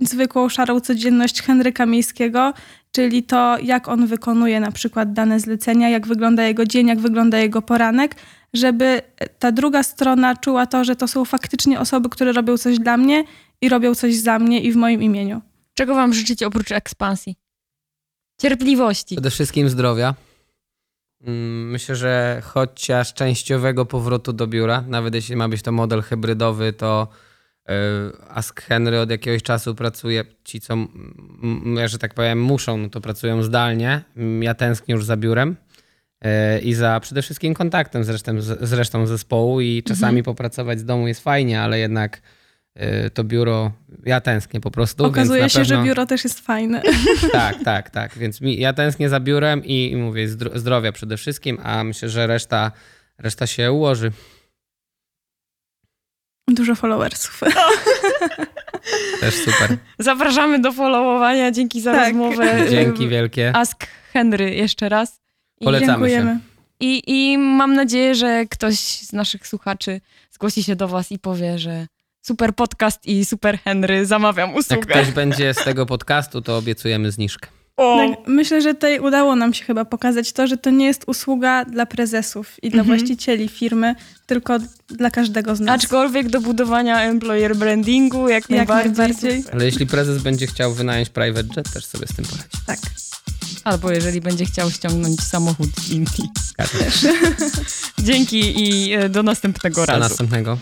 zwykłą, 0.00 0.48
szarą 0.48 0.80
codzienność 0.80 1.42
Henryka 1.42 1.86
Miejskiego, 1.86 2.54
czyli 2.92 3.22
to, 3.22 3.58
jak 3.62 3.88
on 3.88 4.06
wykonuje 4.06 4.60
na 4.60 4.72
przykład 4.72 5.12
dane 5.12 5.40
zlecenia, 5.40 5.88
jak 5.88 6.06
wygląda 6.06 6.42
jego 6.42 6.64
dzień, 6.64 6.86
jak 6.86 7.00
wygląda 7.00 7.38
jego 7.38 7.62
poranek, 7.62 8.16
żeby 8.54 9.02
ta 9.38 9.52
druga 9.52 9.82
strona 9.82 10.36
czuła 10.36 10.66
to, 10.66 10.84
że 10.84 10.96
to 10.96 11.08
są 11.08 11.24
faktycznie 11.24 11.80
osoby, 11.80 12.08
które 12.08 12.32
robią 12.32 12.58
coś 12.58 12.78
dla 12.78 12.96
mnie 12.96 13.24
i 13.60 13.68
robią 13.68 13.94
coś 13.94 14.14
za 14.16 14.38
mnie 14.38 14.60
i 14.60 14.72
w 14.72 14.76
moim 14.76 15.02
imieniu. 15.02 15.40
Czego 15.74 15.94
wam 15.94 16.14
życzyć 16.14 16.42
oprócz 16.42 16.72
ekspansji? 16.72 17.36
Cierpliwości. 18.40 19.14
Przede 19.14 19.30
wszystkim 19.30 19.68
zdrowia. 19.68 20.14
Mm, 21.24 21.70
Myślę, 21.70 21.96
że 21.96 22.42
chociaż 22.44 23.14
częściowego 23.14 23.86
powrotu 23.86 24.32
do 24.32 24.46
biura, 24.46 24.84
nawet 24.88 25.14
jeśli 25.14 25.36
ma 25.36 25.48
być 25.48 25.62
to 25.62 25.72
model 25.72 26.02
hybrydowy, 26.02 26.72
to 26.72 27.08
Ask 28.28 28.60
Henry 28.62 29.00
od 29.00 29.10
jakiegoś 29.10 29.42
czasu 29.42 29.74
pracuje. 29.74 30.24
Ci, 30.44 30.60
co, 30.60 30.74
m- 30.74 30.88
że 31.86 31.98
tak 31.98 32.14
powiem, 32.14 32.42
muszą, 32.42 32.76
no 32.76 32.88
to 32.88 33.00
pracują 33.00 33.42
zdalnie. 33.42 34.02
Ja 34.40 34.54
tęsknię 34.54 34.94
już 34.94 35.04
za 35.04 35.16
biurem 35.16 35.56
y, 36.24 36.60
i 36.60 36.74
za 36.74 37.00
przede 37.00 37.22
wszystkim 37.22 37.54
kontaktem 37.54 38.04
z 38.04 38.08
resztą, 38.08 38.40
z, 38.40 38.72
resztą 38.72 39.06
zespołu 39.06 39.60
i 39.60 39.82
czasami 39.82 40.22
popracować 40.22 40.78
z 40.80 40.84
domu 40.84 41.08
jest 41.08 41.20
fajnie, 41.24 41.60
ale 41.62 41.78
jednak 41.78 42.22
y, 43.06 43.10
to 43.10 43.24
biuro, 43.24 43.72
ja 44.06 44.20
tęsknię 44.20 44.60
po 44.60 44.70
prostu. 44.70 45.04
Okazuje 45.04 45.50
się, 45.50 45.64
że 45.64 45.74
pewno- 45.74 45.84
biuro 45.84 46.06
też 46.06 46.24
jest 46.24 46.40
fajne. 46.40 46.82
tak, 47.32 47.56
tak, 47.64 47.90
tak. 47.90 48.18
Więc 48.18 48.40
mi, 48.40 48.58
ja 48.60 48.72
tęsknię 48.72 49.08
za 49.08 49.20
biurem 49.20 49.64
i, 49.64 49.90
i 49.92 49.96
mówię 49.96 50.28
zdro, 50.28 50.58
zdrowia 50.58 50.92
przede 50.92 51.16
wszystkim, 51.16 51.58
a 51.62 51.84
myślę, 51.84 52.08
że 52.08 52.26
reszta, 52.26 52.72
reszta 53.18 53.46
się 53.46 53.72
ułoży. 53.72 54.12
Dużo 56.50 56.74
followersów. 56.74 57.40
Też 59.20 59.34
super. 59.34 59.76
Zapraszamy 59.98 60.58
do 60.60 60.72
followowania. 60.72 61.50
Dzięki 61.50 61.80
za 61.80 61.92
Tak. 61.92 62.04
rozmowę. 62.08 62.66
Dzięki 62.70 63.08
wielkie. 63.08 63.52
Ask 63.56 63.86
Henry 64.12 64.54
jeszcze 64.54 64.88
raz. 64.88 65.20
I, 65.60 65.64
Polecamy 65.64 65.86
Dziękujemy. 66.08 66.40
i, 66.80 67.02
I 67.06 67.38
mam 67.38 67.74
nadzieję, 67.74 68.14
że 68.14 68.46
ktoś 68.50 68.78
z 68.78 69.12
naszych 69.12 69.46
słuchaczy 69.46 70.00
zgłosi 70.30 70.62
się 70.62 70.76
do 70.76 70.88
was 70.88 71.12
i 71.12 71.18
powie, 71.18 71.58
że 71.58 71.86
super 72.22 72.54
podcast 72.54 73.06
i 73.06 73.24
super 73.24 73.58
Henry, 73.64 74.06
zamawiam 74.06 74.48
Jak 74.50 74.58
usługę. 74.58 74.82
ktoś 74.86 75.10
będzie 75.10 75.54
z 75.54 75.64
tego 75.64 75.86
podcastu, 75.86 76.42
to 76.42 76.56
obiecujemy 76.56 77.10
zniżkę. 77.10 77.48
O, 77.82 77.96
Tak, 77.96 78.18
myślę, 78.28 78.62
że 78.62 78.74
tutaj 78.74 78.98
udało 79.00 79.36
nam 79.36 79.54
się 79.54 79.64
chyba 79.64 79.84
pokazać 79.84 80.32
to, 80.32 80.46
że 80.46 80.56
to 80.56 80.70
nie 80.70 80.86
jest 80.86 81.04
usługa 81.06 81.64
dla 81.64 81.86
prezesów 81.86 82.56
i 82.64 82.70
dla 82.70 82.80
Mhm. 82.80 82.98
właścicieli 82.98 83.48
firmy, 83.48 83.94
tylko 84.26 84.58
dla 84.88 85.10
każdego 85.10 85.56
z 85.56 85.60
nas. 85.60 85.74
Aczkolwiek 85.84 86.28
do 86.28 86.40
budowania 86.40 87.02
employer 87.02 87.56
brandingu 87.56 88.28
jak, 88.28 88.42
Jak 88.42 88.48
najbardziej. 88.50 88.92
najbardziej. 88.92 89.44
Ale 89.52 89.64
jeśli 89.64 89.86
prezes 89.86 90.22
będzie 90.22 90.46
chciał 90.46 90.74
wynająć 90.74 91.08
private 91.08 91.48
jet, 91.56 91.72
też 91.72 91.84
sobie 91.86 92.06
z 92.06 92.14
tym 92.16 92.24
poradzi. 92.24 92.48
Tak. 92.66 92.78
Albo 93.64 93.90
jeżeli 93.92 94.20
będzie 94.20 94.44
chciał 94.44 94.70
ściągnąć 94.70 95.20
samochód 95.20 95.68
z 95.80 95.90
Indii. 95.90 96.28
Dzięki 97.98 98.62
i 98.62 98.92
e, 98.92 99.08
do 99.08 99.22
następnego 99.22 99.80
Do 99.80 99.86
razu. 99.86 100.00
następnego. 100.00 100.58